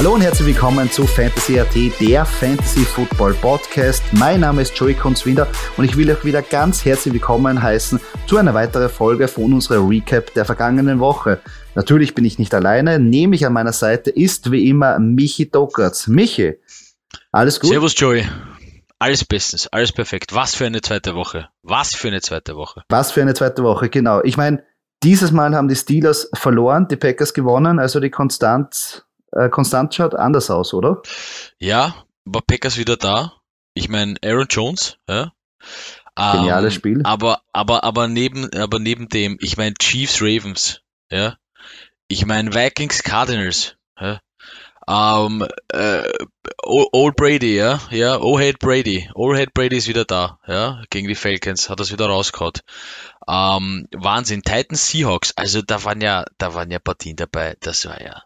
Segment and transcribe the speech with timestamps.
[0.00, 4.02] Hallo und herzlich willkommen zu Fantasy AT, der Fantasy Football Podcast.
[4.12, 5.46] Mein Name ist Joey Kunzwinder
[5.76, 9.86] und ich will euch wieder ganz herzlich willkommen heißen zu einer weiteren Folge von unserer
[9.86, 11.40] Recap der vergangenen Woche.
[11.74, 16.06] Natürlich bin ich nicht alleine, nehme ich an meiner Seite ist wie immer Michi Dockertz.
[16.06, 16.54] Michi,
[17.30, 17.68] alles gut?
[17.68, 18.24] Servus Joey.
[18.98, 20.34] Alles bestens, alles perfekt.
[20.34, 21.50] Was für eine zweite Woche.
[21.62, 22.84] Was für eine zweite Woche.
[22.88, 24.22] Was für eine zweite Woche, genau.
[24.22, 24.64] Ich meine,
[25.02, 29.04] dieses Mal haben die Steelers verloren, die Packers gewonnen, also die Konstanz
[29.50, 31.02] konstant schaut anders aus, oder?
[31.58, 33.32] Ja, war Packers wieder da.
[33.74, 35.32] Ich meine, Aaron Jones, ja.
[36.16, 37.00] Geniales ähm, Spiel.
[37.04, 41.36] Aber, aber, aber neben, aber neben dem, ich meine Chiefs Ravens, ja.
[42.08, 44.20] Ich meine Vikings Cardinals, ja.
[44.86, 46.02] Um, ähm, äh,
[46.64, 51.70] Old Brady, ja, ja, Old Brady, Old Brady ist wieder da, ja, gegen die Falcons,
[51.70, 52.54] hat das wieder rausgehauen.
[53.24, 57.86] Um, ähm, Wahnsinn, Titans Seahawks, also da waren ja, da waren ja Partien dabei, das
[57.86, 58.24] war ja,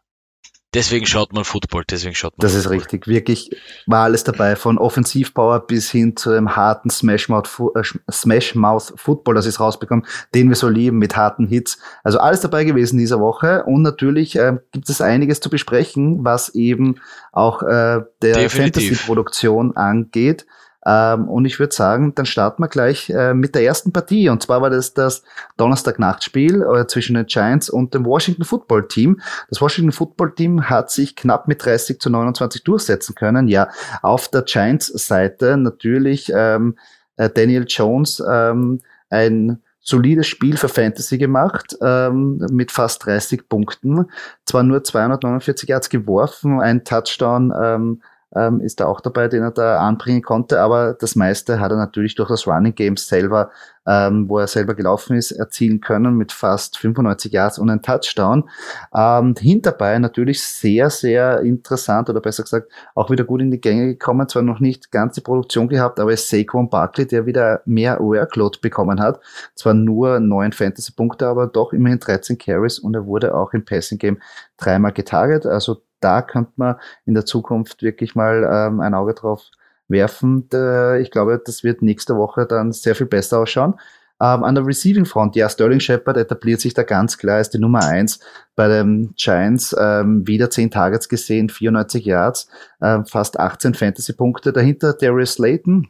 [0.74, 2.76] Deswegen schaut man Football, deswegen schaut man Das Football.
[2.76, 3.06] ist richtig.
[3.06, 3.50] Wirklich
[3.86, 8.54] war alles dabei, von Offensivpower bis hin zu einem harten äh, Smash
[8.96, 11.78] Football, das ist rausbekommen, den wir so lieben, mit harten Hits.
[12.02, 13.64] Also alles dabei gewesen dieser Woche.
[13.64, 16.96] Und natürlich äh, gibt es einiges zu besprechen, was eben
[17.32, 20.46] auch äh, der Fantasy-Produktion angeht.
[20.86, 24.28] Ähm, und ich würde sagen, dann starten wir gleich äh, mit der ersten Partie.
[24.28, 25.22] Und zwar war das das
[25.56, 29.20] Donnerstag-Nachtspiel äh, zwischen den Giants und dem Washington Football Team.
[29.48, 33.48] Das Washington Football Team hat sich knapp mit 30 zu 29 durchsetzen können.
[33.48, 33.68] Ja,
[34.02, 36.76] auf der Giants-Seite natürlich ähm,
[37.16, 38.80] äh, Daniel Jones ähm,
[39.10, 44.06] ein solides Spiel für Fantasy gemacht, ähm, mit fast 30 Punkten.
[44.46, 48.02] Zwar nur 249 Yards geworfen, ein Touchdown ähm,
[48.34, 50.60] ähm, ist da auch dabei, den er da anbringen konnte.
[50.60, 53.50] Aber das meiste hat er natürlich durch das Running Game selber,
[53.86, 58.48] ähm, wo er selber gelaufen ist, erzielen können mit fast 95 Yards und ein Touchdown.
[58.94, 63.86] Ähm, hinterbei natürlich sehr, sehr interessant oder besser gesagt auch wieder gut in die Gänge
[63.86, 64.28] gekommen.
[64.28, 68.00] Zwar noch nicht ganz die Produktion gehabt, aber es ist Saquon Barkley, der wieder mehr
[68.00, 69.20] Workload bekommen hat.
[69.54, 73.98] Zwar nur neun Fantasy-Punkte, aber doch immerhin 13 Carries und er wurde auch im Passing
[73.98, 74.18] Game
[74.56, 75.46] dreimal getarget.
[75.46, 76.76] Also da könnte man
[77.06, 79.42] in der Zukunft wirklich mal ähm, ein Auge drauf
[79.88, 80.48] werfen.
[81.00, 83.74] ich glaube, das wird nächste Woche dann sehr viel besser ausschauen.
[84.20, 87.58] Ähm, an der Receiving Front, ja, Sterling Shepard etabliert sich da ganz klar als die
[87.58, 88.20] Nummer eins
[88.54, 89.74] bei den Giants.
[89.78, 92.48] Ähm, wieder 10 Targets gesehen, 94 Yards,
[92.80, 94.52] ähm, fast 18 Fantasy-Punkte.
[94.52, 95.88] Dahinter Darius Slayton,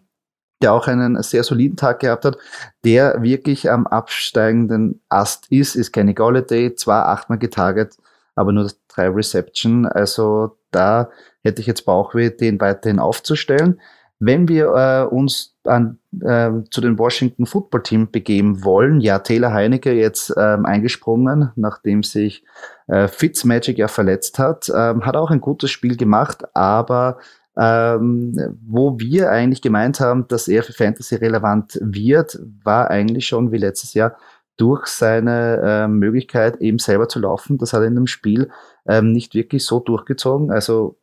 [0.63, 2.39] der auch einen sehr soliden Tag gehabt hat,
[2.85, 7.99] der wirklich am absteigenden Ast ist, ist Kenny Galladay, zwar achtmal getarget,
[8.35, 9.87] aber nur drei Reception.
[9.87, 11.11] Also da
[11.43, 13.81] hätte ich jetzt Bauchweh, den weiterhin aufzustellen.
[14.21, 19.53] Wenn wir äh, uns an, äh, zu den Washington Football Team begeben wollen, ja, Taylor
[19.53, 22.45] Heinecke jetzt ähm, eingesprungen, nachdem sich
[22.87, 27.19] äh, Fitzmagic ja verletzt hat, ähm, hat auch ein gutes Spiel gemacht, aber
[27.57, 33.53] ähm, wo wir eigentlich gemeint haben, dass er für Fantasy relevant wird, war eigentlich schon
[33.53, 34.17] wie letztes Jahr
[34.57, 37.59] durch seine äh, Möglichkeit, eben selber zu laufen.
[37.59, 38.51] Das hat er in dem Spiel
[38.87, 40.51] ähm, nicht wirklich so durchgezogen.
[40.51, 40.99] Also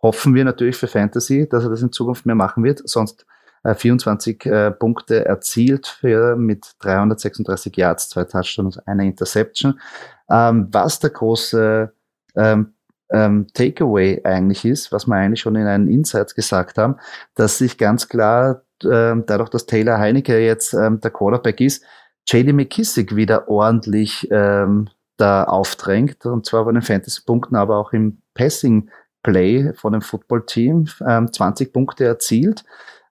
[0.00, 2.82] hoffen wir natürlich für Fantasy, dass er das in Zukunft mehr machen wird.
[2.84, 3.24] Sonst
[3.62, 9.80] äh, 24 äh, Punkte erzielt für, mit 336 Yards, zwei Touchdowns und einer Interception.
[10.28, 11.92] Ähm, was der große
[12.34, 12.74] ähm,
[13.12, 16.96] ähm, Takeaway eigentlich ist, was wir eigentlich schon in einen Insights gesagt haben,
[17.34, 21.84] dass sich ganz klar äh, dadurch, dass Taylor Heinecke jetzt ähm, der Quarterback ist,
[22.26, 28.18] JD McKissick wieder ordentlich ähm, da aufdrängt, und zwar bei den Fantasy-Punkten, aber auch im
[28.34, 32.64] Passing-Play von dem Football-Team, ähm, 20 Punkte erzielt,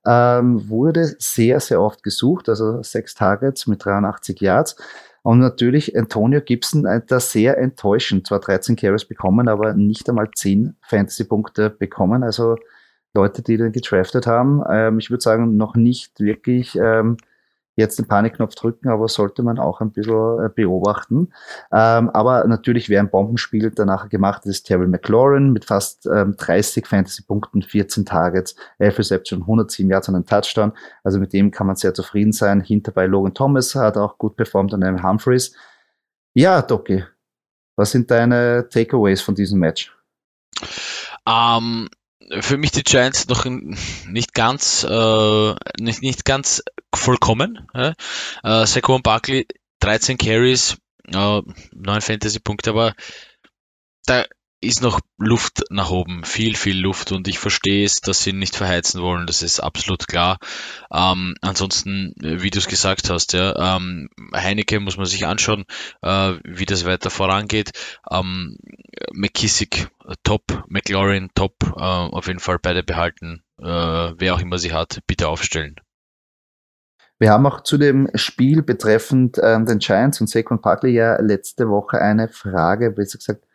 [0.05, 4.75] ähm, wurde sehr, sehr oft gesucht, also sechs Targets mit 83 Yards.
[5.23, 10.29] Und natürlich Antonio Gibson äh, da sehr enttäuschend, zwar 13 Carries bekommen, aber nicht einmal
[10.33, 12.23] 10 Fantasy-Punkte bekommen.
[12.23, 12.57] Also
[13.13, 17.17] Leute, die den gedraftet haben, ähm, ich würde sagen, noch nicht wirklich ähm,
[17.75, 21.31] jetzt den Panikknopf drücken, aber sollte man auch ein bisschen äh, beobachten.
[21.71, 26.35] Ähm, aber natürlich, wer ein Bombenspiel danach gemacht hat, ist Terry McLaurin mit fast ähm,
[26.37, 30.73] 30 Fantasy-Punkten, 14 Targets, 11 Reception, 107 Yards und einen Touchdown.
[31.03, 32.61] Also mit dem kann man sehr zufrieden sein.
[32.61, 35.53] Hinterbei Logan Thomas hat auch gut performt und einem Humphreys.
[36.33, 37.03] Ja, Doki,
[37.75, 39.93] Was sind deine Takeaways von diesem Match?
[41.27, 41.89] Ähm,
[42.41, 46.63] für mich die Giants noch nicht ganz, äh, nicht, nicht ganz
[46.93, 47.67] vollkommen.
[47.73, 47.93] Ja?
[48.43, 49.47] Äh, Saquon Barkley
[49.79, 50.77] 13 Carries,
[51.07, 51.41] äh,
[51.71, 52.93] 9 Fantasy-Punkte, aber
[54.05, 54.25] da
[54.61, 58.55] ist noch Luft nach oben, viel, viel Luft und ich verstehe es, dass sie nicht
[58.55, 60.37] verheizen wollen, das ist absolut klar.
[60.93, 65.65] Ähm, ansonsten, wie du es gesagt hast, ja, ähm, Heineke muss man sich anschauen,
[66.03, 67.71] äh, wie das weiter vorangeht.
[68.09, 68.57] Ähm,
[69.11, 69.89] McKissick
[70.23, 74.99] top, McLaurin top, äh, auf jeden Fall beide behalten, äh, wer auch immer sie hat,
[75.07, 75.75] bitte aufstellen.
[77.17, 81.69] Wir haben auch zu dem Spiel betreffend ähm, den Giants und Saquon Barkley ja letzte
[81.69, 83.45] Woche eine Frage, wie gesagt,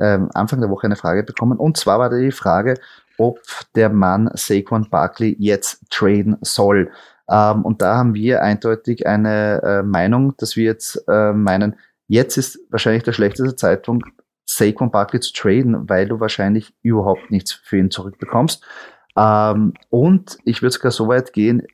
[0.00, 1.58] ähm, Anfang der Woche eine Frage bekommen.
[1.58, 2.74] Und zwar war die Frage,
[3.18, 3.40] ob
[3.74, 6.90] der Mann Saquon Barkley jetzt traden soll.
[7.28, 12.36] Ähm, und da haben wir eindeutig eine äh, Meinung, dass wir jetzt äh, meinen, jetzt
[12.36, 14.08] ist wahrscheinlich der schlechteste Zeitpunkt,
[14.46, 18.64] Saquon Barkley zu traden, weil du wahrscheinlich überhaupt nichts für ihn zurückbekommst.
[19.16, 21.66] Ähm, und ich würde sogar so weit gehen,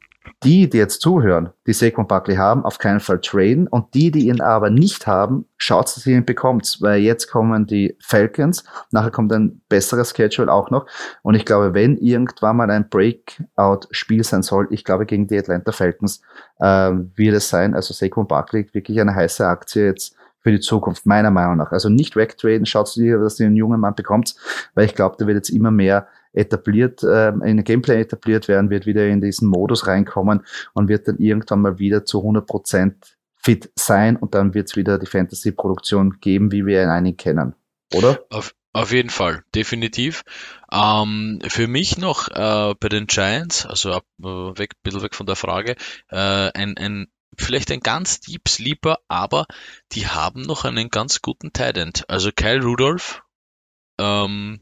[0.43, 4.29] die, die jetzt zuhören, die Saquon Buckley haben, auf keinen Fall traden und die, die
[4.29, 9.11] ihn aber nicht haben, schaut, dass ihr ihn bekommt, weil jetzt kommen die Falcons, nachher
[9.11, 10.87] kommt ein besserer Schedule auch noch.
[11.23, 15.73] Und ich glaube, wenn irgendwann mal ein Breakout-Spiel sein soll, ich glaube gegen die Atlanta
[15.73, 16.21] Falcons
[16.59, 21.07] äh, wird es sein, also Saquon Buckley wirklich eine heiße Aktie jetzt für die Zukunft,
[21.07, 21.73] meiner Meinung nach.
[21.73, 24.37] Also nicht wegtraden, schaut dass ihr einen jungen Mann bekommt,
[24.75, 28.87] weil ich glaube, der wird jetzt immer mehr etabliert, äh, in Gameplay etabliert werden, wird
[28.87, 30.45] wieder in diesen Modus reinkommen
[30.75, 34.77] und wird dann irgendwann mal wieder zu 100 Prozent fit sein und dann wird es
[34.77, 37.55] wieder die Fantasy-Produktion geben, wie wir ihn eigentlich kennen,
[37.93, 38.21] oder?
[38.31, 40.23] Auf, auf jeden Fall, definitiv.
[40.73, 45.27] Ähm, für mich noch äh, bei den Giants, also ab, äh, weg, bisschen weg von
[45.27, 45.77] der Frage,
[46.09, 47.07] äh, ein, ein
[47.39, 49.47] vielleicht ein ganz deep sleeper, aber
[49.93, 52.05] die haben noch einen ganz guten Tight.
[52.09, 53.23] Also Kyle Rudolph,
[53.99, 54.61] ähm,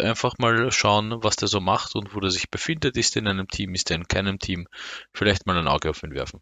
[0.00, 2.96] einfach mal schauen, was der so macht und wo der sich befindet.
[2.96, 4.66] Ist er in einem Team, ist er in keinem Team?
[5.12, 6.40] Vielleicht mal ein Auge auf ihn werfen.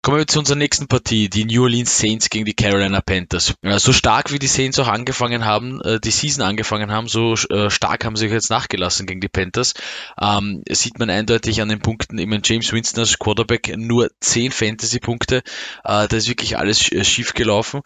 [0.00, 3.54] Kommen wir zu unserer nächsten Partie, die New Orleans Saints gegen die Carolina Panthers.
[3.62, 7.68] So stark wie die Saints auch angefangen haben, äh, die Season angefangen haben, so äh,
[7.68, 9.74] stark haben sie sich jetzt nachgelassen gegen die Panthers.
[10.18, 15.38] Ähm, sieht man eindeutig an den Punkten, meine, James Winston als Quarterback nur 10 Fantasy-Punkte,
[15.38, 15.42] äh,
[15.82, 17.82] da ist wirklich alles schief gelaufen.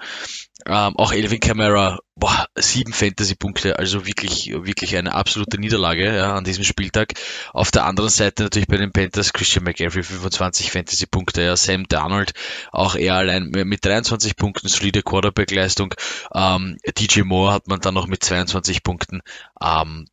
[0.66, 6.44] Ähm, auch Elvin Kamara, boah, sieben Fantasy-Punkte, also wirklich, wirklich eine absolute Niederlage ja, an
[6.44, 7.14] diesem Spieltag.
[7.52, 12.32] Auf der anderen Seite natürlich bei den Panthers Christian McCaffrey 25 Fantasy-Punkte, ja, Sam Darnold
[12.70, 15.94] auch eher allein mit 23 Punkten, solide Quarterback-Leistung.
[16.34, 19.22] Ähm, DJ Moore hat man dann noch mit 22 Punkten.
[19.60, 20.06] Ähm,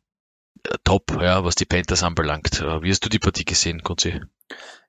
[0.84, 2.60] top, ja, was die Panthers anbelangt.
[2.60, 4.20] Äh, wie hast du die Partie gesehen, Kunzi?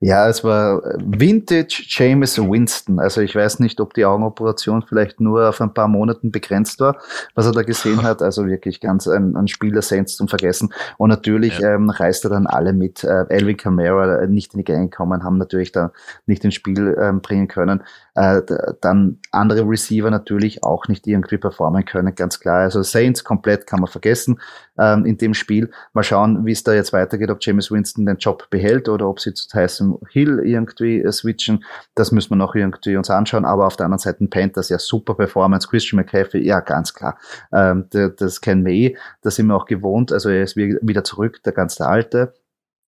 [0.04, 3.00] Ja, es war Vintage James Winston.
[3.00, 6.98] Also ich weiß nicht, ob die Augenoperation vielleicht nur auf ein paar Monaten begrenzt war,
[7.36, 8.24] was er da gesehen hat.
[8.24, 10.74] Also wirklich ganz ein, ein Spieler Saints zum Vergessen.
[10.98, 11.76] Und natürlich ja.
[11.76, 13.04] ähm, reist er dann alle mit.
[13.04, 15.92] Äh, Elvin Kamara nicht in die Gang gekommen, haben natürlich da
[16.26, 17.84] nicht ins Spiel ähm, bringen können.
[18.16, 18.42] Äh,
[18.82, 22.62] dann andere Receiver natürlich auch nicht irgendwie performen können, ganz klar.
[22.62, 24.40] Also Saints komplett kann man vergessen
[24.80, 25.70] ähm, in dem Spiel.
[25.94, 29.20] Mal schauen, wie es da jetzt weitergeht, ob James Winston den Job behält oder ob
[29.20, 31.64] sie zu Tyson Hill irgendwie äh, switchen.
[31.96, 33.46] Das müssen wir noch irgendwie uns anschauen.
[33.46, 35.68] Aber auf der anderen Seite Panthers ja super Performance.
[35.68, 37.18] Christian McCaffrey, ja ganz klar.
[37.54, 38.98] Ähm, das, kennen wir eh.
[39.22, 40.12] Das sind wir auch gewohnt.
[40.12, 42.34] Also er ist wieder zurück, der ganz der Alte.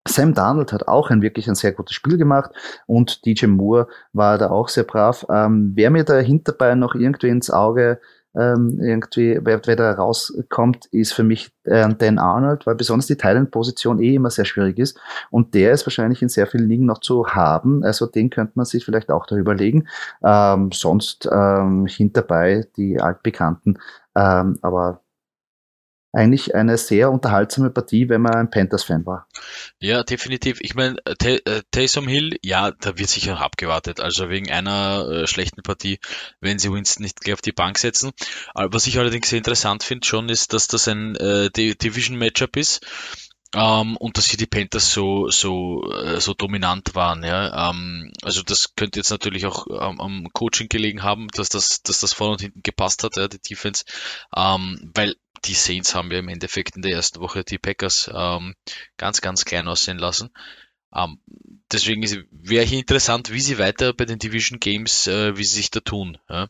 [0.05, 2.51] Sam Darnold hat auch ein wirklich ein sehr gutes Spiel gemacht
[2.88, 5.25] und DJ Moore war da auch sehr brav.
[5.29, 8.01] Ähm, wer mir da hinterbei noch irgendwie ins Auge
[8.35, 13.15] ähm, irgendwie, wer, wer da rauskommt, ist für mich äh, Dan Arnold, weil besonders die
[13.15, 14.99] Thailand-Position eh immer sehr schwierig ist.
[15.29, 17.83] Und der ist wahrscheinlich in sehr vielen Ligen noch zu haben.
[17.83, 19.87] Also den könnte man sich vielleicht auch da überlegen.
[20.23, 23.77] Ähm, sonst ähm, hinterbei die altbekannten.
[24.15, 25.02] Ähm, aber
[26.13, 29.27] eigentlich eine sehr unterhaltsame Partie, wenn man ein Panthers-Fan war.
[29.79, 30.60] Ja, definitiv.
[30.62, 34.00] Ich meine, äh, Taysom Hill, ja, da wird sicher noch abgewartet.
[34.00, 36.00] Also wegen einer äh, schlechten Partie,
[36.39, 38.12] wenn sie Winston nicht gleich auf die Bank setzen.
[38.53, 42.86] Aber was ich allerdings sehr interessant finde schon, ist, dass das ein äh, Division-Matchup ist.
[43.55, 47.70] Um, ähm, und dass hier die Panthers so so äh, so dominant waren, ja.
[47.70, 51.84] Um, ähm, also das könnte jetzt natürlich auch um, am Coaching gelegen haben, dass das
[51.84, 53.84] dass das vorne und hinten gepasst hat, ja, die Defense,
[54.32, 55.13] weil
[55.45, 58.55] die Saints haben ja im Endeffekt in der ersten Woche die Packers ähm,
[58.97, 60.29] ganz, ganz klein aussehen lassen.
[60.95, 61.19] Ähm,
[61.71, 65.71] deswegen wäre hier interessant, wie sie weiter bei den Division Games, äh, wie sie sich
[65.71, 66.17] da tun.
[66.29, 66.47] Ja?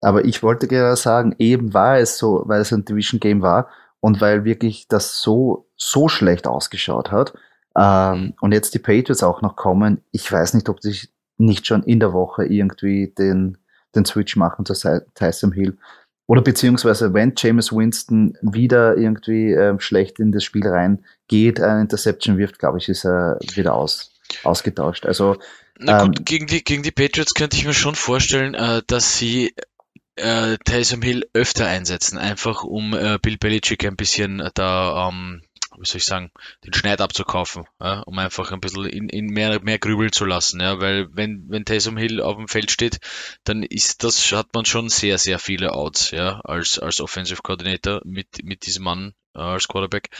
[0.00, 3.68] Aber ich wollte gerade sagen, eben war es so, weil es ein Division Game war
[4.00, 7.34] und weil wirklich das so, so schlecht ausgeschaut hat.
[7.76, 10.02] Ähm, und jetzt die Patriots auch noch kommen.
[10.12, 13.58] Ich weiß nicht, ob sich nicht schon in der Woche irgendwie den
[13.94, 14.74] den Switch machen zu
[15.14, 15.78] Tyson Hill.
[16.26, 22.38] Oder beziehungsweise, wenn James Winston wieder irgendwie äh, schlecht in das Spiel reingeht, eine Interception
[22.38, 24.12] wirft, glaube ich, ist er wieder aus,
[24.42, 25.04] ausgetauscht.
[25.04, 25.36] Also
[25.78, 29.18] Na gut, ähm, gegen, die, gegen die Patriots könnte ich mir schon vorstellen, äh, dass
[29.18, 29.54] sie
[30.16, 35.42] äh, Taysom Hill öfter einsetzen, einfach um äh, Bill Belichick ein bisschen da ähm,
[35.78, 36.30] wie soll ich sagen,
[36.64, 40.60] den Schneid abzukaufen, ja, um einfach ein bisschen in, in mehr, mehr grübeln zu lassen,
[40.60, 42.98] ja, weil wenn, wenn Taysom Hill auf dem Feld steht,
[43.44, 48.00] dann ist das, hat man schon sehr, sehr viele Outs, ja, als, als Offensive Coordinator
[48.04, 50.10] mit, mit diesem Mann äh, als Quarterback.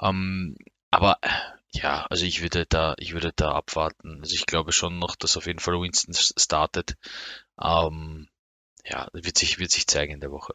[0.00, 0.56] Ähm,
[0.90, 1.18] aber,
[1.72, 4.20] ja, also ich würde da, ich würde da abwarten.
[4.20, 6.96] Also ich glaube schon noch, dass auf jeden Fall Winston startet.
[7.60, 8.28] Ähm,
[8.84, 10.54] ja, wird sich, wird sich zeigen in der Woche.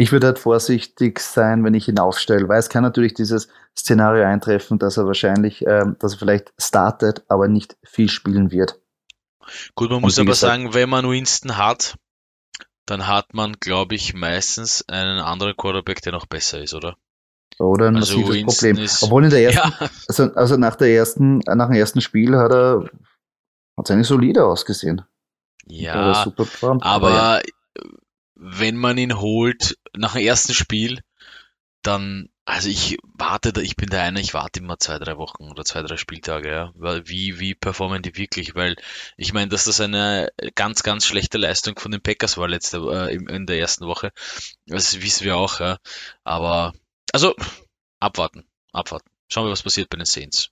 [0.00, 4.24] Ich würde halt vorsichtig sein, wenn ich ihn aufstelle, weil es kann natürlich dieses Szenario
[4.26, 8.78] eintreffen, dass er wahrscheinlich, ähm, dass er vielleicht startet, aber nicht viel spielen wird.
[9.74, 11.96] Gut, man muss aber gesagt, sagen, wenn man Winston hat,
[12.86, 16.96] dann hat man, glaube ich, meistens einen anderen Quarterback, der noch besser ist, oder?
[17.58, 18.78] Oder ein also massives Problem.
[18.78, 19.90] Ist, Obwohl in der ersten, ja.
[20.06, 22.88] also, also nach der ersten, nach dem ersten Spiel hat er,
[23.76, 25.02] hat eigentlich solide ausgesehen.
[25.66, 27.40] Ja, aber, aber ja
[28.38, 31.00] wenn man ihn holt nach dem ersten Spiel,
[31.82, 35.50] dann, also ich warte da, ich bin der eine, ich warte immer zwei, drei Wochen
[35.50, 36.72] oder zwei, drei Spieltage, ja.
[36.74, 38.54] Weil wie, wie performen die wirklich?
[38.54, 38.76] Weil
[39.16, 43.14] ich meine, dass das eine ganz, ganz schlechte Leistung von den Packers war letzte äh,
[43.14, 44.12] in der ersten Woche.
[44.66, 45.78] Das wissen wir auch, ja.
[46.24, 46.74] Aber
[47.12, 47.34] also
[48.00, 49.10] abwarten, abwarten.
[49.28, 50.50] Schauen wir, was passiert bei den Saints.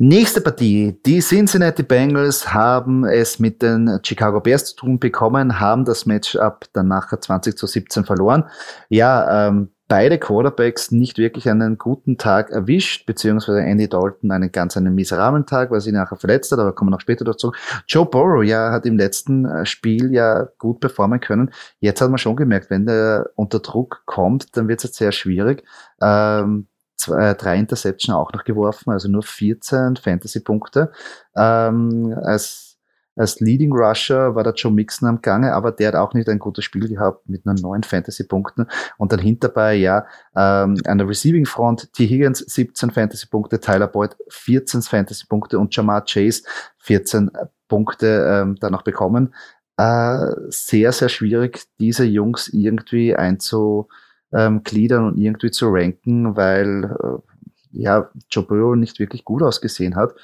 [0.00, 0.96] Nächste Partie.
[1.04, 6.66] Die Cincinnati Bengals haben es mit den Chicago Bears zu tun bekommen, haben das Matchup
[6.72, 8.44] dann nachher 20 zu 17 verloren.
[8.90, 14.76] Ja, ähm, beide Quarterbacks nicht wirklich einen guten Tag erwischt, beziehungsweise Andy Dalton einen ganz
[14.76, 17.50] einen miserablen Tag, weil sie nachher verletzt hat, aber kommen wir noch später dazu.
[17.88, 21.50] Joe Burrow, ja, hat im letzten äh, Spiel ja gut performen können.
[21.80, 25.64] Jetzt hat man schon gemerkt, wenn der unter Druck kommt, dann wird es sehr schwierig.
[26.00, 30.92] Ähm, zwei, äh, drei Interception auch noch geworfen, also nur 14 Fantasy-Punkte.
[31.36, 32.76] Ähm, als,
[33.16, 36.38] als Leading Rusher war der Joe Mixon am Gange, aber der hat auch nicht ein
[36.38, 38.66] gutes Spiel gehabt mit nur neun Fantasy-Punkten.
[38.98, 42.06] Und dann hinterbei, ja, ähm, an der Receiving Front, T.
[42.06, 46.42] Higgins 17 Fantasy-Punkte, Tyler Boyd 14 Fantasy-Punkte und Jamar Chase
[46.78, 47.30] 14
[47.68, 49.34] Punkte ähm, danach bekommen.
[49.76, 53.88] Äh, sehr, sehr schwierig, diese Jungs irgendwie einzu
[54.32, 57.38] ähm, gliedern und irgendwie zu ranken, weil äh,
[57.72, 60.14] ja Joe Burrow nicht wirklich gut ausgesehen hat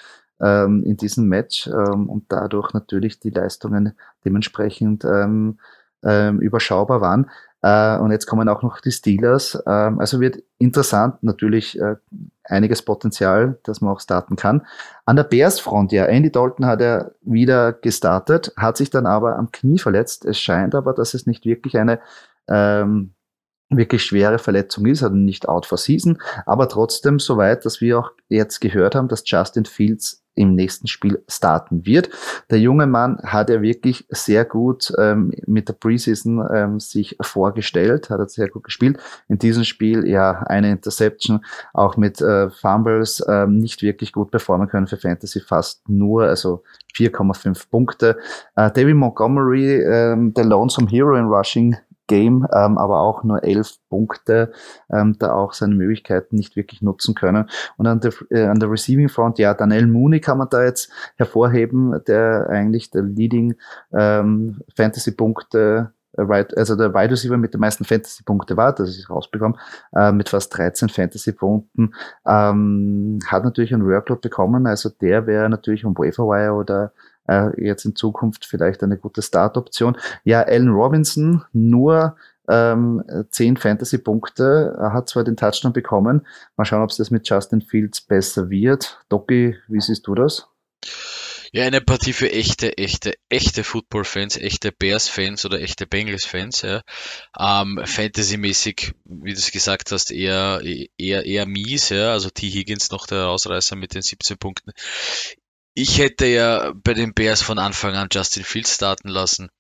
[0.41, 3.95] ähm, in diesem Match ähm, und dadurch natürlich die Leistungen
[4.25, 5.59] dementsprechend ähm,
[6.03, 7.31] ähm, überschaubar waren.
[7.63, 9.59] Äh, und jetzt kommen auch noch die Steelers.
[9.67, 11.97] Ähm, also wird interessant, natürlich äh,
[12.45, 14.67] einiges Potenzial, dass man auch starten kann.
[15.07, 19.51] An der Bears-Front, ja, Andy Dalton hat er wieder gestartet, hat sich dann aber am
[19.51, 20.27] Knie verletzt.
[20.27, 22.01] Es scheint aber, dass es nicht wirklich eine
[22.49, 23.15] ähm,
[23.71, 27.99] wirklich schwere Verletzung ist, also nicht out for season, aber trotzdem so weit, dass wir
[27.99, 32.11] auch jetzt gehört haben, dass Justin Fields im nächsten Spiel starten wird.
[32.50, 38.11] Der junge Mann hat ja wirklich sehr gut ähm, mit der Preseason ähm, sich vorgestellt,
[38.11, 38.99] hat er sehr gut gespielt.
[39.28, 44.68] In diesem Spiel ja eine Interception, auch mit äh, Fumbles ähm, nicht wirklich gut performen
[44.68, 46.62] können für Fantasy, fast nur, also
[46.97, 48.18] 4,5 Punkte.
[48.56, 51.76] Äh, David Montgomery, ähm, der Lonesome Hero in Rushing,
[52.07, 54.53] Game, ähm, aber auch nur elf Punkte,
[54.91, 57.49] ähm, da auch seine Möglichkeiten nicht wirklich nutzen können.
[57.77, 60.91] Und an der, äh, an der Receiving Front, ja, Daniel Mooney kann man da jetzt
[61.17, 63.55] hervorheben, der eigentlich der Leading
[63.93, 69.59] ähm, Fantasy-Punkte äh, also der Wide Receiver mit den meisten Fantasy-Punkte war, das ich rausbekommen,
[69.95, 71.95] äh, mit fast 13 Fantasy-Punkten,
[72.27, 76.93] ähm, hat natürlich einen Workload bekommen, also der wäre natürlich um Waferwire oder
[77.28, 79.97] äh, jetzt in Zukunft vielleicht eine gute Start-Option.
[80.25, 82.16] Ja, Allen Robinson nur
[82.49, 86.26] ähm, 10 Fantasy-Punkte, er hat zwar den Touchdown bekommen,
[86.57, 89.00] mal schauen, ob es das mit Justin Fields besser wird.
[89.09, 90.49] Doki, wie siehst du das?
[91.54, 96.62] Ja, eine Partie für echte, echte, echte Football-Fans, echte Bears-Fans oder echte Bengals-Fans.
[96.62, 96.83] Ja.
[97.38, 100.61] Ähm, Fantasy-mäßig, wie du es gesagt hast, eher,
[100.99, 101.90] eher, eher mies.
[101.90, 102.11] Ja.
[102.11, 102.50] Also T.
[102.50, 104.73] Higgins noch der Ausreißer mit den 17 Punkten.
[105.75, 109.50] Ich hätte ja bei den Bears von Anfang an Justin Fields starten lassen.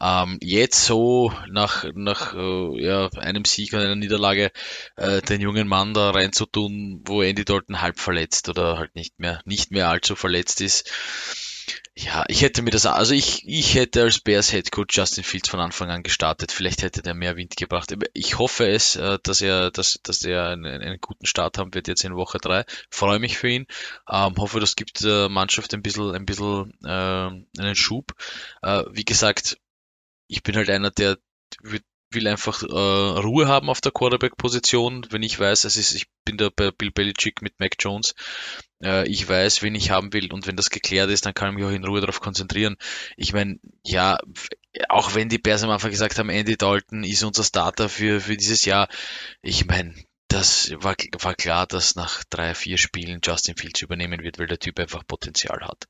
[0.00, 4.50] Ähm, jetzt so nach, nach äh, ja, einem Sieg und einer Niederlage
[4.96, 9.40] äh, den jungen Mann da reinzutun, wo Andy Dalton halb verletzt oder halt nicht mehr,
[9.44, 10.90] nicht mehr allzu verletzt ist
[11.94, 15.50] ja, ich hätte mir das, also ich, ich hätte als Bears Head Coach Justin Fields
[15.50, 16.50] von Anfang an gestartet.
[16.50, 17.94] Vielleicht hätte der mehr Wind gebracht.
[18.14, 21.88] Ich hoffe es, äh, dass er, dass, dass er einen, einen guten Start haben wird
[21.88, 22.64] jetzt in Woche drei.
[22.88, 23.66] Freue mich für ihn.
[24.10, 28.14] Ähm, hoffe, das gibt der Mannschaft ein bisschen, ein bisschen äh, einen Schub.
[28.62, 29.58] Äh, wie gesagt,
[30.28, 31.18] ich bin halt einer, der
[32.14, 36.36] will einfach äh, Ruhe haben auf der Quarterback-Position, wenn ich weiß, es ist, ich bin
[36.36, 38.14] da bei Bill Belichick mit Mac Jones,
[38.82, 41.56] äh, ich weiß, wen ich haben will und wenn das geklärt ist, dann kann ich
[41.56, 42.76] mich auch in Ruhe darauf konzentrieren.
[43.16, 44.18] Ich meine, ja,
[44.88, 48.36] auch wenn die Bears am Anfang gesagt haben, Andy Dalton ist unser Starter für, für
[48.36, 48.88] dieses Jahr,
[49.42, 49.94] ich meine,
[50.28, 54.58] das war, war klar, dass nach drei, vier Spielen Justin Fields übernehmen wird, weil der
[54.58, 55.88] Typ einfach Potenzial hat.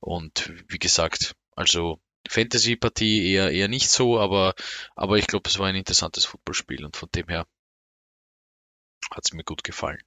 [0.00, 4.54] Und wie gesagt, also Fantasy-Partie eher, eher nicht so, aber,
[4.94, 7.46] aber ich glaube, es war ein interessantes Footballspiel und von dem her
[9.10, 10.00] hat es mir gut gefallen.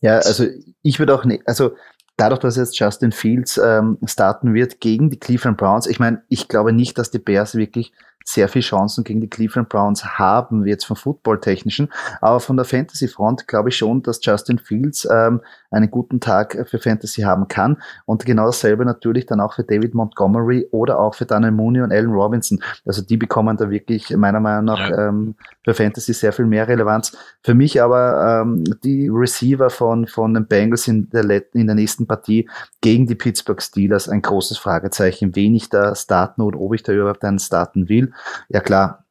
[0.00, 0.46] Ja, also
[0.82, 1.76] ich würde auch nicht, also
[2.16, 6.48] dadurch, dass jetzt Justin Fields ähm, starten wird gegen die Cleveland Browns, ich meine, ich
[6.48, 7.92] glaube nicht, dass die Bears wirklich
[8.24, 11.90] sehr viel Chancen gegen die Cleveland Browns haben, jetzt vom Football-Technischen.
[12.20, 16.78] Aber von der Fantasy-Front glaube ich schon, dass Justin Fields ähm, einen guten Tag für
[16.78, 17.78] Fantasy haben kann.
[18.04, 21.92] Und genau dasselbe natürlich dann auch für David Montgomery oder auch für Daniel Mooney und
[21.92, 22.62] Allen Robinson.
[22.84, 25.08] Also die bekommen da wirklich meiner Meinung nach ja.
[25.08, 27.16] ähm, für Fantasy sehr viel mehr Relevanz.
[27.42, 32.06] Für mich aber ähm, die Receiver von, von den Bengals in der, in der nächsten
[32.06, 32.48] Partie
[32.80, 36.92] gegen die Pittsburgh Steelers ein großes Fragezeichen, wen ich da starten oder ob ich da
[36.92, 38.12] überhaupt einen starten will.
[38.48, 39.04] Ja klar,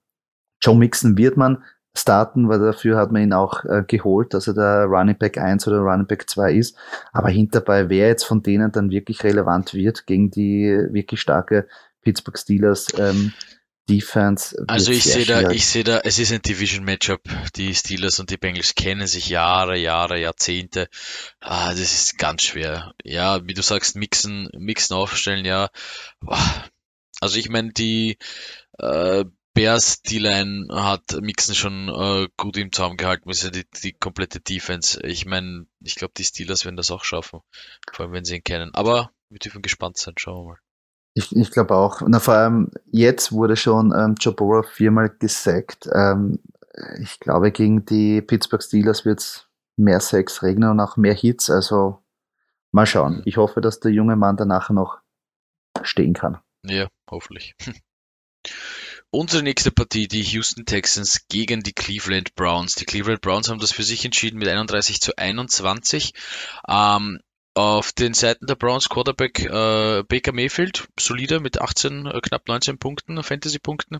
[0.62, 1.64] Joe Mixon wird man
[2.00, 5.68] starten, weil dafür hat man ihn auch äh, geholt, dass er der Running Back 1
[5.68, 6.76] oder Running Back 2 ist.
[7.12, 11.68] Aber hinterbei, wer jetzt von denen dann wirklich relevant wird gegen die wirklich starke
[12.02, 13.34] Pittsburgh Steelers ähm,
[13.90, 14.56] Defense.
[14.68, 17.22] Also ich sehe da, ich sehe da, es ist ein Division Matchup.
[17.56, 20.88] Die Steelers und die Bengals kennen sich Jahre, Jahre, Jahrzehnte.
[21.40, 22.94] Ah, das ist ganz schwer.
[23.04, 25.70] Ja, wie du sagst, mixen, mixen aufstellen, ja.
[27.20, 28.18] Also ich meine, die
[28.78, 33.94] äh, Bears D-Line hat Mixen schon äh, gut im Zaum gehalten, ist ja die, die
[33.94, 35.02] komplette Defense.
[35.04, 37.42] Ich meine, ich glaube, die Steelers werden das auch schaffen,
[37.92, 38.74] vor allem wenn sie ihn kennen.
[38.74, 40.60] Aber wir dürfen gespannt sein, schauen wir mal.
[41.16, 42.02] Ich, ich glaube auch.
[42.08, 45.90] Na, vor allem jetzt wurde schon ähm, Joe Burrow viermal gesackt.
[45.94, 46.40] Ähm,
[47.02, 51.50] ich glaube, gegen die Pittsburgh Steelers wird es mehr Sex regnen und auch mehr Hits.
[51.50, 52.04] Also
[52.72, 53.22] mal schauen.
[53.26, 55.00] Ich hoffe, dass der junge Mann danach noch
[55.82, 56.40] stehen kann.
[56.66, 57.56] Ja, hoffentlich.
[59.12, 62.76] Unsere nächste Partie, die Houston Texans gegen die Cleveland Browns.
[62.76, 66.14] Die Cleveland Browns haben das für sich entschieden mit 31 zu 21.
[66.68, 67.20] Ähm,
[67.56, 72.78] auf den Seiten der Browns Quarterback äh, Baker Mayfield, solider mit 18, äh, knapp 19
[72.78, 73.98] Punkten, Fantasy-Punkten.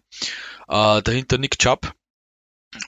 [0.68, 1.92] Äh, dahinter Nick Chubb.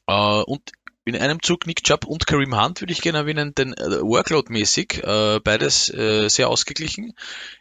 [0.06, 0.72] Äh, und
[1.04, 5.04] in einem Zug Nick Chubb und Kareem Hunt würde ich gerne erwähnen, denn äh, Workload-mäßig
[5.04, 7.14] äh, beides äh, sehr ausgeglichen.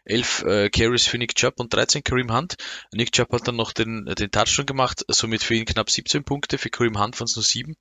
[0.05, 2.57] Elf äh, Carries für Nick Chubb und 13 Kareem Hunt.
[2.93, 6.59] Nick Chubb hat dann noch den, den Touchdown gemacht, somit für ihn knapp 17 Punkte,
[6.59, 7.77] für Kareem Hunt waren es nur 7.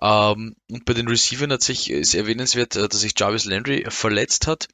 [0.00, 4.46] Ähm, und bei den Receivern hat sich, ist erwähnenswert, äh, dass sich Jarvis Landry verletzt
[4.46, 4.68] hat.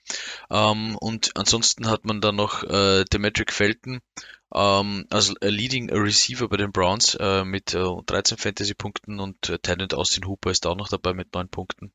[0.51, 4.01] Ähm, und ansonsten hat man dann noch äh, Demetric Felton
[4.55, 9.95] ähm, als Leading Receiver bei den Browns äh, mit äh, 13 Fantasy-Punkten und äh, Talent
[9.95, 11.93] Austin Hooper ist auch noch dabei mit 9 Punkten.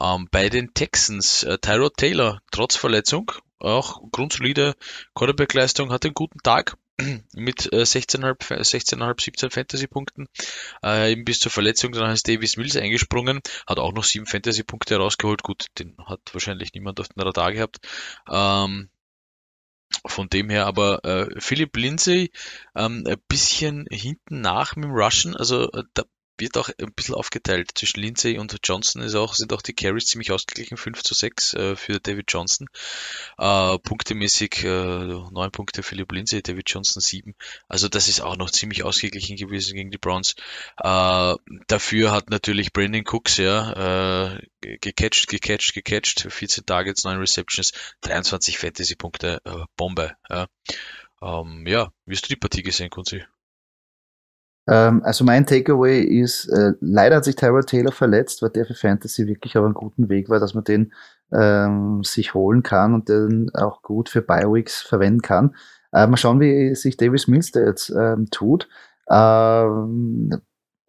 [0.00, 4.74] Ähm, bei den Texans, äh, Tyrod Taylor, trotz Verletzung, auch grundsolide
[5.14, 6.76] Quarterback-Leistung, hat einen guten Tag
[7.34, 10.28] mit äh, 16,5, 16,5, 17 Fantasy-Punkten,
[10.84, 11.92] äh, eben bis zur Verletzung.
[11.92, 15.42] Dann ist Davis Mills eingesprungen, hat auch noch 7 Fantasy-Punkte rausgeholt.
[15.42, 17.78] Gut, den hat wahrscheinlich niemand auf den Radar gehabt.
[18.30, 18.88] Ähm,
[20.06, 22.30] von dem her aber äh, Philipp Lindsay
[22.74, 26.04] ähm, ein bisschen hinten nach mit dem Rushen, also äh, da
[26.38, 27.70] wird auch ein bisschen aufgeteilt.
[27.74, 31.54] Zwischen Lindsay und Johnson ist auch, sind auch die Carries ziemlich ausgeglichen, 5 zu 6
[31.54, 32.68] äh, für David Johnson.
[33.38, 37.34] Äh, punktemäßig äh, 9 Punkte Philipp Lindsay, David Johnson 7.
[37.68, 40.34] Also das ist auch noch ziemlich ausgeglichen gewesen gegen die Browns.
[40.78, 41.34] Äh,
[41.68, 48.58] dafür hat natürlich Brandon Cooks ja äh, gecatcht, gecatcht, gecatcht, 14 Targets, 9 Receptions, 23
[48.58, 50.12] Fantasy-Punkte, äh, Bombe.
[50.28, 50.46] Ja.
[51.22, 53.24] Ähm, ja, wie hast du die Partie gesehen, Kunzi?
[54.68, 58.74] Ähm, also mein Takeaway ist, äh, leider hat sich Tyrell Taylor verletzt, weil der für
[58.74, 60.92] Fantasy wirklich auf einem guten Weg war, dass man den
[61.32, 65.54] ähm, sich holen kann und den auch gut für Bioweeks verwenden kann.
[65.92, 68.68] Äh, mal schauen, wie sich Davis Mills da jetzt ähm, tut.
[69.10, 70.30] Ähm,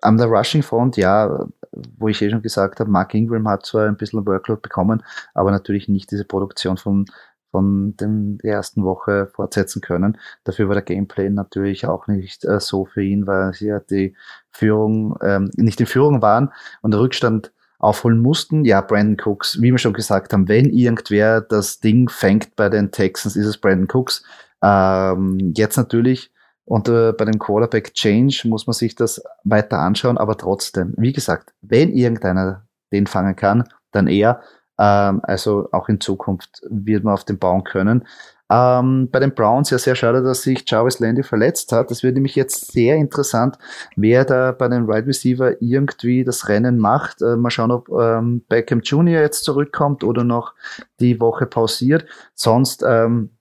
[0.01, 1.47] an der Rushing Front, ja,
[1.97, 5.51] wo ich eh schon gesagt habe, Mark Ingram hat zwar ein bisschen Workload bekommen, aber
[5.51, 7.05] natürlich nicht diese Produktion von
[7.53, 10.17] von dem, der ersten Woche fortsetzen können.
[10.43, 14.15] Dafür war der Gameplay natürlich auch nicht äh, so für ihn, weil sie ja die
[14.49, 18.65] Führung, ähm, nicht in Führung waren und der Rückstand aufholen mussten.
[18.65, 22.91] Ja, Brandon Cooks, wie wir schon gesagt haben, wenn irgendwer das Ding fängt bei den
[22.91, 24.23] Texans, ist es Brandon Cooks.
[24.63, 26.31] Ähm, jetzt natürlich
[26.65, 31.13] und äh, bei dem Quarterback Change muss man sich das weiter anschauen, aber trotzdem, wie
[31.13, 34.41] gesagt, wenn irgendeiner den fangen kann, dann er.
[34.79, 38.05] Ähm, also auch in Zukunft wird man auf den bauen können.
[38.49, 41.89] Ähm, bei den Browns ja sehr schade, dass sich Jarvis Landy verletzt hat.
[41.89, 43.57] Das wird nämlich jetzt sehr interessant,
[43.95, 47.21] wer da bei den Wide right Receiver irgendwie das Rennen macht.
[47.21, 49.21] Äh, mal schauen, ob ähm, Beckham Jr.
[49.21, 50.53] jetzt zurückkommt oder noch
[50.99, 52.05] die Woche pausiert.
[52.36, 53.31] Sonst ähm,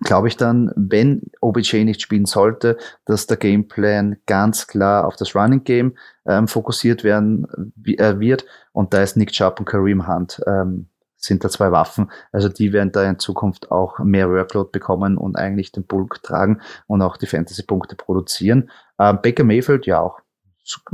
[0.00, 5.34] glaube ich dann, wenn OBJ nicht spielen sollte, dass der Gameplan ganz klar auf das
[5.34, 7.46] Running Game ähm, fokussiert werden
[7.84, 8.46] äh, wird.
[8.72, 10.86] Und da ist Nick Chubb und Kareem Hunt ähm,
[11.16, 12.10] sind da zwei Waffen.
[12.32, 16.60] Also die werden da in Zukunft auch mehr Workload bekommen und eigentlich den Bulk tragen
[16.86, 18.70] und auch die Fantasy-Punkte produzieren.
[18.98, 20.20] Ähm, Baker Mayfield ja auch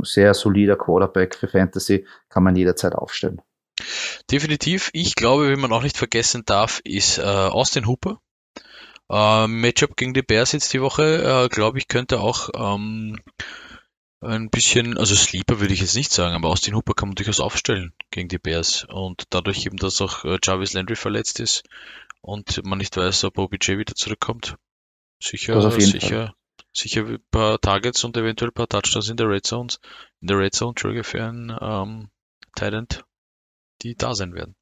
[0.01, 3.41] sehr solider Quarterback für Fantasy, kann man jederzeit aufstellen.
[4.31, 4.89] Definitiv.
[4.93, 8.19] Ich glaube, wie man auch nicht vergessen darf, ist äh, Austin Hooper.
[9.09, 13.17] Äh, Matchup gegen die Bears jetzt die Woche, äh, glaube ich, könnte auch ähm,
[14.21, 17.39] ein bisschen, also Sleeper würde ich jetzt nicht sagen, aber Austin Hooper kann man durchaus
[17.39, 18.85] aufstellen gegen die Bears.
[18.89, 21.63] Und dadurch eben, dass auch äh, Jarvis Landry verletzt ist
[22.21, 24.57] und man nicht weiß, ob OBJ wieder zurückkommt.
[25.21, 26.33] Sicher, sicher, Fall.
[26.73, 29.69] sicher ein paar Targets und eventuell ein paar Touchdowns in der Red Zone,
[30.21, 32.09] in der Red Zone, Entschuldige, für einen ähm,
[32.55, 33.05] Talent,
[33.81, 34.55] die da sein werden.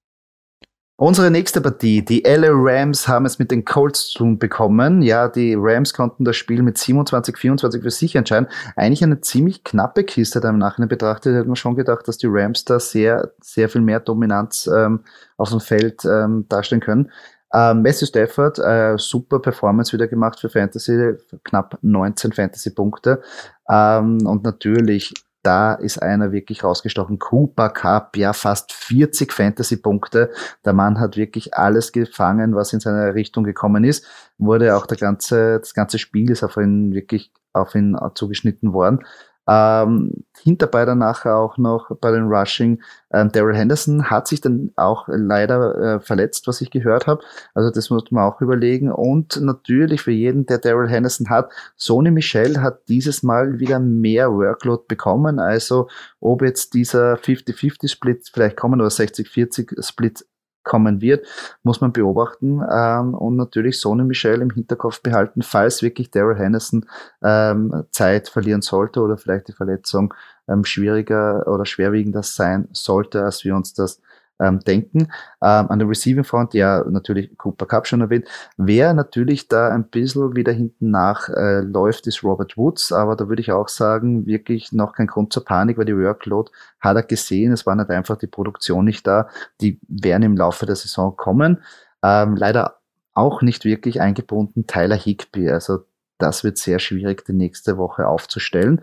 [0.97, 5.01] Unsere nächste Partie, die LA Rams haben es mit den Colts zu bekommen.
[5.01, 8.47] Ja, die Rams konnten das Spiel mit 27, 24 für sich entscheiden.
[8.77, 11.36] Eigentlich eine ziemlich knappe Kiste da im Nachhinein betrachtet.
[11.36, 15.01] Hätte man schon gedacht, dass die Rams da sehr, sehr viel mehr Dominanz ähm,
[15.36, 17.12] auf dem Feld ähm, darstellen können.
[17.53, 23.21] Ähm, Matthew Stafford, äh, super Performance wieder gemacht für Fantasy, knapp 19 Fantasy-Punkte.
[23.69, 25.13] Ähm, und natürlich
[25.45, 27.19] da ist einer wirklich rausgestochen.
[27.19, 30.31] Cooper Cup, ja, fast 40 Fantasy-Punkte.
[30.63, 34.05] Der Mann hat wirklich alles gefangen, was in seine Richtung gekommen ist.
[34.38, 39.05] Wurde auch der ganze, das ganze Spiel ist auf ihn wirklich auf ihn zugeschnitten worden.
[39.47, 42.81] Ähm, hinterbei dann nachher auch noch bei den Rushing.
[43.12, 47.23] Ähm, Daryl Henderson hat sich dann auch leider äh, verletzt, was ich gehört habe.
[47.53, 48.91] Also das muss man auch überlegen.
[48.91, 54.31] Und natürlich für jeden, der Daryl Henderson hat, Sony Michel hat dieses Mal wieder mehr
[54.31, 55.39] Workload bekommen.
[55.39, 55.88] Also
[56.19, 60.25] ob jetzt dieser 50-50-Split vielleicht kommen oder 60-40-Split
[60.65, 61.25] kommen wird,
[61.63, 66.86] muss man beobachten ähm, und natürlich Sony Michel im Hinterkopf behalten, falls wirklich Daryl Henderson
[67.23, 70.13] ähm, Zeit verlieren sollte oder vielleicht die Verletzung
[70.49, 74.01] ähm, schwieriger oder schwerwiegender sein sollte, als wir uns das
[74.39, 75.12] ähm, denken.
[75.41, 78.28] Ähm, an der Receiving Front, ja, natürlich Cooper Cup schon erwähnt.
[78.58, 83.30] Wer natürlich da ein bisschen wieder hinten nach äh, läuft, ist Robert Woods, aber da
[83.30, 87.04] würde ich auch sagen, wirklich noch kein Grund zur Panik, weil die Workload hat er
[87.04, 89.30] gesehen, es war nicht einfach die Produktion nicht da.
[89.62, 91.62] Die werden im Laufe der Saison kommen.
[92.04, 92.80] Ähm, leider
[93.13, 95.86] auch nicht wirklich eingebunden Tyler Higby, also
[96.17, 98.82] das wird sehr schwierig, die nächste Woche aufzustellen.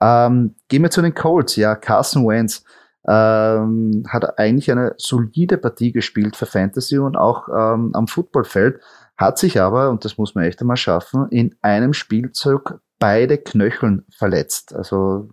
[0.00, 1.56] Ähm, gehen wir zu den Colts.
[1.56, 2.64] Ja, Carson Wentz
[3.06, 8.80] ähm, hat eigentlich eine solide Partie gespielt für Fantasy und auch ähm, am Footballfeld,
[9.16, 14.04] hat sich aber, und das muss man echt einmal schaffen, in einem Spielzug beide Knöcheln
[14.10, 14.74] verletzt.
[14.74, 15.28] Also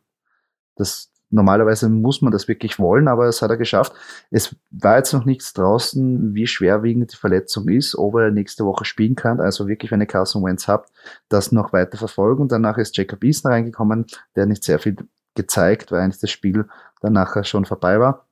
[0.75, 3.93] das normalerweise muss man das wirklich wollen, aber das hat er geschafft.
[4.31, 8.85] Es war jetzt noch nichts draußen, wie schwerwiegend die Verletzung ist, ob er nächste Woche
[8.85, 9.39] spielen kann.
[9.39, 10.91] Also wirklich, wenn ihr Carson Wentz habt,
[11.29, 12.47] das noch weiter verfolgen.
[12.47, 14.05] Danach ist Jacob Eason reingekommen,
[14.35, 14.95] der nicht sehr viel
[15.35, 16.67] gezeigt, weil eigentlich das Spiel
[16.99, 18.27] dann nachher schon vorbei war.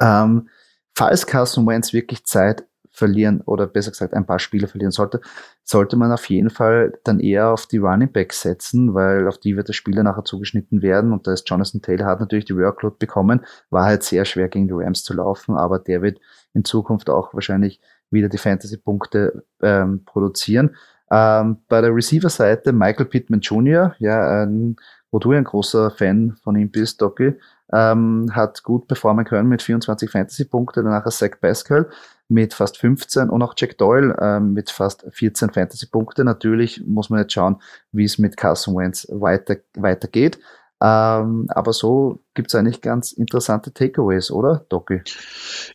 [0.00, 0.48] Ähm,
[0.94, 2.64] falls Carson Wentz wirklich Zeit
[2.96, 5.20] verlieren oder besser gesagt ein paar Spiele verlieren sollte,
[5.62, 9.54] sollte man auf jeden Fall dann eher auf die Running Backs setzen, weil auf die
[9.56, 12.56] wird das Spiel dann nachher zugeschnitten werden und da ist Jonathan Taylor hat natürlich die
[12.56, 16.18] Workload bekommen, war halt sehr schwer gegen die Rams zu laufen, aber der wird
[16.54, 20.74] in Zukunft auch wahrscheinlich wieder die Fantasy-Punkte ähm, produzieren.
[21.10, 24.76] Ähm, bei der Receiver-Seite Michael Pittman Jr., ja, ein
[25.10, 27.34] wo du ein großer Fan von ihm bist, Doki,
[27.72, 31.88] ähm, hat gut performen können mit 24 Fantasy-Punkte, danach Zach Pascal
[32.28, 36.24] mit fast 15 und auch Jack Doyle ähm, mit fast 14 Fantasy-Punkte.
[36.24, 37.60] Natürlich muss man jetzt schauen,
[37.92, 40.38] wie es mit Carson Wentz weiter, weitergeht.
[40.82, 45.02] Ähm, aber so gibt es eigentlich ganz interessante Takeaways, oder, Doki?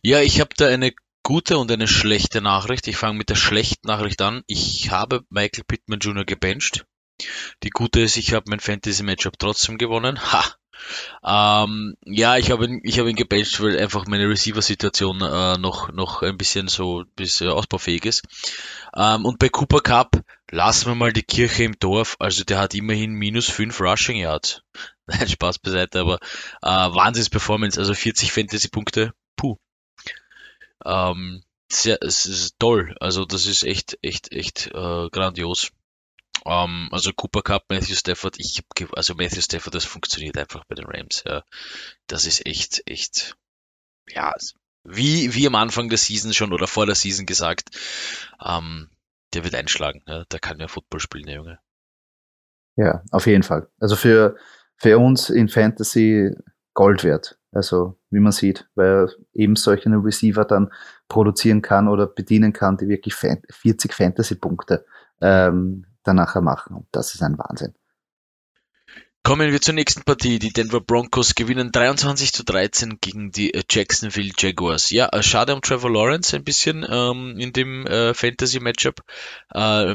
[0.02, 0.92] Ja, ich habe da eine
[1.22, 2.86] gute und eine schlechte Nachricht.
[2.86, 4.42] Ich fange mit der schlechten Nachricht an.
[4.46, 6.24] Ich habe Michael Pittman Jr.
[6.24, 6.86] gebencht.
[7.62, 10.20] Die gute ist, ich habe mein Fantasy-Matchup trotzdem gewonnen.
[10.32, 10.44] Ha!
[11.24, 15.92] Ähm, ja, ich habe ihn, ich habe ihn gebencht, weil einfach meine Receiver-Situation äh, noch,
[15.92, 18.22] noch ein bisschen so bis äh, ausbaufähig ist.
[18.96, 22.16] Ähm, und bei Cooper Cup lassen wir mal die Kirche im Dorf.
[22.18, 24.62] Also der hat immerhin minus 5 Rushing Yards.
[25.06, 26.18] Nein, Spaß beiseite, aber
[26.62, 29.12] äh, Wahnsinns-Performance, also 40 Fantasy-Punkte.
[29.36, 29.56] Puh.
[30.84, 32.94] Ähm, sehr, es ist toll.
[33.00, 35.70] Also das ist echt, echt, echt äh, grandios.
[36.44, 40.74] Um, ähm, also Cooper Cup, Matthew Stafford, ich also Matthew Stafford, das funktioniert einfach bei
[40.74, 41.22] den Rams.
[41.26, 41.44] Ja.
[42.08, 43.36] Das ist echt, echt,
[44.08, 44.32] ja,
[44.84, 47.70] wie, wie am Anfang der Season schon oder vor der Season gesagt,
[48.40, 48.90] um, ähm,
[49.34, 50.02] der wird einschlagen.
[50.06, 51.58] Ja, der kann ja Football spielen, der Junge.
[52.76, 53.68] Ja, auf jeden Fall.
[53.80, 54.36] Also für,
[54.76, 56.34] für uns in Fantasy
[56.74, 57.38] Gold wert.
[57.50, 60.72] Also wie man sieht, weil er eben solche Receiver dann
[61.08, 64.86] produzieren kann oder bedienen kann, die wirklich 40 Fantasy-Punkte
[65.20, 66.76] ähm, danach machen.
[66.76, 67.74] Und das ist ein Wahnsinn.
[69.24, 70.40] Kommen wir zur nächsten Partie.
[70.40, 74.90] Die Denver Broncos gewinnen 23 zu 13 gegen die äh, Jacksonville Jaguars.
[74.90, 79.00] Ja, äh, schade um Trevor Lawrence ein bisschen ähm, in dem äh, Fantasy-Matchup.
[79.54, 79.94] Äh,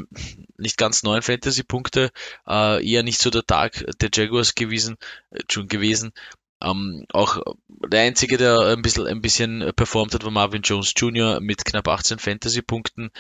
[0.58, 2.12] nicht ganz neun Fantasy-Punkte,
[2.48, 4.96] äh, eher nicht so der Tag der Jaguars gewesen,
[5.32, 6.14] äh, schon gewesen.
[6.62, 11.40] Ähm, auch der einzige, der ein bisschen, ein bisschen performt hat, war Marvin Jones Jr.
[11.40, 13.12] mit knapp 18 Fantasy-Punkten.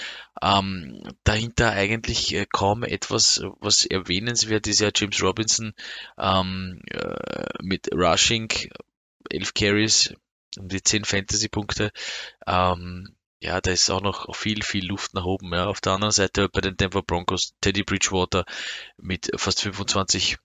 [0.41, 4.80] Ähm, dahinter eigentlich äh, kaum etwas, was erwähnenswert ist.
[4.80, 5.73] Ja, James Robinson
[6.17, 8.50] ähm, äh, mit Rushing,
[9.30, 10.13] 11 Carries,
[10.58, 11.91] um die 10 Fantasy-Punkte.
[12.47, 15.54] Ähm, ja, da ist auch noch viel, viel Luft nach oben.
[15.54, 15.67] Ja.
[15.67, 18.45] Auf der anderen Seite bei den Denver Broncos Teddy Bridgewater
[18.97, 20.38] mit fast 25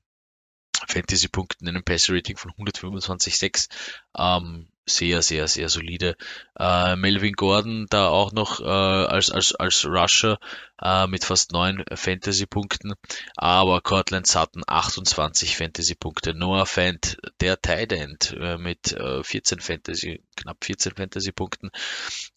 [0.89, 3.69] Fantasy-Punkten, einem Passer-Rating von 125,6.
[4.17, 6.17] Ähm, sehr, sehr, sehr solide.
[6.59, 10.39] Äh, Melvin Gordon da auch noch äh, als, als, als Rusher
[10.81, 12.95] äh, mit fast 9 Fantasy-Punkten,
[13.37, 16.35] aber Cortland Sutton 28 Fantasy-Punkte.
[16.35, 21.71] Noah Fant, der Tight End äh, mit äh, 14 Fantasy, knapp 14 Fantasy-Punkten.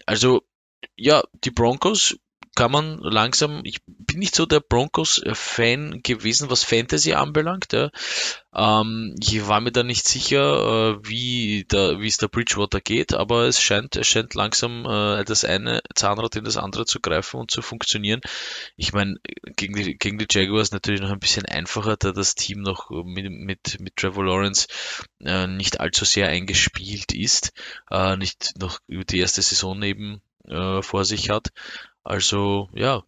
[0.06, 0.44] Also
[0.96, 2.16] ja, die Broncos
[2.56, 7.74] kann man langsam, ich bin nicht so der Broncos-Fan gewesen, was Fantasy anbelangt.
[7.74, 7.92] Ja.
[8.56, 13.14] Ähm, ich war mir da nicht sicher, äh, wie, der, wie es der Bridgewater geht,
[13.14, 17.42] aber es scheint, es scheint langsam äh, das eine Zahnrad in das andere zu greifen
[17.42, 18.22] und zu funktionieren.
[18.78, 19.18] Ich meine,
[19.58, 23.30] gegen die, gegen die Jaguars natürlich noch ein bisschen einfacher, da das Team noch mit,
[23.30, 24.68] mit, mit Trevor Lawrence
[25.20, 27.52] äh, nicht allzu sehr eingespielt ist,
[27.92, 31.50] äh, nicht noch über die erste Saison eben äh, vor sich hat.
[32.06, 33.04] Also ja,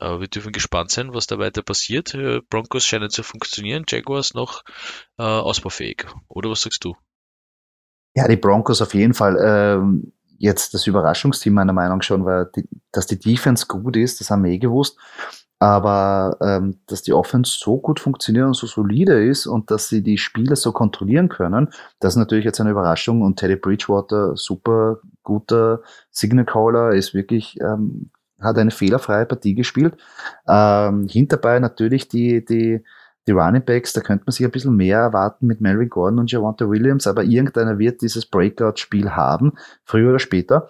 [0.00, 2.14] wir dürfen gespannt sein, was da weiter passiert.
[2.14, 4.62] Äh, Broncos scheinen zu funktionieren, Jaguars noch
[5.18, 6.06] äh, ausbaufähig.
[6.28, 6.96] Oder was sagst du?
[8.14, 9.38] Ja, die Broncos auf jeden Fall.
[9.40, 14.30] Ähm, jetzt das Überraschungsteam meiner Meinung schon, weil die, dass die Defense gut ist, das
[14.30, 14.98] haben wir eh gewusst.
[15.58, 20.02] Aber ähm, dass die Offense so gut funktioniert und so solide ist und dass sie
[20.02, 21.68] die Spiele so kontrollieren können,
[22.00, 23.20] das ist natürlich jetzt eine Überraschung.
[23.20, 29.96] Und Teddy Bridgewater, super guter Signal Caller, ist wirklich ähm, hat eine fehlerfreie Partie gespielt.
[30.48, 32.82] Ähm, hinterbei natürlich die, die,
[33.26, 36.32] die Running Backs, da könnte man sich ein bisschen mehr erwarten mit Melvin Gordon und
[36.32, 39.52] Javante Williams, aber irgendeiner wird dieses Breakout-Spiel haben,
[39.84, 40.68] früher oder später.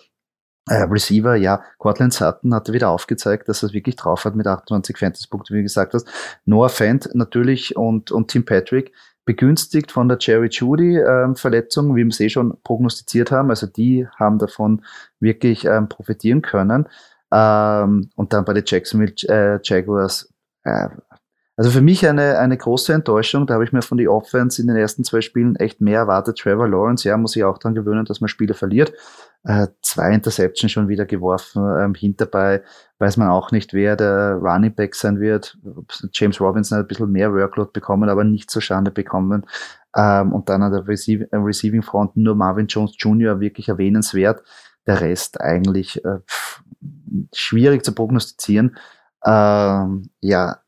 [0.69, 4.47] Äh, Receiver, ja, Cortland Sutton hatte wieder aufgezeigt, dass er es wirklich drauf hat mit
[4.47, 6.07] 28 Fantasy-Punkten, wie du gesagt hast.
[6.45, 8.93] Noah Fant natürlich und, und Tim Patrick
[9.25, 13.51] begünstigt von der Jerry Judy ähm, Verletzung, wie wir es eh schon prognostiziert haben.
[13.51, 14.83] Also die haben davon
[15.19, 16.89] wirklich ähm, profitieren können.
[17.33, 20.33] Ähm, und dann bei den Jacksonville äh, Jaguars.
[20.65, 20.89] Äh,
[21.61, 23.47] also für mich eine, eine große Enttäuschung.
[23.47, 26.39] Da habe ich mir von die Offense in den ersten zwei Spielen echt mehr erwartet.
[26.39, 28.95] Trevor Lawrence, ja, muss ich auch dran gewöhnen, dass man Spiele verliert.
[29.45, 31.63] Äh, zwei Interceptions schon wieder geworfen.
[31.79, 32.63] Ähm, hinterbei
[32.99, 35.59] weiß man auch nicht, wer der Running Back sein wird.
[36.15, 39.45] James Robinson hat ein bisschen mehr Workload bekommen, aber nicht zur Schande bekommen.
[39.95, 43.39] Ähm, und dann an der Receiv Receiving Front nur Marvin Jones Jr.
[43.39, 44.43] wirklich erwähnenswert.
[44.87, 46.21] Der Rest eigentlich äh,
[47.33, 48.77] schwierig zu prognostizieren.
[49.25, 50.61] Ähm, ja,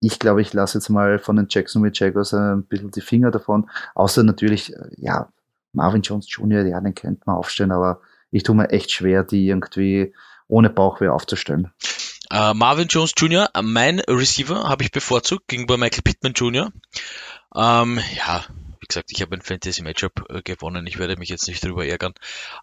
[0.00, 3.68] ich glaube, ich lasse jetzt mal von den Jacksonville Jaguars ein bisschen die Finger davon.
[3.94, 5.28] Außer natürlich, äh, ja,
[5.72, 9.48] Marvin Jones Jr., ja, den könnte man aufstellen, aber ich tue mir echt schwer, die
[9.48, 10.14] irgendwie
[10.46, 11.72] ohne Bauchweh aufzustellen.
[12.32, 16.72] Uh, Marvin Jones Jr., mein Receiver, habe ich bevorzugt gegenüber Michael Pittman Jr.
[17.54, 18.44] Ähm, ja,
[18.88, 20.86] gesagt, ich habe ein Fantasy-Matchup äh, gewonnen.
[20.86, 22.14] Ich werde mich jetzt nicht darüber ärgern.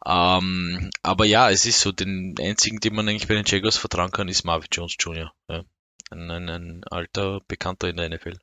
[0.06, 4.12] Ähm, aber ja, es ist so, den einzigen, den man eigentlich bei den Jaguars vertrauen
[4.12, 5.32] kann, ist Marvin Jones Jr.
[5.50, 5.64] Ja.
[6.12, 8.38] Ein, ein, ein alter Bekannter in der NFL.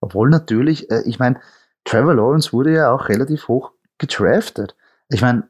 [0.00, 1.40] Obwohl natürlich, äh, ich meine,
[1.84, 4.76] Trevor Lawrence wurde ja auch relativ hoch gedraftet.
[5.08, 5.48] Ich meine,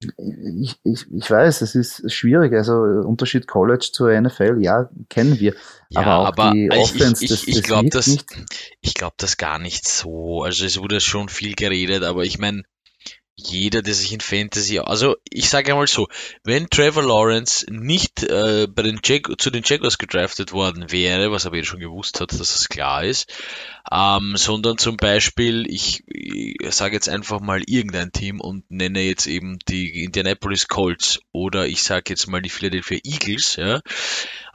[0.00, 2.52] ich, ich, ich weiß, es ist schwierig.
[2.52, 5.54] Also Unterschied College zur NFL, ja, kennen wir.
[5.88, 8.16] Ja, aber auch aber die Offense, ich, ich, ich, ich glaube das,
[8.80, 10.42] ich glaube das gar nicht so.
[10.42, 12.64] Also es wurde schon viel geredet, aber ich meine,
[13.36, 16.08] jeder, der sich in Fantasy, also ich sage einmal so,
[16.42, 21.44] wenn Trevor Lawrence nicht äh, bei den Jag zu den Jaguars gedraftet worden wäre, was
[21.44, 23.30] aber jeder schon gewusst hat, dass das klar ist,
[23.92, 29.26] ähm, sondern zum Beispiel, ich, ich sage jetzt einfach mal irgendein Team und nenne jetzt
[29.26, 33.82] eben die Indianapolis Colts oder ich sage jetzt mal die Philadelphia Eagles, ja,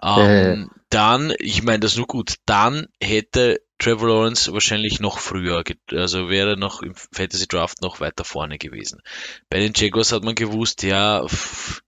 [0.01, 0.75] ähm, äh.
[0.89, 6.55] dann, ich meine das nur gut, dann hätte Trevor Lawrence wahrscheinlich noch früher, also wäre
[6.55, 9.01] noch im Fantasy Draft noch weiter vorne gewesen.
[9.49, 11.81] Bei den Jaguars hat man gewusst, ja, pff,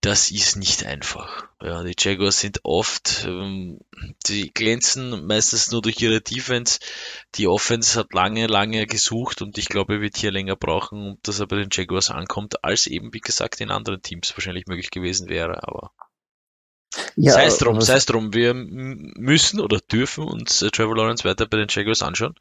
[0.00, 1.46] das ist nicht einfach.
[1.62, 3.78] Ja, die Jaguars sind oft, ähm,
[4.26, 6.80] die glänzen meistens nur durch ihre Defense.
[7.36, 11.46] Die Offense hat lange, lange gesucht und ich glaube, wird hier länger brauchen, dass er
[11.46, 15.62] bei den Jaguars ankommt, als eben, wie gesagt, in anderen Teams wahrscheinlich möglich gewesen wäre.
[15.62, 15.92] Aber
[17.16, 18.34] ja, sei es drum, sei es drum.
[18.34, 22.34] Wir müssen oder dürfen uns äh, Trevor Lawrence weiter bei den Jaguars anschauen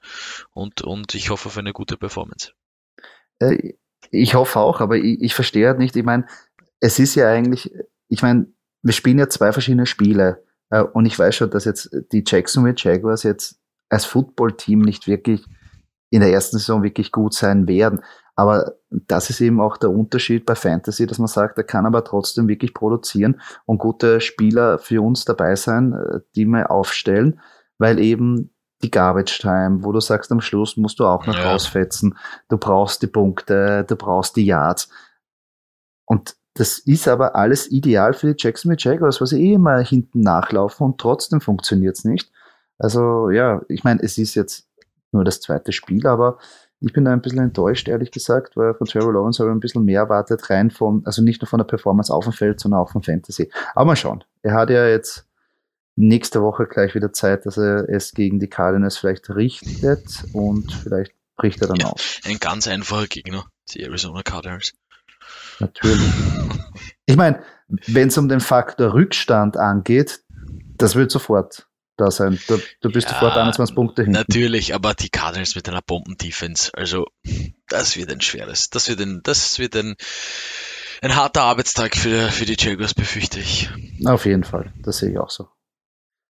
[0.54, 2.52] und, und ich hoffe auf eine gute Performance.
[3.40, 3.74] Äh,
[4.12, 6.28] ich hoffe auch, aber ich, ich verstehe halt nicht, ich meine,
[6.80, 7.72] es ist ja eigentlich,
[8.10, 8.48] ich meine,
[8.82, 12.76] wir spielen ja zwei verschiedene Spiele äh, und ich weiß schon, dass jetzt die Jacksonville
[12.78, 15.46] Jaguars jetzt als Footballteam nicht wirklich
[16.10, 18.02] in der ersten Saison wirklich gut sein werden.
[18.36, 22.04] Aber das ist eben auch der Unterschied bei Fantasy, dass man sagt, er kann aber
[22.04, 27.40] trotzdem wirklich produzieren und gute Spieler für uns dabei sein, äh, die wir aufstellen,
[27.78, 28.50] weil eben
[28.82, 31.52] die Garbage Time, wo du sagst, am Schluss musst du auch noch ja.
[31.52, 32.18] rausfetzen,
[32.50, 34.90] du brauchst die Punkte, du brauchst die Yards.
[36.06, 40.22] Und das ist aber alles ideal für die Jacksonville Jaguars, weil sie eh immer hinten
[40.22, 42.32] nachlaufen und trotzdem funktioniert's nicht.
[42.78, 44.68] Also ja, ich meine, es ist jetzt
[45.12, 46.38] nur das zweite Spiel, aber
[46.86, 49.62] ich bin da ein bisschen enttäuscht, ehrlich gesagt, weil von Trevor Lawrence habe ich ein
[49.62, 52.82] bisschen mehr erwartet, rein von, also nicht nur von der Performance auf dem Feld, sondern
[52.82, 53.50] auch von Fantasy.
[53.74, 54.24] Aber mal schauen.
[54.42, 55.26] Er hat ja jetzt
[55.96, 61.14] nächste Woche gleich wieder Zeit, dass er es gegen die Cardinals vielleicht richtet und vielleicht
[61.38, 62.20] bricht er dann ja, auf.
[62.26, 64.74] Ein ganz einfacher Gegner, die Arizona Cardinals.
[65.60, 66.02] Natürlich.
[67.06, 67.42] Ich meine,
[67.88, 70.22] wenn es um den Faktor Rückstand angeht,
[70.78, 72.40] das wird sofort da sein.
[72.48, 74.12] Du, du bist ja, sofort 21 Punkte hin.
[74.12, 77.08] Natürlich, aber die Cardinals mit einer Bombendefense, also
[77.68, 79.96] das wird ein schweres, das wird ein, das wird ein,
[81.02, 83.70] ein harter Arbeitstag für, für die Jaguars, befürchte ich.
[84.06, 85.48] Auf jeden Fall, das sehe ich auch so.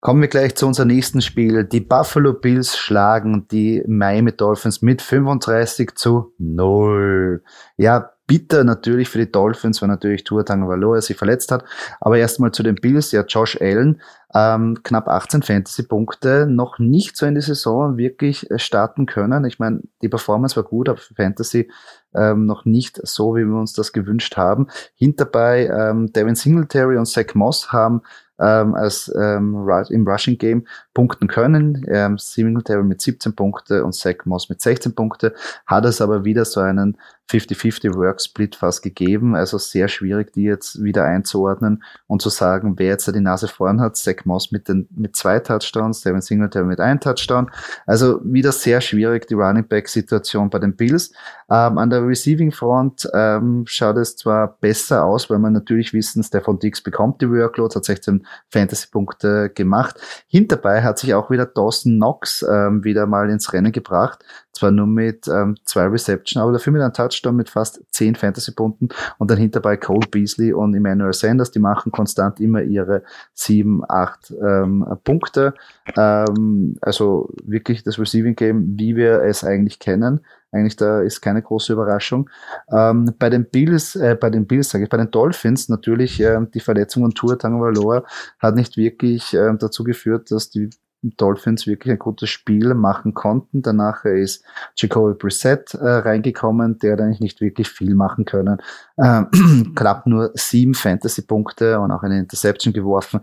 [0.01, 1.63] Kommen wir gleich zu unserem nächsten Spiel.
[1.63, 7.43] Die Buffalo Bills schlagen die Miami Dolphins mit 35 zu 0.
[7.75, 11.63] Ja, bitter natürlich für die Dolphins, weil natürlich Tua Tagovailoa sich verletzt hat.
[11.99, 13.11] Aber erstmal zu den Bills.
[13.11, 14.01] Ja, Josh Allen,
[14.33, 19.45] ähm, knapp 18 Fantasy-Punkte, noch nicht so in die Saison wirklich äh, starten können.
[19.45, 21.69] Ich meine, die Performance war gut, aber für Fantasy
[22.15, 24.67] ähm, noch nicht so, wie wir uns das gewünscht haben.
[24.95, 28.01] Hinterbei ähm, Devin Singletary und Zach Moss haben
[28.39, 31.85] ähm, als ähm, im Rushing Game punkten können.
[31.89, 35.35] Ähm, Singletary mit 17 Punkte und Zach Moss mit 16 Punkte.
[35.67, 36.97] Hat es aber wieder so einen
[37.29, 39.35] 50-50 Work Split fast gegeben.
[39.35, 43.47] Also sehr schwierig, die jetzt wieder einzuordnen und zu sagen, wer jetzt da die Nase
[43.47, 43.97] vorn hat.
[43.97, 47.49] Zach Moss mit den, mit zwei Touchdowns, Devin Singletary mit einem Touchdown.
[47.85, 51.11] Also wieder sehr schwierig, die Running Back Situation bei den Bills.
[51.49, 56.23] Ähm, an der Receiving Front ähm, schaut es zwar besser aus, weil man natürlich wissen,
[56.23, 59.99] Stefan Dix bekommt die Workload, hat 16 Fantasy-Punkte gemacht.
[60.27, 64.23] Hinterbei hat sich auch wieder Dawson Knox ähm, wieder mal ins Rennen gebracht.
[64.53, 68.89] Zwar nur mit ähm, zwei Reception, aber dafür mit einem Touchdown mit fast 10 Fantasy-Punkten
[69.17, 74.33] und dann hinterbei Cole Beasley und Emmanuel Sanders, die machen konstant immer ihre 7, 8
[74.41, 75.55] ähm, Punkte.
[75.97, 80.21] Ähm, also wirklich das Receiving Game, wie wir es eigentlich kennen.
[80.55, 82.29] Eigentlich da ist keine große Überraschung.
[82.71, 86.39] Ähm, bei den Bills, äh, bei den Bills sage ich, bei den Dolphins natürlich äh,
[86.53, 88.03] die Verletzung von Tour Tagovailoa
[88.39, 90.69] hat nicht wirklich äh, dazu geführt, dass die
[91.17, 93.61] Dolphins wirklich ein gutes Spiel machen konnten.
[93.61, 94.43] Danach ist
[94.75, 98.57] Jacoby Brissett äh, reingekommen, der hat eigentlich nicht wirklich viel machen können.
[98.97, 103.21] Ähm, knapp nur sieben Fantasy-Punkte und auch eine Interception geworfen.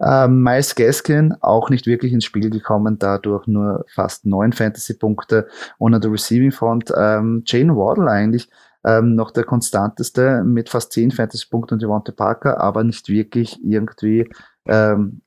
[0.00, 5.48] Ähm, Miles Gaskin auch nicht wirklich ins Spiel gekommen, dadurch nur fast neun Fantasy-Punkte.
[5.78, 8.50] Und an der Receiving Front ähm, Jane Waddle eigentlich
[8.84, 14.28] ähm, noch der konstanteste mit fast zehn Fantasy-Punkten und Devonta Parker, aber nicht wirklich irgendwie
[14.66, 15.22] ähm,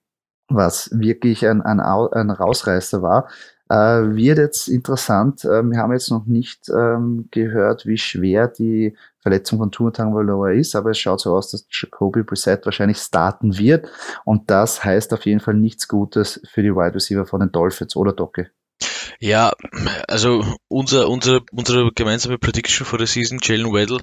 [0.49, 3.27] was wirklich ein, ein, ein Rausreißer war.
[3.69, 5.43] Äh, wird jetzt interessant.
[5.43, 10.51] Äh, wir haben jetzt noch nicht ähm, gehört, wie schwer die Verletzung von Tua Tagovailoa
[10.51, 13.89] ist, aber es schaut so aus, dass Jacoby Brissett wahrscheinlich starten wird
[14.23, 17.97] und das heißt auf jeden Fall nichts Gutes für die Wide Receiver von den Dolphins
[17.97, 18.51] oder Docke.
[19.19, 19.53] Ja,
[20.07, 24.01] also unser, unser, unsere gemeinsame Prediction for the Season, Jalen Weddle,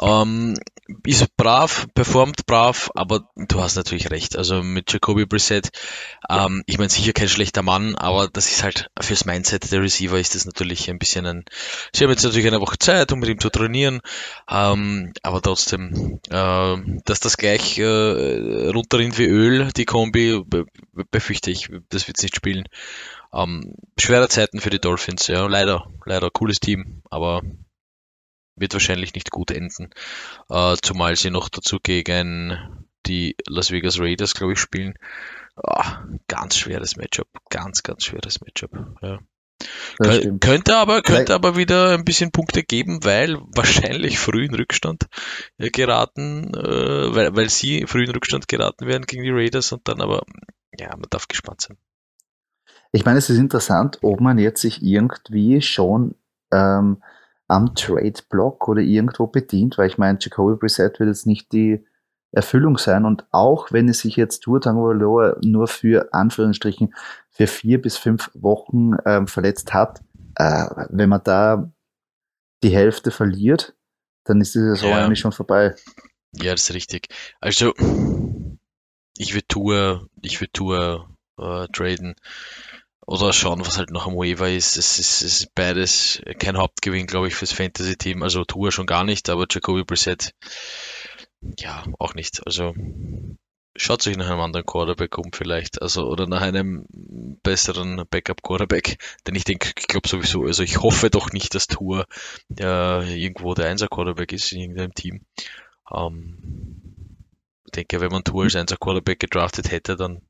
[0.00, 0.56] ähm,
[1.04, 4.36] ist brav, performt brav, aber du hast natürlich recht.
[4.36, 5.70] Also mit Jacoby Brissett,
[6.30, 10.18] ähm, ich meine sicher kein schlechter Mann, aber das ist halt fürs Mindset der Receiver
[10.18, 11.44] ist das natürlich ein bisschen ein.
[11.92, 14.00] Sie haben jetzt natürlich eine Woche Zeit, um mit ihm zu trainieren,
[14.50, 20.42] ähm, aber trotzdem, äh, dass das gleich äh, runterrinnt wie Öl, die Kombi,
[21.10, 22.64] befürchte ich, das wird nicht spielen.
[23.32, 27.42] Ähm, schwere Zeiten für die Dolphins, ja, leider, leider, cooles Team, aber
[28.56, 29.90] wird wahrscheinlich nicht gut enden,
[30.48, 34.94] äh, zumal sie noch dazu gegen die Las Vegas Raiders, glaube ich, spielen.
[35.56, 35.82] Oh,
[36.28, 38.70] ganz schweres Matchup, ganz, ganz schweres Matchup.
[39.02, 39.18] Ja.
[40.00, 45.06] Kön könnte aber, könnte aber wieder ein bisschen Punkte geben, weil wahrscheinlich früh in Rückstand
[45.58, 49.88] äh, geraten, äh, weil, weil sie früh in Rückstand geraten werden gegen die Raiders und
[49.88, 50.22] dann aber,
[50.78, 51.76] ja, man darf gespannt sein.
[52.92, 56.14] Ich meine, es ist interessant, ob man jetzt sich irgendwie schon
[56.52, 57.02] ähm,
[57.46, 61.84] am Trade-Block oder irgendwo bedient, weil ich meine, Jacoby Brissett wird jetzt nicht die
[62.30, 66.94] Erfüllung sein und auch wenn es sich jetzt Tour Tango nur für Anführungsstrichen
[67.30, 70.02] für vier bis fünf Wochen ähm, verletzt hat,
[70.34, 71.72] äh, wenn man da
[72.62, 73.74] die Hälfte verliert,
[74.24, 75.04] dann ist die Saison ja.
[75.04, 75.74] eigentlich schon vorbei.
[76.32, 77.08] Ja, das ist richtig.
[77.40, 77.72] Also
[79.16, 81.08] ich würde Tour, ich würde Tour
[81.38, 82.14] äh, traden
[83.08, 84.76] oder schauen, was halt noch am Waiver ist.
[84.76, 88.22] Es ist, es ist beides kein Hauptgewinn, glaube ich, fürs Fantasy-Team.
[88.22, 90.34] Also Tour schon gar nicht, aber Jacoby Brissett
[91.58, 92.46] ja, auch nicht.
[92.46, 92.74] Also
[93.76, 96.84] schaut sich nach einem anderen Quarterback um vielleicht, also oder nach einem
[97.42, 102.04] besseren Backup-Quarterback, denn ich denke, ich glaube sowieso, also ich hoffe doch nicht, dass Tour
[102.60, 105.24] äh, irgendwo der Einser-Quarterback ist in irgendeinem Team.
[105.94, 106.74] Ähm,
[107.64, 110.20] ich denke, wenn man Tour als Einser-Quarterback gedraftet hätte, dann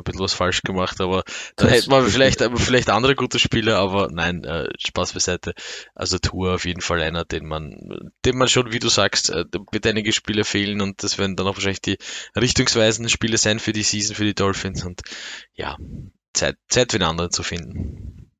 [0.00, 1.24] ein bisschen was falsch gemacht, aber
[1.56, 5.54] dann hätte man vielleicht, vielleicht andere gute Spieler, aber nein, äh, Spaß beiseite.
[5.94, 9.44] Also Tour auf jeden Fall einer, den man, den man schon, wie du sagst, äh,
[9.70, 11.98] wird einige Spiele fehlen und das werden dann auch wahrscheinlich die
[12.36, 15.02] richtungsweisenden Spiele sein für die Season, für die Dolphins und
[15.54, 15.76] ja,
[16.32, 18.30] Zeit, Zeit für den anderen zu finden.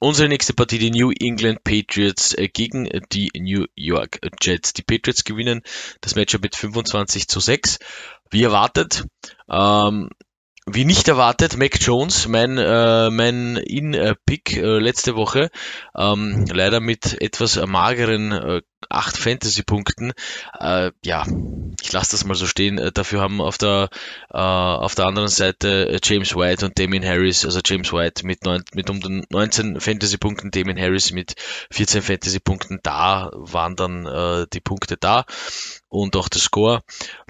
[0.00, 4.72] Unsere nächste Partie, die New England Patriots äh, gegen die New York Jets.
[4.72, 5.62] Die Patriots gewinnen
[6.00, 7.78] das Matchup mit 25 zu 6.
[8.30, 9.06] Wie erwartet,
[9.50, 10.10] ähm,
[10.72, 15.50] wie nicht erwartet, Mac Jones, mein, äh, mein In-Pick äh, letzte Woche,
[15.96, 20.12] ähm, leider mit etwas mageren äh, acht Fantasy-Punkten.
[20.58, 21.24] Äh, ja,
[21.82, 22.78] ich lasse das mal so stehen.
[22.78, 23.90] Äh, dafür haben auf der,
[24.30, 28.44] äh, auf der anderen Seite äh, James White und Damien Harris, also James White mit,
[28.44, 31.34] neun, mit um den 19 Fantasy-Punkten, Damien Harris mit
[31.70, 32.80] 14 Fantasy-Punkten.
[32.82, 35.24] Da waren dann äh, die Punkte da
[35.88, 36.82] und auch der Score.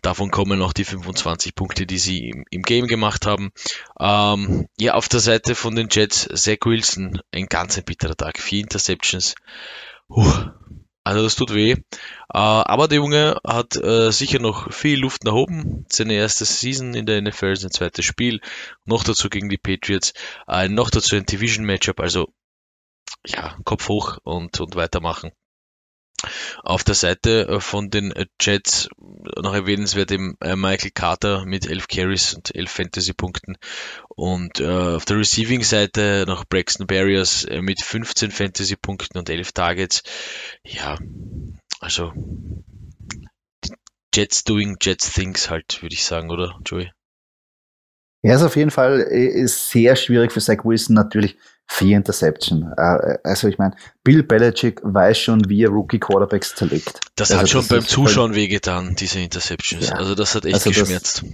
[0.02, 3.52] Davon kommen noch die 25 Punkte, die sie im, im Game gemacht haben.
[3.98, 8.38] Ähm, ja, auf der Seite von den Jets, Zach Wilson, ein ganz bitterer Tag.
[8.38, 9.34] Vier Interceptions.
[10.08, 10.50] Puh,
[11.08, 11.70] also das tut weh.
[11.72, 11.76] Äh,
[12.34, 15.86] aber der Junge hat äh, sicher noch viel Luft nach oben.
[15.88, 18.42] Seine erste Season in der NFL, sein zweites Spiel.
[18.84, 20.12] Noch dazu gegen die Patriots.
[20.46, 21.98] Äh, noch dazu ein Division-Matchup.
[22.00, 22.28] Also
[23.26, 25.32] ja, Kopf hoch und, und weitermachen.
[26.64, 31.88] Auf der Seite äh, von den Jets noch erwähnenswert eben äh, Michael Carter mit 11
[31.88, 33.56] Carries und 11 Fantasy-Punkten.
[34.08, 40.02] Und äh, auf der Receiving-Seite noch Braxton Barriers äh, mit 15 Fantasy-Punkten und 11 Targets.
[40.64, 40.98] Ja,
[41.80, 42.12] also
[44.12, 46.90] Jets doing Jets things halt, würde ich sagen, oder Joey?
[48.22, 49.06] Ja, ist auf jeden Fall
[49.46, 51.36] sehr schwierig für Zach Wilson natürlich
[51.68, 52.72] vier Interception.
[52.76, 57.00] Äh, also ich meine, Bill Belichick weiß schon, wie er Rookie Quarterbacks zerlegt.
[57.14, 59.88] Das also hat schon das beim Zuschauen wehgetan, diese Interceptions.
[59.88, 59.96] Ja.
[59.96, 61.22] Also das hat echt also geschmerzt.
[61.22, 61.30] Das,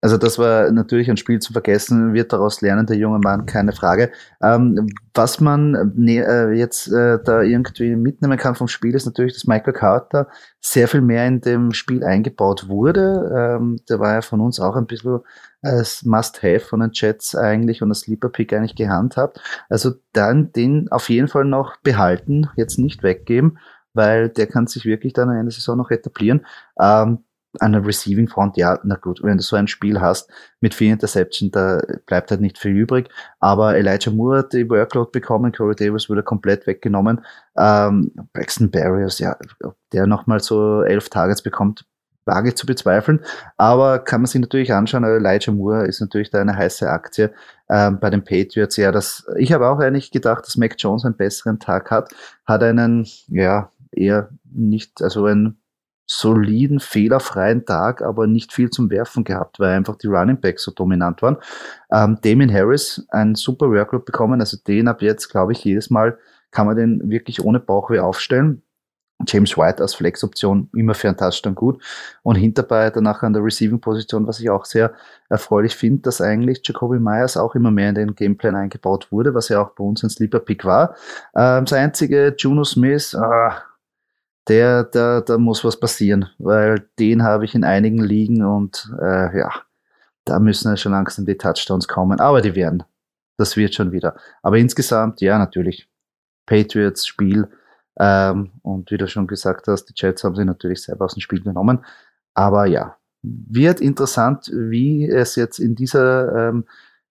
[0.00, 3.72] also das war natürlich ein Spiel zu vergessen, wird daraus lernen, der junge Mann, keine
[3.72, 4.12] Frage.
[4.40, 9.34] Ähm, was man ne, äh, jetzt äh, da irgendwie mitnehmen kann vom Spiel, ist natürlich,
[9.34, 10.28] dass Michael Carter
[10.60, 13.58] sehr viel mehr in dem Spiel eingebaut wurde.
[13.58, 15.18] Ähm, der war ja von uns auch ein bisschen
[15.62, 19.40] als Must-Have von den Jets eigentlich und als Sleeper-Pick eigentlich gehandhabt.
[19.68, 23.58] Also dann den auf jeden Fall noch behalten, jetzt nicht weggeben,
[23.94, 26.46] weil der kann sich wirklich dann in der Saison noch etablieren.
[26.80, 27.24] Ähm,
[27.60, 30.30] an der Receiving Front, ja, na gut, wenn du so ein Spiel hast
[30.60, 33.08] mit vier Interception, da bleibt halt nicht viel übrig.
[33.40, 37.24] Aber Elijah Moore hat die Workload bekommen, Corey Davis wurde komplett weggenommen.
[37.56, 39.36] Ähm, Braxton Barriers, ja,
[39.92, 41.84] der nochmal so elf Targets bekommt,
[42.24, 43.20] wage zu bezweifeln.
[43.56, 47.32] Aber kann man sich natürlich anschauen, Elijah Moore ist natürlich da eine heiße Aktie
[47.68, 48.76] ähm, bei den Patriots.
[48.76, 52.14] Ja, das, ich habe auch eigentlich gedacht, dass Mac Jones einen besseren Tag hat,
[52.46, 55.60] hat einen, ja, eher nicht, also einen
[56.08, 60.72] soliden, fehlerfreien Tag, aber nicht viel zum Werfen gehabt, weil einfach die Running Backs so
[60.72, 61.36] dominant waren.
[61.92, 66.18] Ähm, Damien Harris, ein super Workload bekommen, also den ab jetzt, glaube ich, jedes Mal
[66.50, 68.62] kann man den wirklich ohne Bauchweh aufstellen.
[69.26, 71.82] James White als Flexoption immer für einen Touchdown gut.
[72.22, 74.92] Und hinterbei danach an der Receiving-Position, was ich auch sehr
[75.28, 79.48] erfreulich finde, dass eigentlich Jacoby Myers auch immer mehr in den Gameplan eingebaut wurde, was
[79.48, 80.94] ja auch bei uns ein Sleeper-Pick war.
[81.34, 83.62] Ähm, das einzige, Juno Smith, ah,
[84.48, 89.38] der, da, da muss was passieren, weil den habe ich in einigen Ligen und äh,
[89.38, 89.50] ja,
[90.24, 92.84] da müssen ja schon langsam die Touchdowns kommen, aber die werden.
[93.36, 94.16] Das wird schon wieder.
[94.42, 95.88] Aber insgesamt, ja, natürlich.
[96.46, 97.48] Patriots Spiel.
[97.98, 101.20] Ähm, und wie du schon gesagt hast, die Jets haben sie natürlich selber aus dem
[101.20, 101.84] Spiel genommen.
[102.34, 106.64] Aber ja, wird interessant, wie es jetzt in dieser ähm,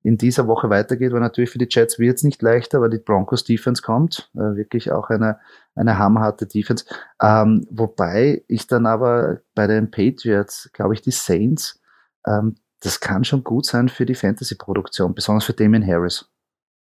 [0.04, 2.98] in dieser Woche weitergeht, weil natürlich für die Jets wird es nicht leichter, weil die
[2.98, 4.30] Broncos Defense kommt.
[4.36, 5.39] Äh, wirklich auch eine,
[5.76, 6.86] eine hammerharte Defense.
[7.22, 11.80] Ähm, wobei ich dann aber bei den Patriots, glaube ich, die Saints,
[12.26, 16.30] ähm, das kann schon gut sein für die Fantasy-Produktion, besonders für Damien Harris.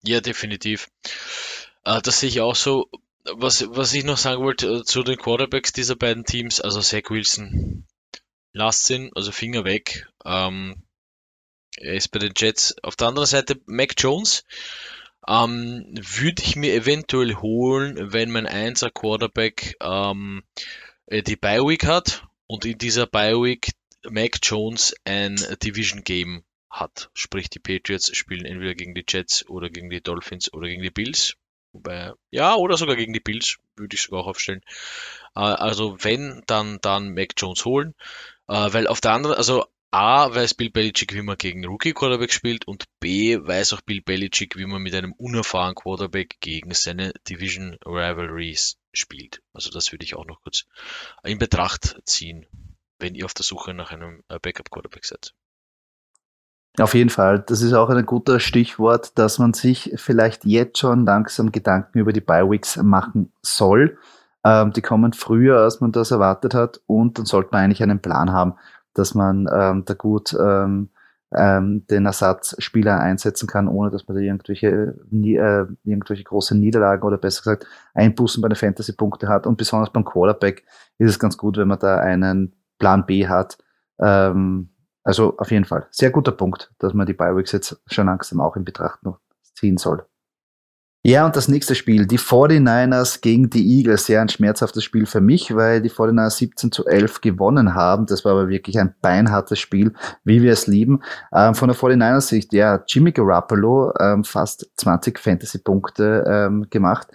[0.04, 0.88] Ja, definitiv.
[1.84, 2.88] Äh, das sehe ich auch so.
[3.34, 7.10] Was, was ich noch sagen wollte äh, zu den Quarterbacks dieser beiden Teams, also Zach
[7.10, 7.84] Wilson,
[8.52, 10.06] lasst ihn, also Finger weg.
[10.24, 10.82] Ähm,
[11.80, 12.76] er ist bei den Jets.
[12.82, 14.44] Auf der anderen Seite Mac Jones
[15.26, 20.42] ähm, würde ich mir eventuell holen, wenn mein Einser Quarterback ähm,
[21.06, 23.70] äh, die Bye Week hat und in dieser Bye Week
[24.08, 27.10] Mac Jones ein Division Game hat.
[27.14, 30.90] Sprich, die Patriots spielen entweder gegen die Jets oder gegen die Dolphins oder gegen die
[30.90, 31.34] Bills.
[31.72, 34.62] Wobei, ja, oder sogar gegen die Bills, würde ich sogar auch aufstellen.
[35.34, 37.94] Äh, also wenn, dann, dann Mac Jones holen.
[38.48, 42.30] Äh, weil auf der anderen, also A, weiß Bill Belichick, wie man gegen Rookie Quarterback
[42.30, 47.12] spielt und B, weiß auch Bill Belichick, wie man mit einem unerfahrenen Quarterback gegen seine
[47.26, 49.40] Division Rivalries spielt.
[49.54, 50.66] Also das würde ich auch noch kurz
[51.24, 52.44] in Betracht ziehen,
[52.98, 55.32] wenn ihr auf der Suche nach einem äh, Backup Quarterback seid.
[56.78, 57.40] Auf jeden Fall.
[57.40, 62.12] Das ist auch ein guter Stichwort, dass man sich vielleicht jetzt schon langsam Gedanken über
[62.12, 63.98] die Bi-Weeks machen soll.
[64.44, 68.00] Ähm, die kommen früher, als man das erwartet hat und dann sollte man eigentlich einen
[68.00, 68.54] Plan haben
[68.98, 70.90] dass man ähm, da gut ähm,
[71.34, 77.02] ähm, den Ersatzspieler einsetzen kann, ohne dass man da irgendwelche, nie, äh, irgendwelche große Niederlagen
[77.02, 79.46] oder besser gesagt Einbußen bei den Fantasy-Punkte hat.
[79.46, 80.64] Und besonders beim Quarterback
[80.98, 83.58] ist es ganz gut, wenn man da einen Plan B hat.
[84.00, 84.70] Ähm,
[85.04, 88.56] also auf jeden Fall sehr guter Punkt, dass man die Bi-Weeks jetzt schon langsam auch
[88.56, 89.20] in Betracht noch
[89.54, 90.07] ziehen soll.
[91.04, 94.06] Ja, und das nächste Spiel, die 49ers gegen die Eagles.
[94.06, 98.06] Sehr ein schmerzhaftes Spiel für mich, weil die 49ers 17 zu 11 gewonnen haben.
[98.06, 99.92] Das war aber wirklich ein beinhartes Spiel,
[100.24, 101.02] wie wir es lieben.
[101.32, 107.06] Ähm, von der 49ers Sicht, ja, Jimmy Garoppolo ähm, fast 20 Fantasy-Punkte ähm, gemacht.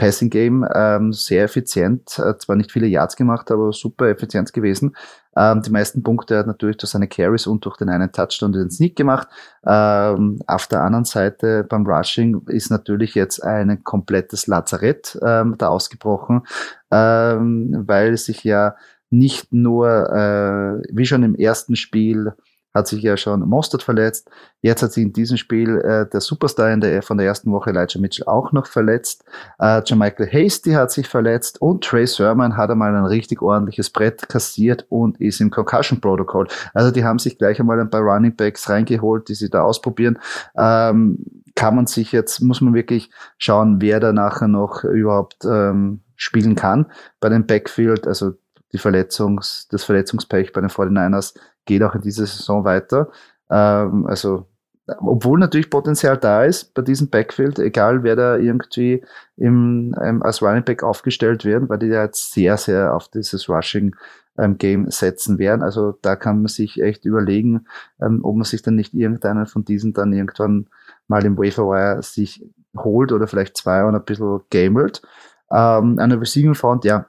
[0.00, 4.96] Passing Game ähm, sehr effizient, äh, zwar nicht viele Yards gemacht, aber super effizient gewesen.
[5.36, 8.70] Ähm, die meisten Punkte hat natürlich durch seine Carries und durch den einen Touchdown den
[8.70, 9.28] Sneak gemacht.
[9.66, 15.68] Ähm, auf der anderen Seite beim Rushing ist natürlich jetzt ein komplettes Lazarett ähm, da
[15.68, 16.46] ausgebrochen,
[16.90, 18.76] ähm, weil sich ja
[19.10, 22.32] nicht nur, äh, wie schon im ersten Spiel,
[22.74, 24.30] hat sich ja schon Mostert verletzt.
[24.62, 27.70] Jetzt hat sich in diesem Spiel äh, der Superstar in der, von der ersten Woche,
[27.70, 29.24] Elijah Mitchell, auch noch verletzt.
[29.58, 34.28] Äh, Michael Hasty hat sich verletzt und Trey Sermon hat einmal ein richtig ordentliches Brett
[34.28, 36.46] kassiert und ist im Concussion Protocol.
[36.74, 40.18] Also die haben sich gleich einmal ein paar Running Backs reingeholt, die sie da ausprobieren.
[40.56, 46.00] Ähm, kann man sich jetzt, muss man wirklich schauen, wer da nachher noch überhaupt ähm,
[46.16, 46.86] spielen kann
[47.18, 48.06] bei dem Backfield.
[48.06, 48.34] Also
[48.72, 53.10] die Verletzungs, das Verletzungspech bei den 49ers geht auch in dieser Saison weiter.
[53.50, 54.46] Ähm, also,
[54.86, 59.04] obwohl natürlich Potenzial da ist bei diesem Backfield, egal wer da irgendwie
[59.36, 63.48] im, ähm, als Running Back aufgestellt wird, weil die ja jetzt sehr, sehr auf dieses
[63.48, 63.94] Rushing
[64.38, 65.62] ähm, Game setzen werden.
[65.62, 67.66] Also da kann man sich echt überlegen,
[68.00, 70.66] ähm, ob man sich dann nicht irgendeinen von diesen dann irgendwann
[71.08, 72.44] mal im Waferwire sich
[72.76, 75.02] holt oder vielleicht zwei und ein bisschen gamelt.
[75.50, 77.06] Ähm, eine Receiving Front, ja,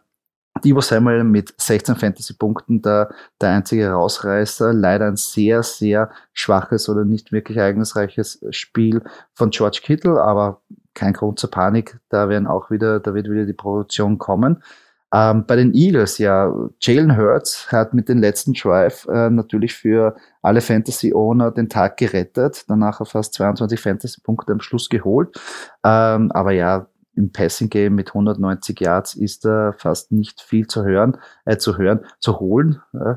[0.62, 3.10] Divo Samuel mit 16 Fantasy-Punkten der,
[3.40, 4.74] der einzige Rausreißer.
[4.74, 9.02] Leider ein sehr, sehr schwaches oder nicht wirklich ereignisreiches Spiel
[9.34, 10.62] von George Kittle, aber
[10.94, 12.00] kein Grund zur Panik.
[12.10, 14.64] Da werden auch wieder, da wird wieder die Produktion kommen.
[15.14, 20.16] Ähm, bei den Eagles, ja, Jalen Hurts hat mit dem letzten Drive äh, natürlich für
[20.42, 25.38] alle Fantasy-Owner den Tag gerettet, danach fast 22 Fantasy-Punkte am Schluss geholt.
[25.84, 30.84] Ähm, aber ja, im Passing Game mit 190 Yards ist da fast nicht viel zu
[30.84, 32.82] hören, äh, zu hören, zu holen.
[32.94, 33.16] Äh.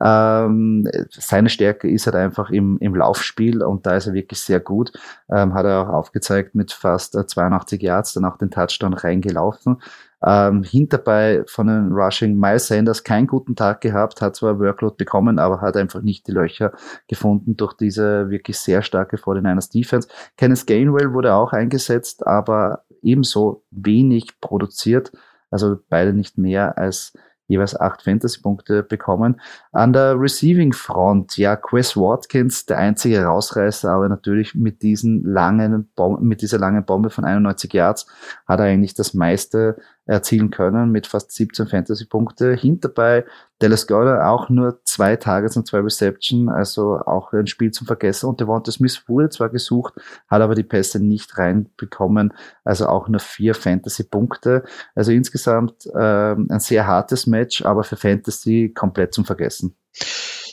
[0.00, 4.58] Ähm, seine Stärke ist halt einfach im, im Laufspiel und da ist er wirklich sehr
[4.58, 4.92] gut.
[5.30, 9.80] Ähm, hat er auch aufgezeigt mit fast 82 äh, Yards, dann auch den Touchdown reingelaufen.
[10.26, 15.38] Ähm, hinterbei von den Rushing Miles Sanders keinen guten Tag gehabt, hat zwar Workload bekommen,
[15.38, 16.72] aber hat einfach nicht die Löcher
[17.08, 20.08] gefunden durch diese wirklich sehr starke 49ers Defense.
[20.36, 25.12] Kenneth Gainwell wurde auch eingesetzt, aber ebenso wenig produziert.
[25.50, 27.12] Also beide nicht mehr als
[27.46, 29.40] jeweils acht Fantasy-Punkte bekommen.
[29.72, 35.90] An der Receiving-Front, ja, Chris Watkins, der einzige Rausreißer, aber natürlich mit diesen langen,
[36.20, 38.06] mit dieser langen Bombe von 91 Yards
[38.46, 39.76] hat er eigentlich das meiste
[40.06, 42.54] erzielen können mit fast 17 Fantasy-Punkte.
[42.54, 43.24] Hinterbei
[43.58, 48.28] Dallas Goddard auch nur zwei Targets und zwei Reception, also auch ein Spiel zum Vergessen.
[48.28, 49.94] Und Devonta Smith wurde zwar gesucht,
[50.28, 52.34] hat aber die Pässe nicht reinbekommen,
[52.64, 54.64] also auch nur vier Fantasy-Punkte.
[54.94, 59.76] Also insgesamt ähm, ein sehr hartes Match, aber für Fantasy komplett zum Vergessen.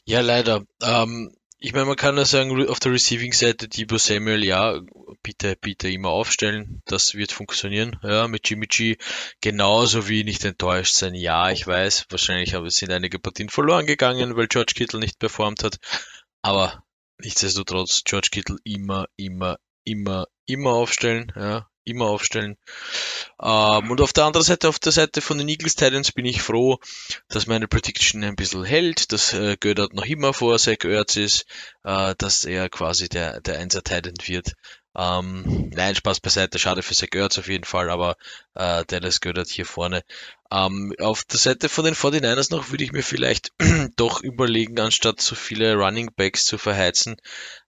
[0.05, 0.63] Ja, leider.
[0.81, 1.31] Ähm,
[1.63, 4.81] ich meine, man kann ja sagen, auf der Receiving-Seite Debo Samuel, ja,
[5.21, 6.81] bitte, bitte immer aufstellen.
[6.85, 7.99] Das wird funktionieren.
[8.01, 8.97] Ja, mit Jimmy G
[9.41, 11.13] genauso wie nicht enttäuscht sein.
[11.13, 15.77] Ja, ich weiß, wahrscheinlich sind einige Partien verloren gegangen, weil George Kittle nicht performt hat.
[16.41, 16.83] Aber
[17.19, 21.31] nichtsdestotrotz, George Kittle immer, immer, immer, immer aufstellen.
[21.35, 22.57] Ja, immer aufstellen.
[23.41, 26.41] Ähm, und auf der anderen Seite, auf der Seite von den Eagles Titans bin ich
[26.41, 26.79] froh,
[27.29, 31.45] dass meine Prediction ein bisschen hält, dass äh, Gödert noch immer vor Zach Ertz ist,
[31.83, 34.53] äh, dass er quasi der, der Einser Titan wird.
[34.95, 38.17] Ähm, nein, Spaß beiseite, schade für Zach auf jeden Fall, aber
[38.55, 40.03] äh, Dallas Gödert hier vorne.
[40.51, 43.53] Ähm, auf der Seite von den 49ers noch würde ich mir vielleicht
[43.95, 47.15] doch überlegen, anstatt so viele Running Backs zu verheizen,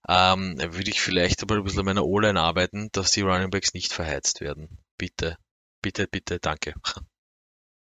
[0.09, 3.73] ähm, würde ich vielleicht aber ein bisschen an meiner O-Line arbeiten, dass die Running Backs
[3.73, 4.77] nicht verheizt werden.
[4.97, 5.37] Bitte,
[5.81, 6.73] bitte, bitte, danke.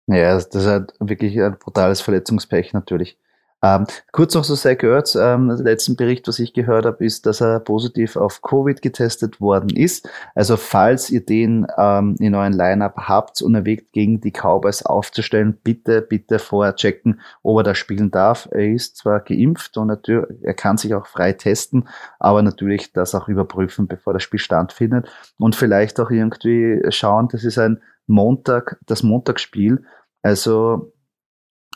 [0.08, 3.18] Ja, das ist halt wirklich ein brutales Verletzungspech natürlich.
[3.62, 5.16] Ähm, kurz noch zu Zach Ertz.
[5.16, 9.70] Ähm, letzten Bericht, was ich gehört habe, ist, dass er positiv auf Covid getestet worden
[9.76, 10.08] ist.
[10.34, 15.58] Also falls ihr den ähm, in euren Lineup habt und erwägt, gegen die Cowboys aufzustellen,
[15.62, 18.48] bitte, bitte vorher checken, ob er da spielen darf.
[18.52, 23.14] Er ist zwar geimpft und natürlich, er kann sich auch frei testen, aber natürlich das
[23.14, 25.10] auch überprüfen, bevor das Spiel stattfindet.
[25.38, 29.84] Und vielleicht auch irgendwie schauen, das ist ein Montag, das Montagsspiel.
[30.22, 30.94] Also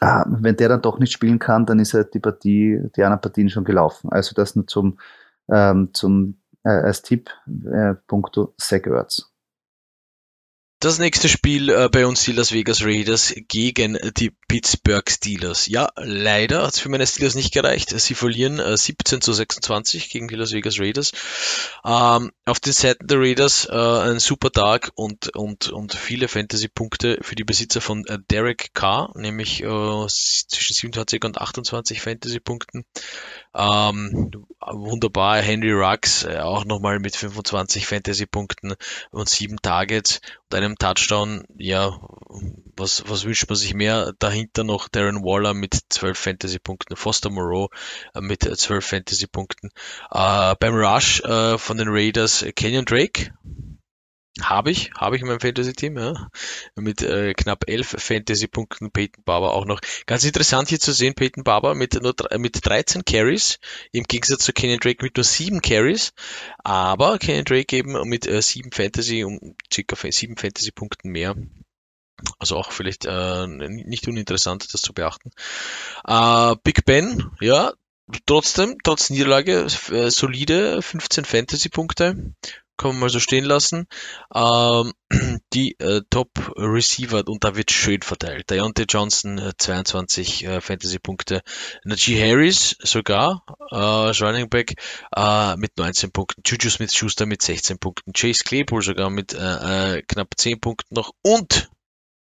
[0.04, 3.22] ah, wenn der dann doch nicht spielen kann, dann ist halt die Partie, die anderen
[3.22, 4.12] Partien schon gelaufen.
[4.12, 4.97] Also das nur zum,
[5.49, 7.30] ähm, zum äh, als Tipp
[7.66, 9.33] äh, punkto Zach Ertz.
[10.84, 15.66] Das nächste Spiel äh, bei uns die Las Vegas Raiders gegen die Pittsburgh Steelers.
[15.68, 17.98] Ja, leider hat es für meine Steelers nicht gereicht.
[17.98, 21.14] Sie verlieren äh, 17 zu 26 gegen die Las Vegas Raiders.
[21.86, 27.20] Ähm, auf den Seiten der Raiders äh, ein super Tag und, und, und viele Fantasy-Punkte
[27.22, 32.84] für die Besitzer von äh, Derek Carr, nämlich äh, zwischen 27 und 28 Fantasy-Punkten.
[33.56, 38.76] Ähm, wunderbar, Henry Rux äh, auch nochmal mit 25 Fantasy-Punkten
[39.12, 41.43] und sieben Targets und einem Touchdown.
[41.58, 41.99] Ja,
[42.76, 44.14] was, was wünscht man sich mehr?
[44.20, 47.70] Dahinter noch Darren Waller mit 12 Fantasy-Punkten, Foster Moreau
[48.14, 49.70] äh, mit 12 Fantasy-Punkten.
[50.12, 53.32] Äh, beim Rush äh, von den Raiders Kenyon Drake
[54.42, 56.30] habe ich, habe ich in meinem Fantasy-Team, ja.
[56.76, 59.80] Mit äh, knapp elf Fantasy-Punkten Peyton Barber auch noch.
[60.08, 63.60] Ganz interessant hier zu sehen, Peyton Barber mit nur mit 13 Carries,
[63.92, 66.14] im Gegensatz zu Kenyon Drake mit nur 7 Carries,
[66.64, 71.36] aber Kenyon Drake eben mit äh, 7 Fantasy, um circa 7 Fantasy-Punkten mehr.
[72.40, 75.32] Also auch vielleicht äh, nicht uninteressant, das zu beachten.
[76.08, 77.74] Äh, Big Ben, ja,
[78.26, 82.34] trotzdem, trotz Niederlage, äh, solide 15 Fantasy-Punkte
[82.78, 83.88] kann man mal so stehen lassen.
[84.34, 84.94] Ähm,
[85.54, 88.50] die äh, Top Receiver und da wird schön verteilt.
[88.50, 91.42] Deontay Johnson äh, 22 äh, Fantasy Punkte,
[91.84, 94.76] Najee Harris sogar äh, Running Back
[95.16, 100.02] äh, mit 19 Punkten, Juju Smith Schuster mit 16 Punkten, Chase Claypool sogar mit äh,
[100.08, 101.70] knapp 10 Punkten noch und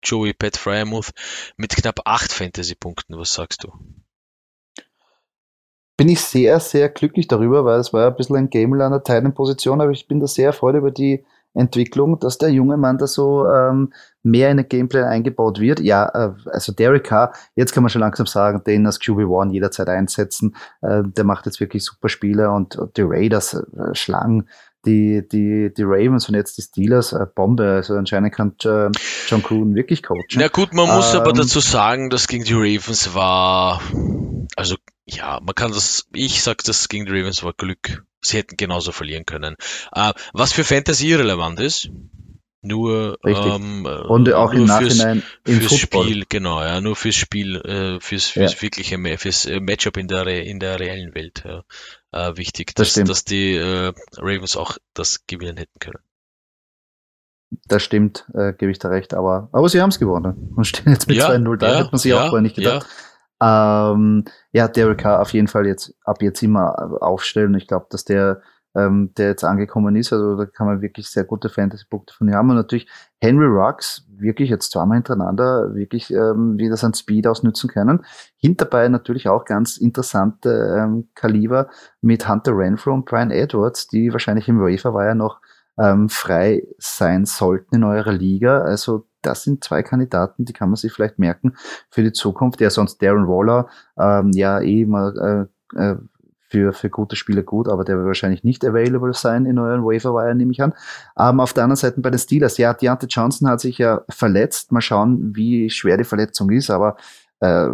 [0.03, 1.11] Joey Pat Fryermuth
[1.57, 3.17] mit knapp 8 Fantasy Punkten.
[3.17, 4.00] Was sagst du?
[6.01, 9.03] Bin ich sehr, sehr glücklich darüber, weil es war ein bisschen ein Game an der
[9.03, 11.23] Teilenposition, aber ich bin da sehr erfreut über die
[11.53, 13.93] Entwicklung, dass der junge Mann da so ähm,
[14.23, 15.79] mehr in den Gameplay eingebaut wird.
[15.79, 19.89] Ja, äh, also Derek Carr, jetzt kann man schon langsam sagen, den als QB1 jederzeit
[19.89, 20.55] einsetzen.
[20.81, 24.47] Äh, der macht jetzt wirklich super Spiele und, und die Raiders äh, schlagen
[24.87, 27.73] die, die, die Ravens und jetzt die Steelers äh, Bombe.
[27.73, 28.89] Also anscheinend kann äh,
[29.27, 30.25] John Gruden wirklich coachen.
[30.33, 33.81] Na gut, man muss ähm, aber dazu sagen, dass gegen die Ravens war,
[34.55, 34.77] also
[35.11, 38.05] ja, man kann das, ich sag, das gegen die Ravens war Glück.
[38.21, 39.55] Sie hätten genauso verlieren können.
[39.93, 41.89] Äh, was für Fantasy irrelevant ist,
[42.63, 47.55] nur ähm, und auch im Nachhinein fürs, im fürs Spiel, genau, ja, nur fürs Spiel,
[47.55, 48.61] äh, fürs, fürs ja.
[48.61, 51.63] wirkliche, fürs äh, Matchup in der in der reellen Welt ja,
[52.11, 56.03] äh, wichtig, dass, das dass die äh, Ravens auch das gewinnen hätten können.
[57.65, 60.93] Das stimmt, äh, gebe ich da recht, aber aber sie haben es gewonnen und stehen
[60.93, 62.87] jetzt mit ja, 2-0 da, ja, hätte man sich auch vorher nicht gedacht.
[63.41, 67.55] Ähm, ja, Derek Carr auf jeden Fall jetzt ab jetzt immer aufstellen.
[67.55, 68.41] Ich glaube, dass der,
[68.75, 72.35] ähm, der jetzt angekommen ist, also da kann man wirklich sehr gute Fantasy-Punkte von ihm
[72.35, 72.51] haben.
[72.51, 72.87] Und natürlich
[73.19, 78.05] Henry Rux, wirklich jetzt zweimal hintereinander, wirklich ähm, wieder sein Speed ausnützen können.
[78.37, 81.69] Hinterbei natürlich auch ganz interessante ähm, Kaliber
[82.01, 85.41] mit Hunter Renfro und Brian Edwards, die wahrscheinlich im Wafer war ja noch
[85.79, 88.61] ähm, frei sein sollten in eurer Liga.
[88.61, 91.53] Also das sind zwei Kandidaten, die kann man sich vielleicht merken
[91.89, 92.61] für die Zukunft.
[92.61, 95.97] Ja, sonst Darren Waller, ähm, ja, eh mal äh, äh,
[96.51, 100.33] für, für gute Spiele gut, aber der wird wahrscheinlich nicht available sein in euren Waiver
[100.33, 100.73] nehme ich an.
[101.17, 104.73] Ähm, auf der anderen Seite bei den Steelers, ja, Deontay Johnson hat sich ja verletzt.
[104.73, 106.97] Mal schauen, wie schwer die Verletzung ist, aber
[107.39, 107.69] äh,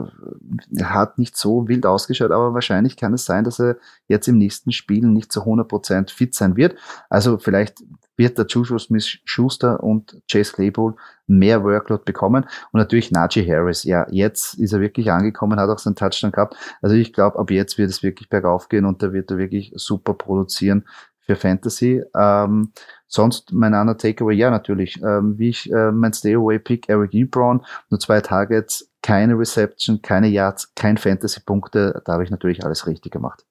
[0.83, 3.77] hat nicht so wild ausgeschaut, aber wahrscheinlich kann es sein, dass er
[4.07, 6.77] jetzt im nächsten Spiel nicht zu 100% fit sein wird.
[7.09, 7.83] Also vielleicht
[8.17, 10.95] wird der Juju Smith-Schuster und Chase Claypool
[11.27, 12.43] mehr Workload bekommen.
[12.71, 13.83] Und natürlich Najee Harris.
[13.83, 16.55] Ja, jetzt ist er wirklich angekommen, hat auch seinen Touchdown gehabt.
[16.81, 19.71] Also ich glaube, ab jetzt wird es wirklich bergauf gehen und da wird er wirklich
[19.75, 20.85] super produzieren
[21.27, 22.03] für Fantasy.
[22.15, 22.71] Ähm,
[23.07, 27.99] sonst mein anderer Takeaway, ja natürlich, ähm, wie ich äh, mein Stay-Away-Pick, Eric Ebron, nur
[27.99, 33.45] zwei Targets, keine Reception, keine Yards, kein Fantasy-Punkte, da habe ich natürlich alles richtig gemacht.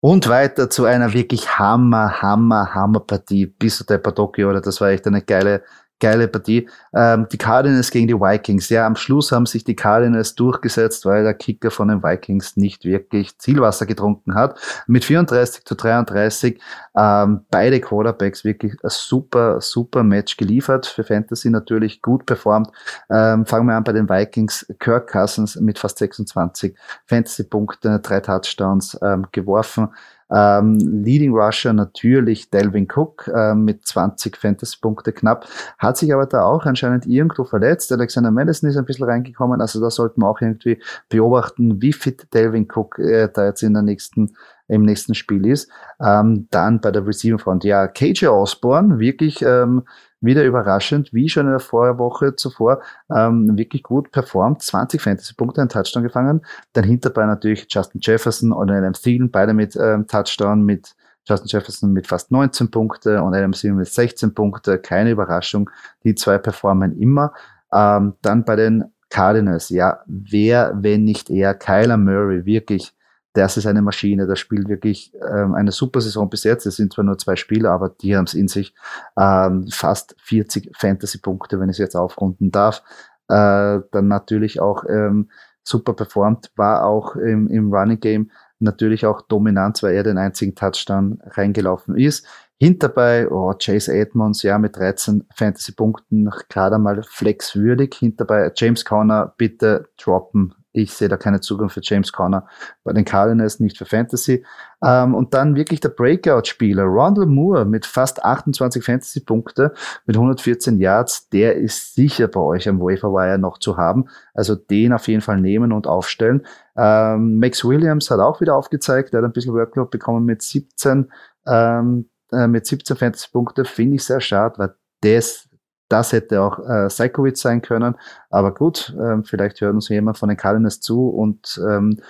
[0.00, 3.46] Und weiter zu einer wirklich Hammer, Hammer, Hammer Partie.
[3.46, 5.62] Bis zu der Padocchio, oder das war echt eine geile,
[6.00, 6.68] geile Partie.
[6.94, 8.68] Ähm, die Cardinals gegen die Vikings.
[8.68, 12.84] Ja, am Schluss haben sich die Cardinals durchgesetzt, weil der Kicker von den Vikings nicht
[12.84, 14.58] wirklich Zielwasser getrunken hat.
[14.86, 16.60] Mit 34 zu 33
[16.96, 20.86] ähm, beide Quarterbacks wirklich ein super, super Match geliefert.
[20.86, 22.70] Für Fantasy natürlich gut performt.
[23.10, 24.66] Ähm, fangen wir an bei den Vikings.
[24.78, 26.74] Kirk Cousins mit fast 26
[27.06, 29.90] Fantasy-Punkte, drei Touchdowns ähm, geworfen.
[30.32, 35.46] Ähm, Leading Rusher natürlich Delvin Cook äh, mit 20 Fantasy-Punkte knapp,
[35.78, 37.92] hat sich aber da auch anscheinend irgendwo verletzt.
[37.92, 42.32] Alexander Madison ist ein bisschen reingekommen, also da sollten wir auch irgendwie beobachten, wie fit
[42.32, 44.34] Delvin Cook äh, da jetzt in der nächsten
[44.70, 45.70] im nächsten Spiel ist.
[46.00, 49.82] Ähm, dann bei der Receiving Front, ja, KJ Osborne, wirklich ähm,
[50.20, 52.80] wieder überraschend, wie schon in der Vorwoche zuvor,
[53.14, 54.62] ähm, wirklich gut performt.
[54.62, 56.42] 20 Fantasy-Punkte, einen Touchdown gefangen.
[56.72, 60.94] Dann hinterbei natürlich Justin Jefferson und Adam Thielen, beide mit ähm, Touchdown, mit
[61.24, 64.78] Justin Jefferson mit fast 19 Punkte und Adam Thielen mit 16 Punkte.
[64.78, 65.68] Keine Überraschung,
[66.04, 67.32] die zwei performen immer.
[67.72, 72.94] Ähm, dann bei den Cardinals, ja, wer, wenn nicht er, Kyler Murray, wirklich
[73.32, 76.66] das ist eine Maschine, das spielt wirklich ähm, eine super Saison bis jetzt.
[76.66, 78.74] Es sind zwar nur zwei Spieler, aber die haben es in sich.
[79.16, 82.82] Ähm, fast 40 Fantasy-Punkte, wenn ich es jetzt aufrunden darf.
[83.28, 85.30] Äh, dann natürlich auch ähm,
[85.62, 90.54] super performt, war auch im, im Running Game natürlich auch dominant, weil er den einzigen
[90.54, 92.26] Touchdown reingelaufen ist.
[92.58, 97.94] Hinterbei, oh, Chase Edmonds, ja, mit 13 Fantasy-Punkten, gerade mal flexwürdig.
[97.94, 100.54] Hinterbei James Conner, bitte droppen.
[100.72, 102.46] Ich sehe da keine Zugang für James Conner
[102.84, 104.44] bei den Cardinals, nicht für Fantasy.
[104.82, 109.74] Ähm, und dann wirklich der Breakout-Spieler, Rondell Moore mit fast 28 Fantasy-Punkte,
[110.06, 114.06] mit 114 Yards, der ist sicher bei euch am Waferwire noch zu haben.
[114.32, 116.46] Also den auf jeden Fall nehmen und aufstellen.
[116.76, 121.10] Ähm, Max Williams hat auch wieder aufgezeigt, er hat ein bisschen Workload bekommen mit 17,
[121.46, 125.49] ähm, äh, mit 17 Fantasy-Punkte, finde ich sehr schade, weil das
[125.90, 127.96] das hätte auch äh, Seikowitz sein können.
[128.30, 132.00] Aber gut, ähm, vielleicht hört uns jemand von den Cardinals zu und ähm,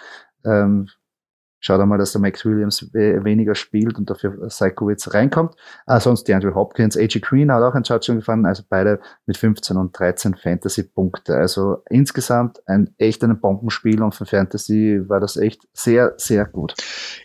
[0.45, 0.89] ähm,
[1.63, 5.55] Schaut einmal, dass der Max Williams weniger spielt und dafür Seikowitz reinkommt.
[5.85, 9.37] Ah, sonst die Andrew Hopkins, AJ Green hat auch einen Touchdown gefahren, also beide mit
[9.37, 11.37] 15 und 13 Fantasy-Punkte.
[11.37, 16.75] Also insgesamt ein echt ein Bombenspiel und für Fantasy war das echt sehr, sehr gut.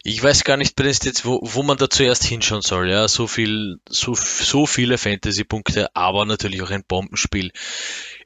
[0.07, 3.07] Ich weiß gar nicht, Prinz, jetzt, wo, wo man da zuerst hinschauen soll, ja.
[3.07, 7.51] So viel, so, so viele Fantasy-Punkte, aber natürlich auch ein Bombenspiel.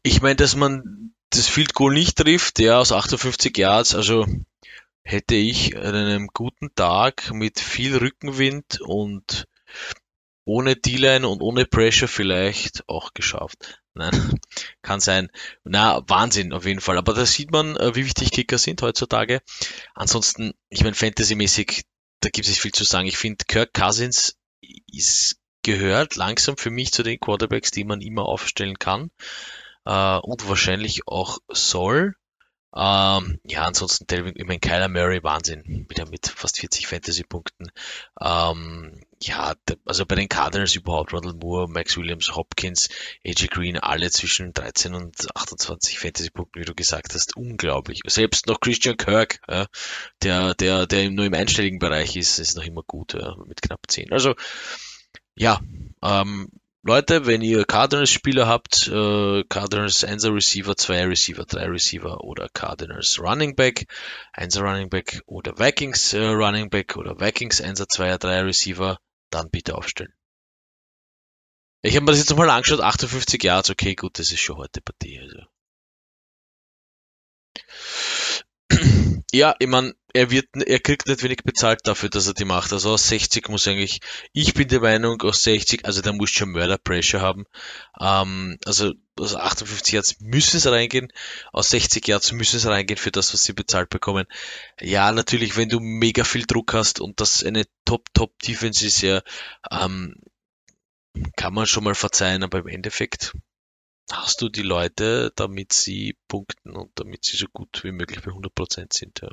[0.04, 4.28] Ich meine, dass man das Field Goal nicht trifft, ja, aus 58 Yards, also
[5.04, 9.48] hätte ich an einem guten Tag mit viel Rückenwind und
[10.44, 13.79] ohne D-Line und ohne Pressure vielleicht auch geschafft.
[14.00, 14.40] Nein,
[14.82, 15.30] kann sein.
[15.64, 16.98] Na, Wahnsinn auf jeden Fall.
[16.98, 19.42] Aber da sieht man, äh, wie wichtig Kicker sind heutzutage.
[19.94, 21.84] Ansonsten, ich meine, Fantasy-mäßig,
[22.22, 23.08] da gibt es nicht viel zu sagen.
[23.08, 24.38] Ich finde, Kirk Cousins
[24.92, 29.12] ist, gehört langsam für mich zu den Quarterbacks, die man immer aufstellen kann
[29.86, 32.16] äh, und wahrscheinlich auch soll.
[32.74, 37.72] Ähm, ja, ansonsten ich meine, Kyler Murray, Wahnsinn, wieder mit fast 40 Fantasy-Punkten.
[38.22, 39.54] Ähm, ja,
[39.86, 42.88] also bei den Cardinals überhaupt, Ronald Moore, Max Williams, Hopkins,
[43.26, 48.00] AJ Green, alle zwischen 13 und 28 Fantasy-Punkten, wie du gesagt hast, unglaublich.
[48.08, 49.68] Selbst noch Christian Kirk, ja,
[50.24, 53.82] der, der, der nur im einstelligen Bereich ist, ist noch immer gut, ja, mit knapp
[53.88, 54.14] 10.
[54.14, 54.36] Also,
[55.36, 55.60] ja,
[56.02, 56.50] ähm,
[56.82, 63.20] Leute, wenn ihr Cardinals-Spieler habt, äh, Cardinals 1 Receiver, 2 Receiver, 3 Receiver oder Cardinals
[63.20, 63.86] Running Back,
[64.32, 68.98] 1 Running Back oder Vikings äh, Running Back oder Vikings 1 2 3 Receiver,
[69.30, 70.14] dann bitte aufstellen.
[71.82, 74.82] Ich habe mir das jetzt mal angeschaut, 58 Yards, okay, gut, das ist schon heute
[74.82, 75.20] Partie.
[75.20, 75.46] Also.
[79.32, 82.74] Ja, ich meine, er wird, er kriegt nicht wenig bezahlt dafür, dass er die macht.
[82.74, 84.00] Also aus 60 muss eigentlich,
[84.34, 87.46] ich bin der Meinung, aus 60, also da muss schon Murder Pressure haben.
[88.00, 91.14] Ähm, also aus 58 Yards müssen es reingehen,
[91.54, 94.26] aus 60 Yards müssen es reingehen für das, was sie bezahlt bekommen.
[94.80, 99.22] Ja, natürlich, wenn du mega viel Druck hast und das eine Top-Top-Defense ist ja,
[99.70, 100.16] ähm,
[101.36, 103.34] kann man schon mal verzeihen, aber im Endeffekt
[104.12, 108.32] hast du die Leute, damit sie punkten und damit sie so gut wie möglich bei
[108.32, 109.22] 100% sind.
[109.22, 109.30] Ja.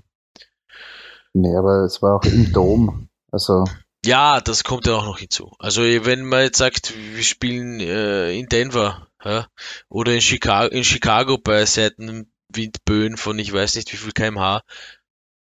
[1.32, 3.08] Nee, aber es war auch im Dom.
[3.30, 3.64] Also
[4.06, 5.52] ja, das kommt ja auch noch hinzu.
[5.58, 9.48] Also wenn man jetzt sagt, wir spielen äh, in Denver ja,
[9.88, 14.62] oder in Chicago, in Chicago bei Seitenwindböen von ich weiß nicht wie viel kmh,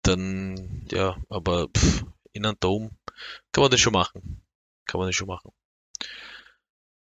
[0.04, 2.92] dann ja, aber pff, in einem Dom
[3.52, 4.44] kann man das schon machen.
[4.86, 5.52] Kann man das schon machen.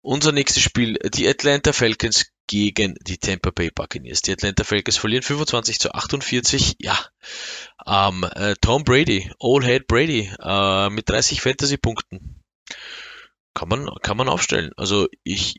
[0.02, 4.22] Unser nächstes Spiel, die Atlanta Falcons gegen die Tampa Bay Buccaneers.
[4.24, 6.76] Die Atlanta Falcons verlieren 25 zu 48.
[6.80, 6.98] Ja,
[7.86, 12.42] ähm, äh, Tom Brady, All Head Brady äh, mit 30 Fantasy-Punkten.
[13.54, 14.72] Kann man, kann man aufstellen.
[14.76, 15.56] Also ich,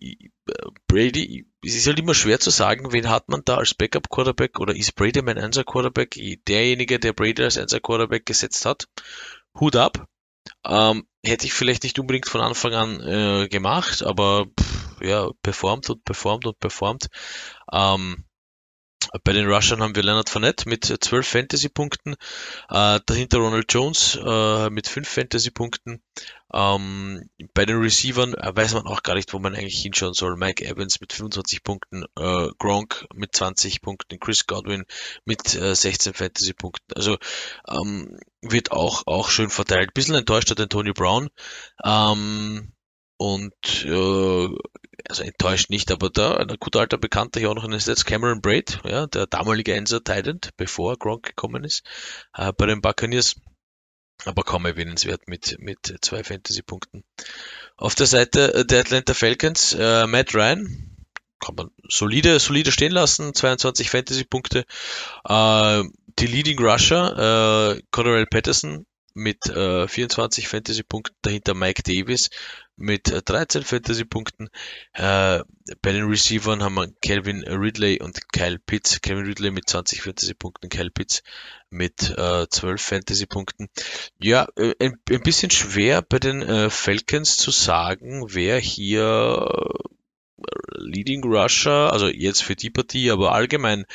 [0.89, 4.59] Brady, es ist halt immer schwer zu sagen, wen hat man da als Backup Quarterback
[4.61, 6.19] oder ist Brady mein Answer Quarterback?
[6.49, 8.89] Derjenige, der Brady als Answer Quarterback gesetzt hat.
[9.59, 10.09] Hut ab.
[10.67, 15.91] Ähm, hätte ich vielleicht nicht unbedingt von Anfang an äh, gemacht, aber pff, ja, performt
[15.91, 17.09] und performt und performt.
[17.73, 18.25] Ähm,
[19.25, 22.15] bei den Rushern haben wir Leonard Fournette mit 12 Fantasy-Punkten,
[22.71, 26.03] äh, dahinter Ronald Jones äh, mit 5 Fantasy-Punkten.
[26.55, 30.37] Ähm, bei den Receivern äh, weiß man auch gar nicht, wo man eigentlich hinschauen soll.
[30.37, 34.85] Mike Evans mit 25 Punkten, äh, Gronk mit 20 Punkten, Chris Godwin
[35.25, 36.95] mit äh, 16 Fantasy-Punkten.
[36.95, 37.17] Also
[37.69, 39.95] ähm, wird auch, auch schön verteilt.
[39.95, 41.29] Bisschen enttäuscht hat Antonio Brown.
[41.85, 42.73] Ähm,
[43.17, 44.49] und äh,
[45.09, 48.05] also enttäuscht nicht, aber da ein guter alter Bekannter hier auch noch in den Stats,
[48.05, 51.83] Cameron Braid, ja, der damalige Enser Titan, bevor Gronk gekommen ist,
[52.35, 53.37] äh, bei den Buccaneers,
[54.25, 57.05] aber kaum erwähnenswert mit, mit zwei Fantasy-Punkten.
[57.77, 60.93] Auf der Seite der Atlanta Falcons, äh, Matt Ryan,
[61.41, 64.65] kann man solide, solide stehen lassen, 22 Fantasy-Punkte.
[65.25, 65.83] Äh,
[66.19, 72.31] die Leading Rusher, äh, Cordell Patterson, mit äh, 24 Fantasy-Punkten, dahinter Mike Davis
[72.77, 74.49] mit äh, 13 Fantasy-Punkten.
[74.95, 75.41] Äh,
[75.81, 79.01] bei den Receivern haben wir Calvin Ridley und Kyle Pitts.
[79.01, 81.23] Calvin Ridley mit 20 Fantasy-Punkten, Kyle Pitts
[81.71, 83.69] mit äh, 12 Fantasy-Punkten.
[84.19, 89.49] Ja, äh, ein, ein, bisschen schwer bei den äh, Falcons zu sagen, wer hier
[90.77, 93.87] Leading Rusher, also jetzt für die Partie, aber allgemein,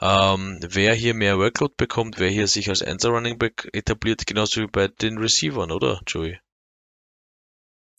[0.00, 4.60] ähm, wer hier mehr Workload bekommt, wer hier sich als Answer Running Back etabliert, genauso
[4.62, 6.38] wie bei den Receivern, oder, Joey?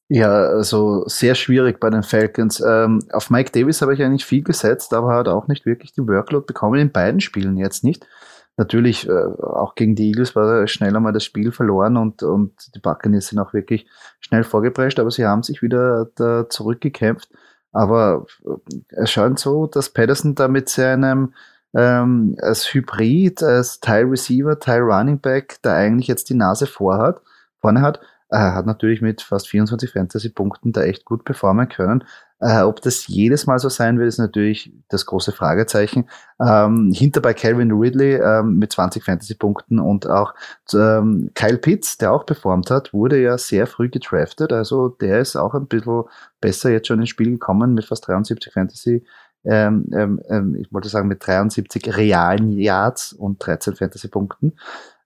[0.09, 2.61] Ja, also sehr schwierig bei den Falcons.
[2.65, 6.07] Ähm, auf Mike Davis habe ich eigentlich viel gesetzt, aber hat auch nicht wirklich die
[6.07, 8.07] Workload bekommen, in beiden Spielen jetzt nicht.
[8.55, 12.53] Natürlich, äh, auch gegen die Eagles war er schneller mal das Spiel verloren und, und
[12.73, 13.85] die Buccaneers sind auch wirklich
[14.21, 17.29] schnell vorgeprescht, aber sie haben sich wieder da zurückgekämpft.
[17.73, 21.33] Aber äh, es scheint so, dass Patterson da mit seinem
[21.75, 27.21] ähm, als Hybrid, als Teil Receiver, Teil Running Back, da eigentlich jetzt die Nase vorhat,
[27.59, 27.99] vorne hat.
[28.29, 32.03] Er hat natürlich mit fast 24 Fantasy-Punkten da echt gut performen können.
[32.39, 36.09] Äh, ob das jedes Mal so sein wird, ist natürlich das große Fragezeichen.
[36.39, 40.35] Ähm, hinter bei Calvin Ridley ähm, mit 20 Fantasy-Punkten und auch
[40.73, 44.51] ähm, Kyle Pitts, der auch performt hat, wurde ja sehr früh gedraftet.
[44.51, 46.03] Also der ist auch ein bisschen
[46.41, 49.05] besser jetzt schon ins Spiel gekommen mit fast 73 Fantasy.
[49.45, 54.57] Ähm, ähm, ähm, ich wollte sagen mit 73 realen Yards und 13 Fantasy-Punkten.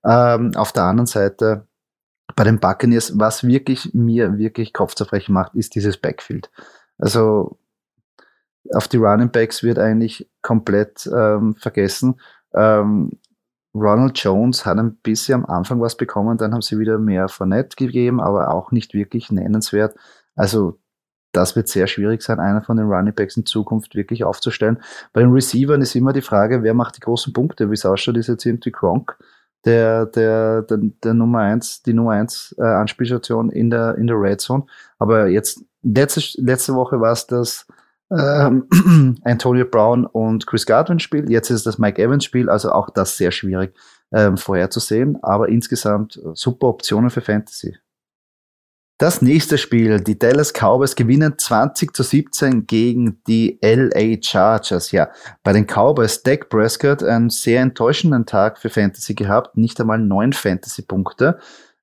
[0.04, 1.68] Auf der anderen Seite
[2.36, 6.50] bei den Buccaneers, was wirklich mir wirklich Kopfzerbrechen macht, ist dieses Backfield.
[6.98, 7.58] Also
[8.74, 12.20] auf die Running Backs wird eigentlich komplett ähm, vergessen.
[12.54, 13.12] Ähm,
[13.74, 17.76] Ronald Jones hat ein bisschen am Anfang was bekommen, dann haben sie wieder mehr Fournette
[17.78, 19.96] gegeben, aber auch nicht wirklich nennenswert.
[20.36, 20.80] Also
[21.32, 24.82] das wird sehr schwierig sein, einer von den Running Backs in Zukunft wirklich aufzustellen.
[25.14, 27.70] Bei den Receivern ist immer die Frage, wer macht die großen Punkte?
[27.70, 29.18] Wie es ausschaut, ist jetzt irgendwie Gronk
[29.66, 34.20] der, der, der, der Nummer eins, die Nummer eins äh, Anspielstation in der, in der
[34.20, 34.66] Red Zone.
[35.00, 37.68] Aber jetzt, letzte, letzte Woche war es das
[38.12, 38.68] ähm,
[39.24, 41.30] Antonio Brown und Chris Godwin Spiel.
[41.32, 42.50] Jetzt ist das Mike Evans Spiel.
[42.50, 43.74] Also auch das sehr schwierig
[44.12, 45.22] ähm, vorherzusehen.
[45.24, 47.78] Aber insgesamt äh, super Optionen für Fantasy.
[49.02, 54.92] Das nächste Spiel, die Dallas Cowboys gewinnen 20 zu 17 gegen die LA Chargers.
[54.92, 55.10] Ja,
[55.42, 60.34] bei den Cowboys Dak Prescott einen sehr enttäuschenden Tag für Fantasy gehabt, nicht einmal neun
[60.34, 61.40] Fantasy-Punkte,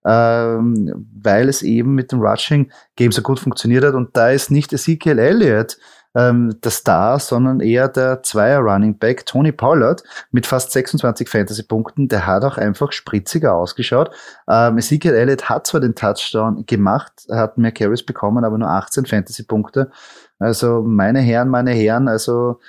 [0.07, 3.95] ähm, weil es eben mit dem Rushing Game so gut funktioniert hat.
[3.95, 5.77] Und da ist nicht Ezekiel Elliott
[6.15, 12.09] ähm, der Star, sondern eher der Zweier Running Back Tony Pollard mit fast 26 Fantasy-Punkten.
[12.09, 14.11] Der hat auch einfach spritziger ausgeschaut.
[14.49, 19.07] Ähm, Ezekiel Elliott hat zwar den Touchdown gemacht, hat mehr Carries bekommen, aber nur 18
[19.07, 19.91] Fantasy-Punkte.
[20.39, 22.61] Also meine Herren, meine Herren, also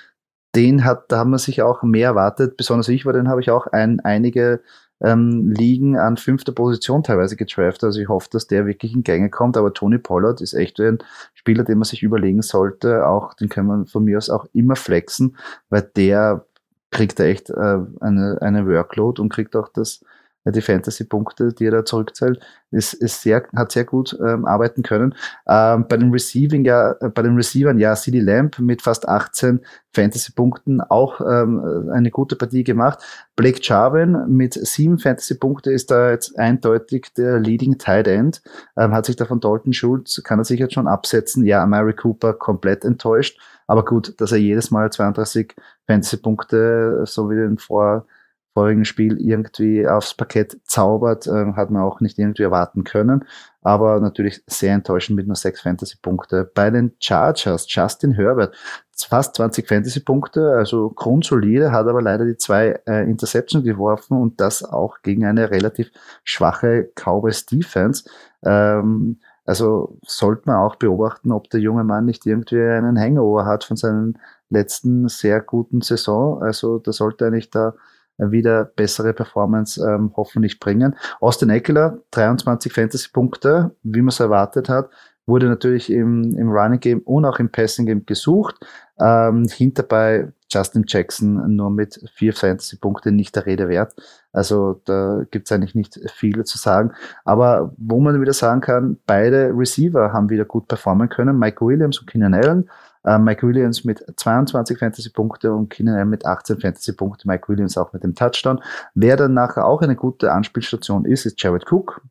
[0.56, 2.58] den hat, da haben wir sich auch mehr erwartet.
[2.58, 4.62] Besonders ich, weil den habe ich auch ein, einige
[5.02, 7.86] ähm, liegen an fünfter Position teilweise getraftet.
[7.86, 9.58] Also ich hoffe, dass der wirklich in Gänge kommt.
[9.58, 11.00] Aber Tony Pollard ist echt ein
[11.34, 13.08] Spieler, den man sich überlegen sollte.
[13.08, 15.38] Auch den kann man von mir aus auch immer flexen,
[15.70, 16.46] weil der
[16.92, 20.04] kriegt echt äh, eine, eine Workload und kriegt auch das
[20.46, 22.40] die Fantasy-Punkte, die er da zurückzählt,
[22.72, 25.16] ist, ist sehr, hat sehr gut ähm, arbeiten können.
[25.48, 29.62] Ähm, bei den Receiving ja, äh, bei den Receivern ja, CD Lamp mit fast 18
[29.94, 33.00] Fantasy-Punkten auch ähm, eine gute Partie gemacht.
[33.36, 38.42] Blake Jarvin mit sieben Fantasy-Punkte ist da jetzt eindeutig der Leading Tight End.
[38.78, 41.46] Ähm, hat sich da von Dalton Schulz, kann er sich jetzt schon absetzen.
[41.46, 43.40] Ja, Mary Cooper komplett enttäuscht.
[43.68, 45.56] Aber gut, dass er jedes Mal 32
[45.88, 48.06] Fantasy-Punkte, so wie den vor
[48.54, 53.26] vorigen Spiel irgendwie aufs Parkett zaubert, äh, hat man auch nicht irgendwie erwarten können.
[53.62, 56.50] Aber natürlich sehr enttäuschend mit nur sechs Fantasy-Punkte.
[56.54, 58.56] Bei den Chargers, Justin Herbert,
[58.98, 64.64] fast 20 Fantasy-Punkte, also grundsolide, hat aber leider die zwei äh, Interceptions geworfen und das
[64.64, 65.92] auch gegen eine relativ
[66.24, 68.10] schwache Cowboys Defense.
[68.44, 73.64] Ähm, also sollte man auch beobachten, ob der junge Mann nicht irgendwie einen Hangover hat
[73.64, 74.20] von seinen
[74.50, 76.42] letzten sehr guten Saison.
[76.42, 77.74] Also da sollte er nicht da
[78.20, 80.96] wieder bessere Performance ähm, hoffentlich bringen.
[81.20, 84.90] Austin Eckler, 23 Fantasy-Punkte, wie man es erwartet hat,
[85.30, 88.56] wurde natürlich im, im Running Game und auch im Passing Game gesucht.
[89.00, 93.94] Ähm, hinterbei Justin Jackson nur mit vier Fantasy-Punkten nicht der Rede wert.
[94.34, 96.92] Also da gibt's eigentlich nicht viel zu sagen.
[97.24, 101.38] Aber wo man wieder sagen kann, beide Receiver haben wieder gut performen können.
[101.38, 102.70] Mike Williams und Keenan Allen
[103.04, 107.28] äh, Mike Williams mit 22 Fantasy-Punkte und Keenan Allen mit 18 Fantasy-Punkte.
[107.28, 108.62] Mike Williams auch mit dem Touchdown.
[108.94, 112.02] Wer dann nachher auch eine gute Anspielstation ist, ist Jared Cook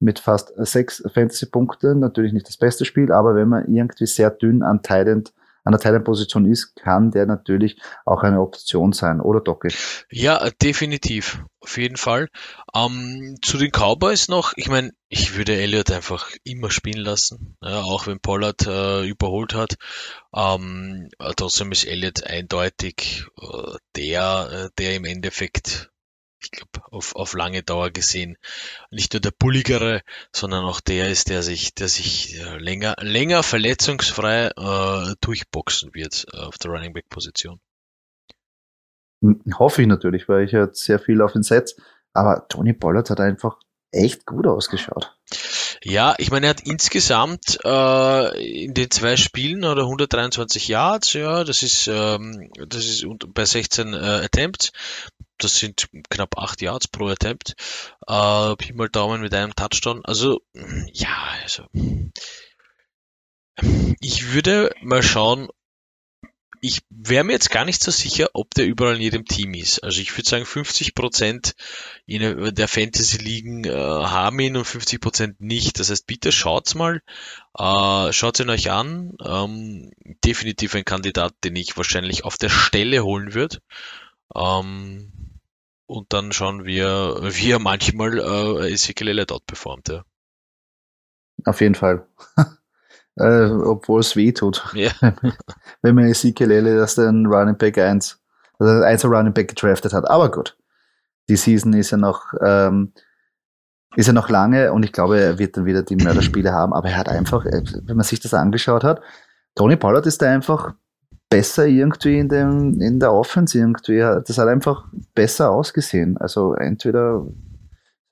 [0.00, 2.00] mit fast sechs Fantasy-Punkten.
[2.00, 5.32] Natürlich nicht das beste Spiel, aber wenn man irgendwie sehr dünn an Tident
[5.64, 9.68] an der Teilposition ist, kann der natürlich auch eine Option sein, oder Docke?
[10.10, 11.44] Ja, definitiv.
[11.60, 12.28] Auf jeden Fall.
[12.74, 17.82] Ähm, zu den Cowboys noch, ich meine, ich würde Elliott einfach immer spielen lassen, ja,
[17.82, 19.76] auch wenn Pollard äh, überholt hat.
[20.34, 25.91] Ähm, trotzdem ist Elliott eindeutig äh, der, äh, der im Endeffekt
[26.42, 28.36] ich glaube, auf, auf lange Dauer gesehen
[28.90, 33.42] nicht nur der bulligere, sondern auch der ist, der sich, der sich äh, länger, länger
[33.42, 37.60] verletzungsfrei äh, durchboxen wird äh, auf der Running Back Position.
[39.22, 41.76] Hm, hoffe ich natürlich, weil ich jetzt sehr viel auf ihn setze.
[42.12, 43.58] Aber Tony Pollard hat einfach
[43.92, 45.16] echt gut ausgeschaut.
[45.84, 51.44] Ja, ich meine, er hat insgesamt äh, in den zwei Spielen oder 123 Yards, ja,
[51.44, 54.72] das ist, ähm, das ist bei 16 äh, Attempts
[55.44, 57.54] das sind knapp acht Yards pro Attempt.
[58.06, 60.04] Äh, Pi mal Daumen mit einem Touchdown.
[60.04, 60.40] Also,
[60.92, 61.66] ja, also.
[64.00, 65.48] Ich würde mal schauen,
[66.64, 69.80] ich wäre mir jetzt gar nicht so sicher, ob der überall in jedem Team ist.
[69.82, 71.54] Also ich würde sagen, 50%
[72.06, 75.80] in der Fantasy-Ligen äh, haben ihn und 50% nicht.
[75.80, 77.02] Das heißt, bitte schaut's mal,
[77.58, 79.16] äh, schaut ihn euch an.
[79.24, 79.90] Ähm,
[80.24, 83.58] definitiv ein Kandidat, den ich wahrscheinlich auf der Stelle holen würde.
[84.36, 85.31] Ähm,
[85.92, 86.86] und dann schauen wir,
[87.22, 89.88] wie er manchmal äh, Ezekiel Elliott outperformt.
[89.88, 90.04] Ja.
[91.44, 92.06] Auf jeden Fall.
[93.16, 94.64] äh, obwohl es weh tut.
[94.74, 94.90] Ja.
[95.82, 98.20] Wenn man Ezekiel Elliott als den Running Back 1,
[98.58, 100.08] also 1 Running Back gedraftet hat.
[100.08, 100.56] Aber gut.
[101.28, 102.92] Die Season ist ja noch, ähm,
[103.94, 106.72] ist ja noch lange und ich glaube, er wird dann wieder die Mörderspiele haben.
[106.72, 109.02] Aber er hat einfach, äh, wenn man sich das angeschaut hat,
[109.54, 110.74] Tony Pollard ist da einfach
[111.32, 113.98] besser irgendwie in, dem, in der Offense irgendwie.
[113.98, 116.16] Das hat einfach besser ausgesehen.
[116.18, 117.26] Also entweder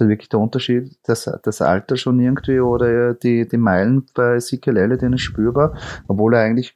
[0.00, 4.76] ist wirklich der Unterschied, das, das Alter schon irgendwie oder die, die Meilen bei Ezekiel
[4.76, 5.76] Elliott ist spürbar,
[6.08, 6.74] obwohl er eigentlich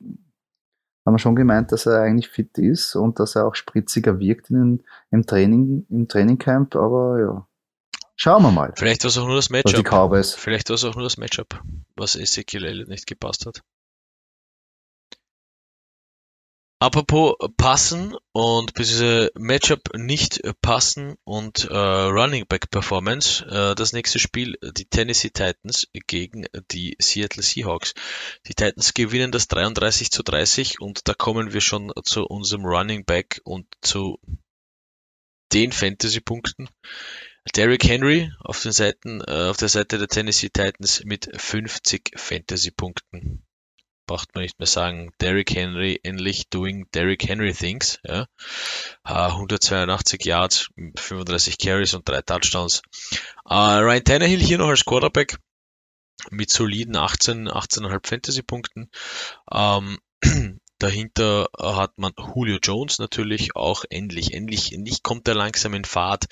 [1.07, 4.51] haben wir schon gemeint, dass er eigentlich fit ist und dass er auch spritziger wirkt
[4.51, 7.49] in, im Training, im Trainingcamp, aber ja.
[8.17, 8.73] Schauen wir mal.
[8.77, 9.75] Vielleicht war es auch nur das Matchup.
[10.39, 11.61] Vielleicht war es auch nur das Matchup,
[11.97, 13.63] was Ezekiel nicht gepasst hat.
[16.85, 23.43] Apropos passen und diese Matchup nicht passen und äh, Running Back Performance.
[23.47, 27.95] Äh, das nächste Spiel, die Tennessee Titans gegen die Seattle Seahawks.
[28.47, 33.07] Die Titans gewinnen das 33 zu 30 und da kommen wir schon zu unserem Running
[33.07, 34.19] Back und zu
[35.55, 36.69] den Fantasy-Punkten.
[37.57, 43.44] Derrick Henry auf den Seiten, äh, auf der Seite der Tennessee Titans mit 50 Fantasy-Punkten
[44.07, 47.99] braucht man nicht mehr sagen, Derrick Henry endlich doing Derrick Henry things.
[48.05, 48.27] Ja.
[49.05, 52.83] 182 Yards, 35 Carries und drei Touchdowns.
[53.49, 55.39] Uh, Ryan Tannehill hier noch als Quarterback
[56.31, 58.91] mit soliden 18, 18,5 Fantasy-Punkten.
[59.53, 59.99] Ähm,
[60.85, 64.35] Dahinter hat man Julio Jones natürlich auch endlich.
[64.35, 66.27] Endlich, endlich kommt er langsam in Fahrt.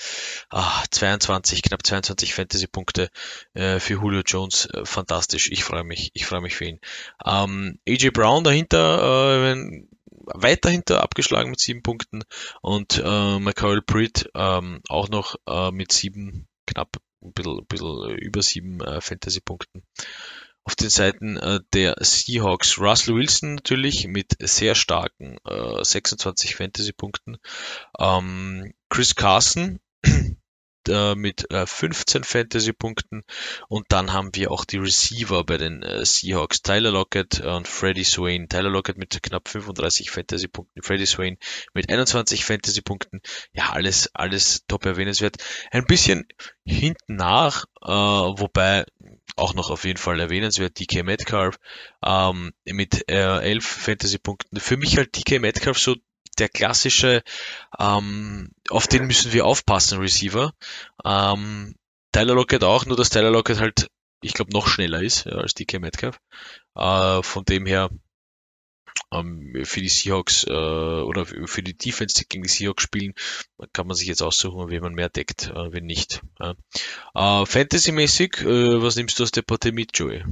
[0.51, 3.09] Ah, 22, knapp 22 Fantasy-Punkte
[3.55, 4.67] äh, für Julio Jones.
[4.67, 5.51] Äh, fantastisch.
[5.51, 6.11] Ich freue mich.
[6.13, 6.81] Ich freue mich für ihn.
[7.25, 9.85] Ähm, AJ Brown dahinter, äh,
[10.35, 12.23] weit dahinter abgeschlagen mit sieben Punkten
[12.61, 18.11] und äh, Michael Britt ähm, auch noch äh, mit sieben, knapp ein bisschen, ein bisschen
[18.19, 19.83] über sieben äh, Fantasy-Punkten.
[20.65, 27.39] Auf den Seiten äh, der Seahawks Russell Wilson natürlich mit sehr starken äh, 26 Fantasy-Punkten.
[27.99, 29.81] Ähm, Chris Carson
[30.89, 33.25] äh, mit äh, 15 Fantasy-Punkten
[33.69, 38.05] und dann haben wir auch die Receiver bei den äh, Seahawks, Tyler Lockett und Freddie
[38.05, 38.49] Swain.
[38.49, 41.39] Tyler Lockett mit knapp 35 Fantasy-Punkten, Freddie Swain
[41.75, 43.21] mit 21 Fantasy-Punkten.
[43.53, 45.37] Ja, alles, alles top erwähnenswert.
[45.73, 46.27] Ein bisschen
[46.65, 48.85] hinten nach, äh, wobei
[49.37, 51.59] auch noch auf jeden Fall erwähnenswert, DK Metcalf
[52.05, 54.61] ähm, mit äh, 11 Fantasy-Punkten.
[54.61, 55.97] Für mich halt DK Metcalf so
[56.39, 57.23] der klassische,
[57.79, 60.53] ähm, auf den müssen wir aufpassen, Receiver.
[61.05, 61.75] Ähm,
[62.13, 63.89] Tyler Lockett auch, nur dass Tyler Lockett halt,
[64.23, 66.19] ich glaube, noch schneller ist ja, als DK Metcalf.
[66.75, 67.91] Äh, von dem her
[69.11, 73.15] für die Seahawks äh, oder für die Defense, gegen die Seahawks spielen,
[73.73, 76.23] kann man sich jetzt aussuchen, wie man mehr deckt, äh, wenn nicht.
[76.41, 76.55] Ja.
[77.15, 80.25] Äh, Fantasy-mäßig, äh, was nimmst du aus der Partie mit, Joey?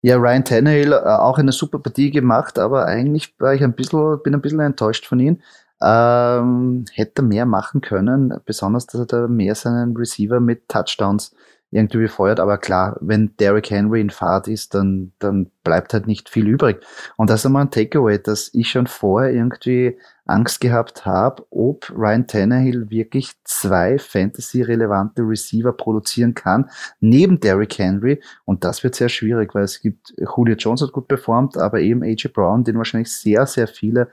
[0.00, 4.22] Ja, Ryan Tannehill äh, auch eine super Partie gemacht, aber eigentlich war ich ein bisschen,
[4.22, 5.40] bin ein bisschen enttäuscht von ihm.
[5.80, 11.34] Ähm, hätte mehr machen können, besonders, dass er da mehr seinen Receiver mit Touchdowns
[11.70, 12.40] irgendwie befeuert.
[12.40, 16.80] Aber klar, wenn Derrick Henry in Fahrt ist, dann, dann bleibt halt nicht viel übrig.
[17.16, 21.90] Und das ist einmal ein Takeaway, dass ich schon vorher irgendwie Angst gehabt habe, ob
[21.90, 28.22] Ryan Tannehill wirklich zwei Fantasy-relevante Receiver produzieren kann, neben Derrick Henry.
[28.44, 32.02] Und das wird sehr schwierig, weil es gibt, Julio Jones hat gut performt, aber eben
[32.02, 34.08] AJ Brown, den wahrscheinlich sehr, sehr viele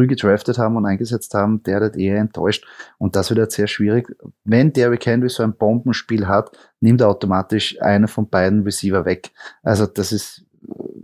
[0.00, 2.66] früh gedraftet haben und eingesetzt haben, der hat eher enttäuscht.
[2.98, 4.08] Und das wird jetzt sehr schwierig.
[4.44, 9.30] Wenn Derrick Henry so ein Bombenspiel hat, nimmt er automatisch einen von beiden Receiver weg.
[9.62, 10.46] Also das ist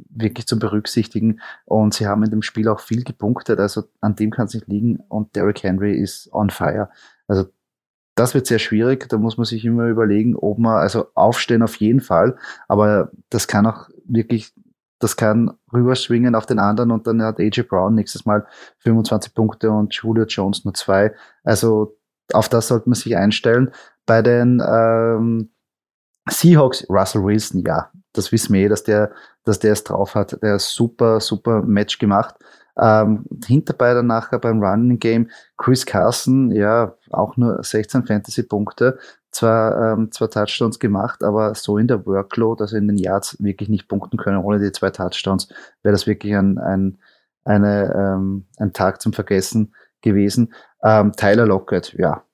[0.09, 1.41] wirklich zu berücksichtigen.
[1.67, 3.61] Und sie haben in dem Spiel auch viel gepunktet.
[3.61, 5.01] Also an dem kann es nicht liegen.
[5.09, 6.89] Und Derrick Henry ist on fire.
[7.29, 7.45] Also
[8.15, 9.11] das wird sehr schwierig.
[9.11, 12.37] Da muss man sich immer überlegen, ob man, also aufstehen auf jeden Fall.
[12.67, 14.55] Aber das kann auch wirklich
[14.99, 18.47] das kann rüberschwingen auf den anderen und dann hat AJ Brown nächstes Mal
[18.79, 21.15] 25 Punkte und Julio Jones nur zwei.
[21.45, 21.97] Also
[22.33, 23.71] auf das sollte man sich einstellen.
[24.07, 25.51] Bei den ähm,
[26.29, 29.13] Seahawks, Russell Wilson, ja, das wissen wir eh, dass der,
[29.45, 30.41] dass der es drauf hat.
[30.43, 32.35] Der ist super, super Match gemacht.
[32.79, 38.99] Ähm, hinterbei dann nachher beim Running Game Chris Carson, ja, auch nur 16 Fantasy-Punkte
[39.37, 43.69] zwar ähm, zwei Touchdowns gemacht, aber so in der Workload, also in den Yards, wirklich
[43.69, 44.39] nicht punkten können.
[44.39, 45.49] Ohne die zwei Touchdowns
[45.83, 46.99] wäre das wirklich ein, ein,
[47.45, 50.55] eine, ähm, ein Tag zum Vergessen gewesen.
[50.83, 52.25] Ähm, Tyler Lockett, ja,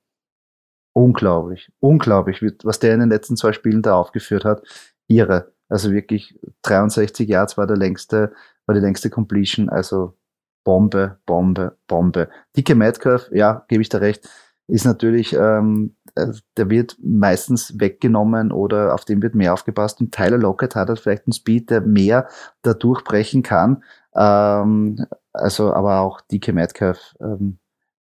[0.92, 4.62] unglaublich, unglaublich, was der in den letzten zwei Spielen da aufgeführt hat.
[5.08, 5.52] Irre.
[5.68, 8.32] Also wirklich 63 Yards war der längste,
[8.66, 9.68] war die längste Completion.
[9.68, 10.16] Also
[10.64, 12.28] Bombe, Bombe, Bombe.
[12.56, 14.28] Dicke Metcalf, ja, gebe ich da recht,
[14.68, 20.00] ist natürlich ähm, äh, der wird meistens weggenommen oder auf den wird mehr aufgepasst.
[20.00, 22.28] Und Tyler Lockett hat halt vielleicht einen Speed, der mehr
[22.62, 23.82] da durchbrechen kann.
[24.14, 27.58] Ähm, also, aber auch DK Metcalf, ähm,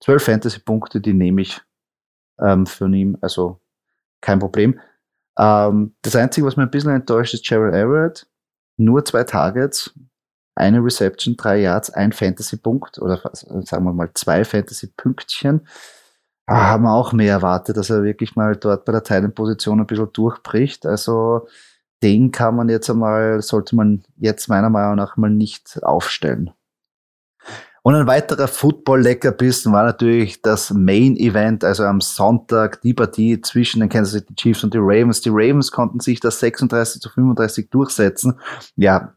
[0.02, 1.62] 12 Fantasy-Punkte, die nehme ich
[2.40, 3.60] ähm, von ihm, also
[4.22, 4.80] kein Problem.
[5.38, 8.28] Ähm, das Einzige, was mir ein bisschen enttäuscht, ist Gerald Everett.
[8.78, 9.98] Nur zwei Targets,
[10.54, 15.66] eine Reception, drei Yards, ein Fantasy-Punkt oder sagen wir mal zwei Fantasy-Pünktchen
[16.48, 20.12] haben wir auch mehr erwartet, dass er wirklich mal dort bei der Teilenposition ein bisschen
[20.14, 20.86] durchbricht.
[20.86, 21.48] Also
[22.04, 26.52] den kann man jetzt einmal, sollte man jetzt meiner Meinung nach mal nicht aufstellen.
[27.82, 33.80] Und ein weiterer Football-Leckerbissen war natürlich das Main Event, also am Sonntag die Partie zwischen
[33.80, 35.22] den Kansas City Chiefs und die Ravens.
[35.22, 38.40] Die Ravens konnten sich das 36 zu 35 durchsetzen.
[38.76, 39.15] Ja,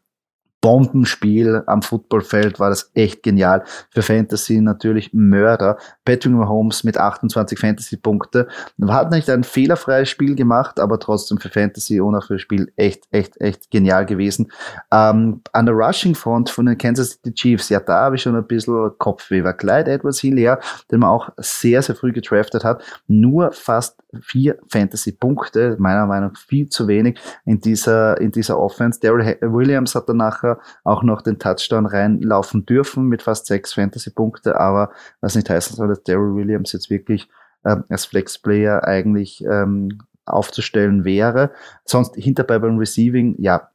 [0.60, 3.62] Bombenspiel am Footballfeld war das echt genial.
[3.90, 5.78] Für Fantasy natürlich Mörder.
[6.04, 8.48] Patrick Mahomes mit 28 Fantasy-Punkte.
[8.88, 13.04] Hat nicht ein fehlerfreies Spiel gemacht, aber trotzdem für Fantasy und auch für Spiel echt,
[13.10, 14.50] echt, echt genial gewesen.
[14.90, 18.34] Ähm, an der Rushing Front von den Kansas City Chiefs, ja, da habe ich schon
[18.34, 19.44] ein bisschen Kopfweh.
[19.44, 20.58] War Clyde Edwards Hilaire,
[20.90, 22.82] den man auch sehr, sehr früh getraftet hat.
[23.06, 29.00] Nur fast vier Fantasy-Punkte, meiner Meinung nach viel zu wenig in dieser, in dieser Offense.
[29.00, 30.42] Daryl Williams hat danach
[30.84, 34.90] auch noch den Touchdown reinlaufen dürfen mit fast sechs Fantasy-Punkte, aber
[35.20, 37.28] was nicht heißen soll, dass Daryl Williams jetzt wirklich
[37.64, 41.50] ähm, als Flex-Player eigentlich ähm, aufzustellen wäre.
[41.84, 43.70] Sonst hinterbei beim Receiving, ja,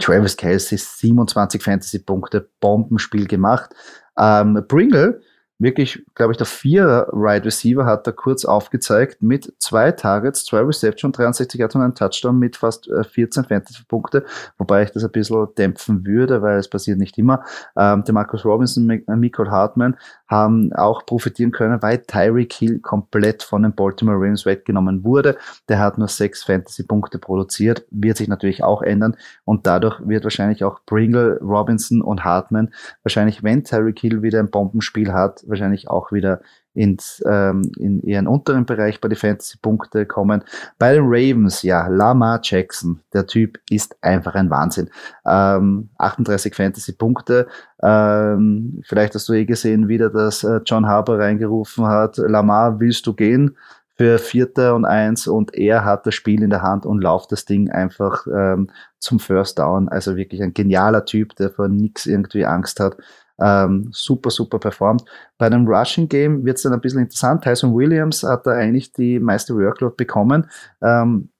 [0.00, 3.74] Travis Kelsey 27 Fantasy-Punkte, Bombenspiel gemacht.
[4.18, 5.20] Ähm, Pringle
[5.58, 10.60] wirklich, glaube ich, der vierer Right Receiver hat er kurz aufgezeigt mit zwei Targets, zwei
[10.60, 14.24] Reception, 63 Yards und ein Touchdown mit fast 14 äh, Fantasy-Punkte,
[14.58, 17.44] wobei ich das ein bisschen dämpfen würde, weil es passiert nicht immer.
[17.76, 19.96] Ähm, der Marcus Robinson, äh, Michael Hartman
[20.34, 25.36] haben auch profitieren können, weil Tyreek Hill komplett von den Baltimore Ravens weggenommen wurde.
[25.68, 30.64] Der hat nur sechs Fantasy-Punkte produziert, wird sich natürlich auch ändern und dadurch wird wahrscheinlich
[30.64, 36.12] auch Pringle, Robinson und Hartman wahrscheinlich, wenn Tyreek Hill wieder ein Bombenspiel hat, wahrscheinlich auch
[36.12, 36.40] wieder
[36.74, 40.42] ins, ähm, in ihren unteren Bereich bei den Fantasy-Punkte kommen.
[40.78, 44.90] Bei den Ravens, ja, Lamar Jackson, der Typ ist einfach ein Wahnsinn.
[45.24, 47.46] Ähm, 38 Fantasy-Punkte.
[47.82, 53.06] Ähm, vielleicht hast du eh gesehen wieder, dass äh, John Harper reingerufen hat, Lamar, willst
[53.06, 53.56] du gehen?
[53.96, 57.44] für Vierter und Eins und er hat das Spiel in der Hand und lauft das
[57.44, 58.68] Ding einfach ähm,
[58.98, 59.88] zum First Down.
[59.88, 62.96] Also wirklich ein genialer Typ, der vor nichts irgendwie Angst hat
[63.40, 65.04] ähm, super, super performt.
[65.38, 67.42] Bei einem Rushing Game wird es dann ein bisschen interessant.
[67.42, 70.48] Tyson Williams hat da eigentlich die meiste Workload bekommen.
[70.82, 71.30] Ähm,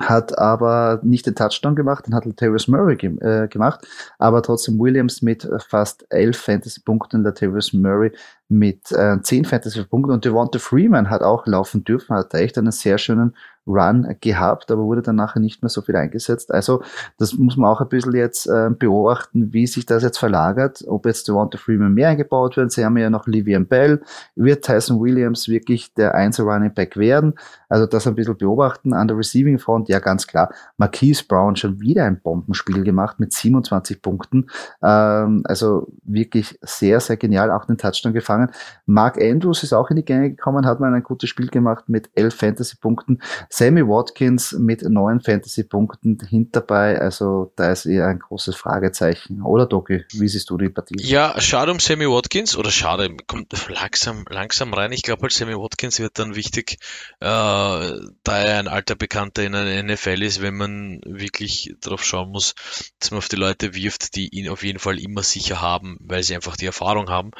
[0.00, 3.86] hat aber nicht den Touchdown gemacht, den hat Latavius Murray ge äh, gemacht,
[4.18, 8.12] aber trotzdem Williams mit fast elf Fantasy-Punkten, Latavius Murray
[8.48, 12.98] mit äh, zehn Fantasy-Punkten und Devonta Freeman hat auch laufen dürfen, hat echt einen sehr
[12.98, 13.34] schönen
[13.66, 16.52] Run gehabt, aber wurde dann nachher nicht mehr so viel eingesetzt.
[16.52, 16.82] Also
[17.18, 21.06] das muss man auch ein bisschen jetzt äh, beobachten, wie sich das jetzt verlagert, ob
[21.06, 22.72] jetzt Devonta Freeman mehr eingebaut wird.
[22.72, 24.02] Sie haben ja noch Livian Bell.
[24.34, 27.34] Wird Tyson Williams wirklich der Einzel Running Back werden?
[27.68, 28.92] Also das ein bisschen beobachten.
[28.92, 33.32] An der Receiving Front, ja ganz klar, Marquise Brown schon wieder ein Bombenspiel gemacht mit
[33.32, 34.46] 27 Punkten.
[34.82, 38.50] Ähm, also wirklich sehr, sehr genial, auch den Touchdown gefangen.
[38.86, 42.10] Mark Andrews ist auch in die Gänge gekommen, hat mal ein gutes Spiel gemacht mit
[42.14, 43.20] 11 Fantasy-Punkten.
[43.58, 47.00] Sammy Watkins mit neun Fantasy-Punkten hinterbei.
[47.00, 49.40] Also da ist eher ein großes Fragezeichen.
[49.40, 50.96] Oder Doki, wie siehst du die Partie?
[50.98, 54.92] Ja, schade um Sammy Watkins oder schade, kommt langsam, langsam rein.
[54.92, 56.76] Ich glaube halt, Sammy Watkins wird dann wichtig,
[57.20, 62.32] äh, da er ein alter Bekannter in einer NFL ist, wenn man wirklich darauf schauen
[62.32, 62.54] muss,
[62.98, 66.22] dass man auf die Leute wirft, die ihn auf jeden Fall immer sicher haben, weil
[66.22, 67.30] sie einfach die Erfahrung haben.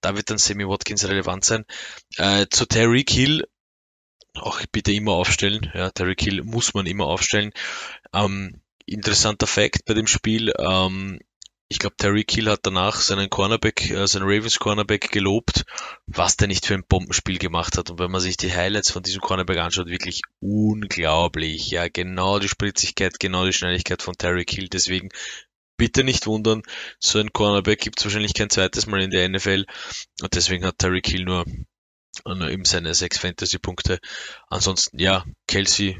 [0.00, 1.64] Da wird dann Sammy Watkins relevant sein.
[2.16, 3.42] Äh, zu Terry Kill
[4.34, 5.70] auch bitte immer aufstellen.
[5.74, 7.52] Ja, Terry Kill muss man immer aufstellen.
[8.12, 10.52] Ähm, interessanter Fact bei dem Spiel.
[10.58, 11.20] Ähm,
[11.68, 15.64] ich glaube, Terry Kill hat danach seinen Cornerback, äh, seinen Ravens Cornerback gelobt,
[16.06, 17.90] was der nicht für ein Bombenspiel gemacht hat.
[17.90, 21.70] Und wenn man sich die Highlights von diesem Cornerback anschaut, wirklich unglaublich.
[21.70, 24.68] Ja, genau die Spritzigkeit, genau die Schnelligkeit von Terry Kill.
[24.68, 25.08] Deswegen
[25.76, 26.62] bitte nicht wundern,
[26.98, 29.64] so ein Cornerback gibt es wahrscheinlich kein zweites Mal in der NFL.
[30.22, 31.44] Und deswegen hat Terry Kill nur
[32.20, 33.98] und eben seine sechs Fantasy-Punkte.
[34.48, 35.96] Ansonsten, ja, Kelsey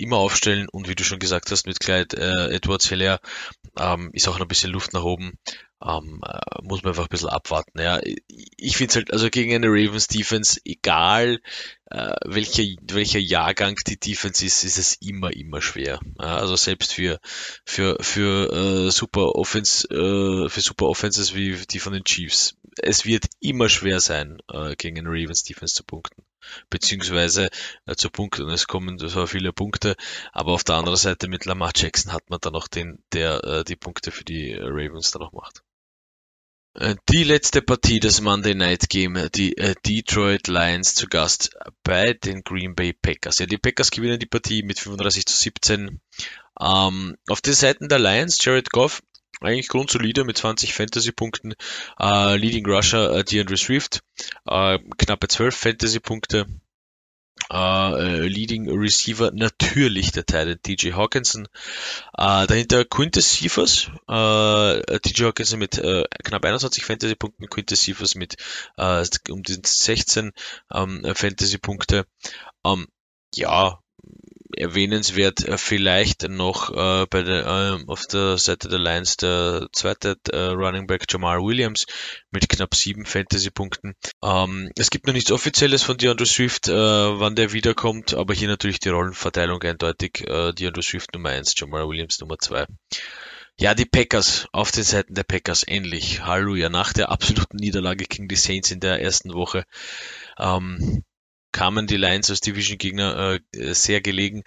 [0.00, 3.20] immer aufstellen und wie du schon gesagt hast, mit Clyde äh, Edwards Hilaire
[3.78, 5.34] ähm, ist auch noch ein bisschen Luft nach oben.
[5.82, 7.80] Ähm, äh, muss man einfach ein bisschen abwarten.
[7.80, 8.00] Ja,
[8.56, 11.40] ich finde es halt, also gegen eine Ravens Defense, egal
[11.86, 16.00] äh, welcher, welcher Jahrgang die Defense ist, ist es immer, immer schwer.
[16.18, 17.18] Ja, also selbst für,
[17.64, 18.52] für, für
[18.86, 22.56] äh, super Offense, äh, für super Offenses wie die von den Chiefs.
[22.82, 26.22] Es wird immer schwer sein, äh, gegen eine Ravens Defense zu punkten.
[26.70, 27.50] Beziehungsweise
[27.86, 28.48] äh, zu punkten.
[28.48, 29.96] Es kommen so viele Punkte,
[30.32, 33.64] aber auf der anderen Seite mit Lamar Jackson hat man dann noch den, der äh,
[33.64, 35.62] die Punkte für die Ravens dann noch macht.
[36.74, 41.50] Äh, die letzte Partie des Monday Night Game, die äh, Detroit Lions zu Gast
[41.82, 43.38] bei den Green Bay Packers.
[43.38, 46.00] Ja, die Packers gewinnen die Partie mit 35 zu 17.
[46.60, 49.02] Ähm, auf den Seiten der Lions, Jared Goff,
[49.40, 51.54] eigentlich grundsolide mit 20 Fantasy-Punkten.
[51.98, 54.02] Äh, Leading Rusher äh, DeAndre Swift,
[54.46, 56.46] äh, knappe 12 Fantasy-Punkte.
[57.52, 61.48] Uh, Leading Receiver natürlich der Teil DJ Hawkinson.
[62.16, 65.82] Uh, dahinter Quintus Cephas, uh, DJ Hawkinson mit
[66.22, 68.36] knapp 21 Fantasy-Punkten, Quintus Cephas mit
[68.76, 70.32] um die 16
[70.68, 72.06] um, ähm, Fantasy-Punkte.
[72.64, 72.86] Ähm,
[73.34, 73.80] ja,
[74.60, 80.16] erwähnenswert äh, vielleicht noch äh, bei der, äh, auf der Seite der Lions der zweite
[80.30, 81.86] äh, Running Back Jamal Williams
[82.30, 83.94] mit knapp sieben Fantasy-Punkten.
[84.22, 88.48] Ähm, es gibt noch nichts Offizielles von DeAndre Swift, äh, wann der wiederkommt, aber hier
[88.48, 90.26] natürlich die Rollenverteilung eindeutig.
[90.28, 92.66] Äh, DeAndre Swift Nummer eins, Jamal Williams Nummer zwei.
[93.60, 96.24] Ja, die Packers auf den Seiten der Packers ähnlich.
[96.24, 96.70] Halleluja.
[96.70, 99.64] Nach der absoluten Niederlage gegen die Saints in der ersten Woche
[100.38, 101.04] ähm,
[101.52, 104.42] kamen die Lions als Division-Gegner äh, sehr gelegen.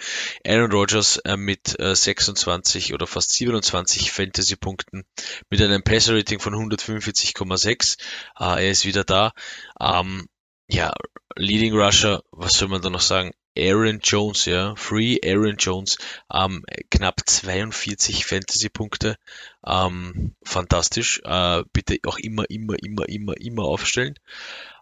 [0.46, 5.06] Aaron Rodgers äh, mit äh, 26 oder fast 27 Fantasy-Punkten
[5.50, 7.98] mit einem Passer-Rating von 145,6.
[8.40, 9.34] Äh, er ist wieder da.
[9.80, 10.28] Ähm,
[10.68, 10.94] ja,
[11.36, 13.32] Leading Rusher, was soll man da noch sagen?
[13.58, 15.98] Aaron Jones, ja, Free Aaron Jones,
[16.34, 19.18] ähm, knapp 42 Fantasy-Punkte,
[19.66, 21.22] ähm, fantastisch.
[21.24, 24.16] Äh, bitte auch immer, immer, immer, immer, immer aufstellen.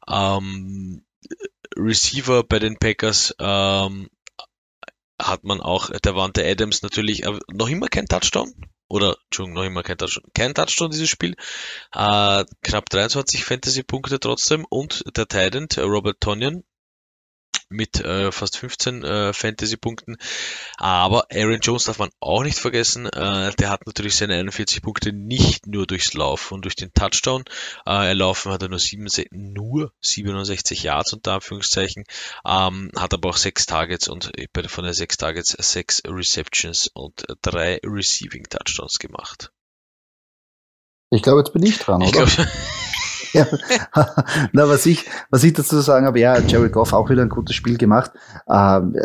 [0.07, 1.03] Ähm,
[1.77, 4.09] Receiver bei den Packers ähm,
[5.21, 8.53] hat man auch der Wante Adams natürlich äh, noch immer kein Touchdown.
[8.87, 10.25] Oder, Entschuldigung, noch immer kein Touchdown.
[10.33, 11.35] Kein Touchdown dieses Spiel.
[11.93, 14.65] Äh, knapp 23 Fantasy-Punkte trotzdem.
[14.69, 16.63] Und der Titan, Robert Tonyan,
[17.71, 20.17] mit äh, fast 15 äh, Fantasy-Punkten.
[20.77, 23.07] Aber Aaron Jones darf man auch nicht vergessen.
[23.07, 27.43] Äh, der hat natürlich seine 41 Punkte nicht nur durchs Laufen und durch den Touchdown.
[27.85, 32.03] Äh, er laufen hat er nur, 7, nur 67 Yards unter Anführungszeichen.
[32.45, 37.25] Ähm, hat aber auch 6 Targets und bei, von den 6 Targets 6 Receptions und
[37.41, 39.51] 3 Receiving Touchdowns gemacht.
[41.09, 42.23] Ich glaube, jetzt bin ich dran, oder?
[42.25, 42.47] Ich glaub,
[43.33, 43.47] ja.
[44.51, 47.55] Na, was ich, was ich dazu sagen habe, ja, Jerry Goff auch wieder ein gutes
[47.55, 48.11] Spiel gemacht.
[48.49, 48.95] Ähm,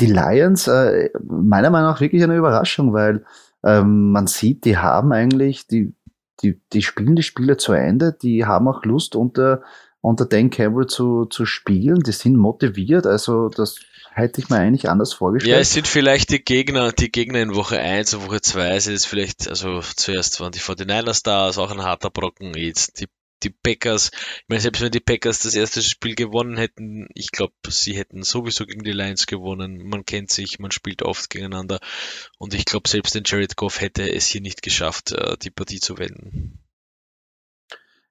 [0.00, 3.24] die Lions, äh, meiner Meinung nach wirklich eine Überraschung, weil
[3.64, 5.94] ähm, man sieht, die haben eigentlich, die,
[6.42, 9.62] die, die spielen die Spiele zu Ende, die haben auch Lust unter,
[10.00, 13.76] unter Dan Campbell zu, zu spielen, die sind motiviert, also das
[14.16, 15.54] hätte ich mir eigentlich anders vorgestellt.
[15.54, 18.94] Ja, es sind vielleicht die Gegner, die Gegner in Woche 1 und Woche 2 sind
[18.94, 23.06] es vielleicht, also zuerst waren die 49ers da, ist auch ein harter Brocken, jetzt die
[23.46, 27.54] die Packers, ich meine, selbst wenn die Packers das erste Spiel gewonnen hätten, ich glaube,
[27.68, 29.88] sie hätten sowieso gegen die Lions gewonnen.
[29.88, 31.78] Man kennt sich, man spielt oft gegeneinander.
[32.38, 35.80] Und ich glaube, selbst den Jared Goff hätte es hier nicht geschafft, äh, die Partie
[35.80, 36.58] zu wenden.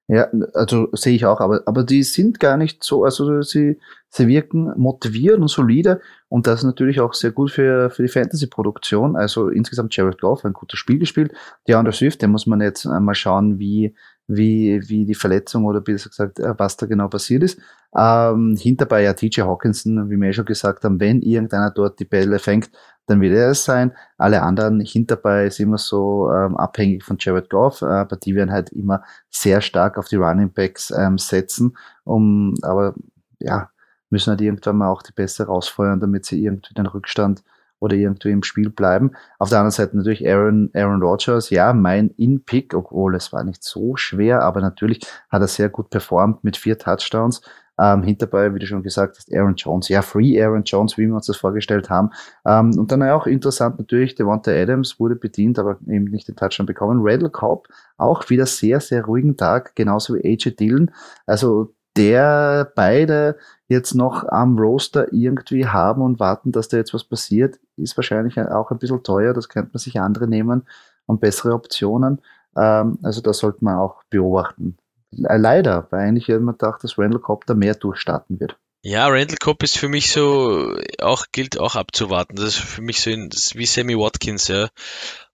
[0.08, 4.28] Ja, also sehe ich auch, aber, aber die sind gar nicht so, also sie, sie
[4.28, 9.16] wirken motiviert und solide und das ist natürlich auch sehr gut für, für die Fantasy-Produktion.
[9.16, 11.32] Also insgesamt Jared Goff, ein gutes Spiel gespielt.
[11.66, 13.96] Die Under Swift, der muss man jetzt mal schauen, wie,
[14.28, 17.60] wie, wie die Verletzung oder besser gesagt, äh, was da genau passiert ist.
[17.96, 22.04] Ähm, hinterbei ja TJ Hawkinson, wie wir ja schon gesagt haben, wenn irgendeiner dort die
[22.04, 22.70] Bälle fängt,
[23.06, 23.92] dann wird er es sein.
[24.18, 28.50] Alle anderen hinterbei ist immer so ähm, abhängig von Jared Goff, äh, aber die werden
[28.50, 32.94] halt immer sehr stark auf die Running Backs ähm, setzen, um, aber
[33.38, 33.70] ja,
[34.10, 37.42] müssen halt irgendwann mal auch die Beste rausfeuern, damit sie irgendwie den Rückstand
[37.80, 39.12] oder irgendwie im Spiel bleiben.
[39.38, 43.62] Auf der anderen Seite natürlich Aaron, Aaron Rodgers, ja, mein In-Pick, obwohl es war nicht
[43.62, 47.42] so schwer, aber natürlich hat er sehr gut performt mit vier Touchdowns.
[47.78, 49.88] Ähm, hinterbei, wie du schon gesagt hast, Aaron Jones.
[49.88, 52.10] Ja, Free Aaron Jones, wie wir uns das vorgestellt haben.
[52.46, 56.64] Ähm, und dann auch interessant natürlich, Devonta Adams wurde bedient, aber eben nicht den Touchdown
[56.64, 57.00] bekommen.
[57.02, 60.90] Randall Cobb, auch wieder sehr, sehr ruhigen Tag, genauso wie AJ Dillon.
[61.26, 63.36] Also der beide
[63.68, 68.38] jetzt noch am Roster irgendwie haben und warten, dass da jetzt was passiert, ist wahrscheinlich
[68.38, 69.34] auch ein bisschen teuer.
[69.34, 70.66] Das könnte man sich andere nehmen
[71.06, 72.20] und bessere Optionen.
[72.56, 74.76] Ähm, also das sollte man auch beobachten.
[75.10, 78.58] Leider, weil eigentlich hätte man gedacht, dass Randall Cobb da mehr durchstarten wird.
[78.82, 82.36] Ja, Randall Cobb ist für mich so, auch gilt auch abzuwarten.
[82.36, 84.68] Das ist für mich so in, wie Sammy Watkins, ja.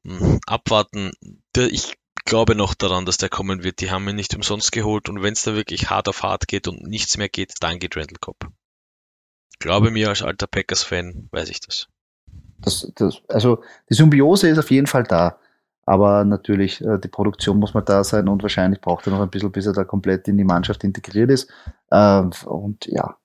[0.06, 1.12] Hm, abwarten.
[1.56, 1.94] Ich
[2.24, 3.80] glaube noch daran, dass der kommen wird.
[3.80, 6.68] Die haben ihn nicht umsonst geholt und wenn es da wirklich hart auf hart geht
[6.68, 8.48] und nichts mehr geht, dann geht Randall Cobb.
[9.58, 11.86] Glaube mir als alter Packers-Fan, weiß ich das.
[12.60, 12.90] das.
[12.96, 15.38] Das, Also die Symbiose ist auf jeden Fall da.
[15.84, 19.30] Aber natürlich, äh, die Produktion muss mal da sein und wahrscheinlich braucht er noch ein
[19.30, 21.50] bisschen, bis er da komplett in die Mannschaft integriert ist.
[21.90, 23.16] Ähm, und ja,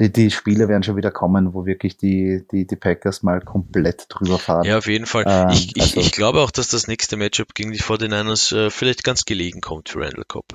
[0.00, 4.06] die, die Spiele werden schon wieder kommen, wo wirklich die, die, die Packers mal komplett
[4.08, 4.64] drüber fahren.
[4.64, 5.24] Ja, auf jeden Fall.
[5.26, 8.70] Ähm, ich, ich, also, ich glaube auch, dass das nächste Matchup gegen die 49ers äh,
[8.70, 10.46] vielleicht ganz gelegen kommt für Randall Cobb.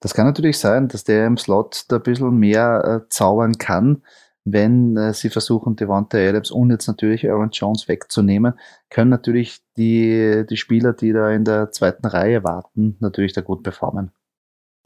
[0.00, 4.02] Das kann natürlich sein, dass der im Slot da ein bisschen mehr äh, zaubern kann,
[4.44, 8.54] wenn äh, sie versuchen, Devonta Adams und jetzt natürlich Aaron Jones wegzunehmen,
[8.88, 13.62] können natürlich die, die Spieler, die da in der zweiten Reihe warten, natürlich da gut
[13.62, 14.10] performen.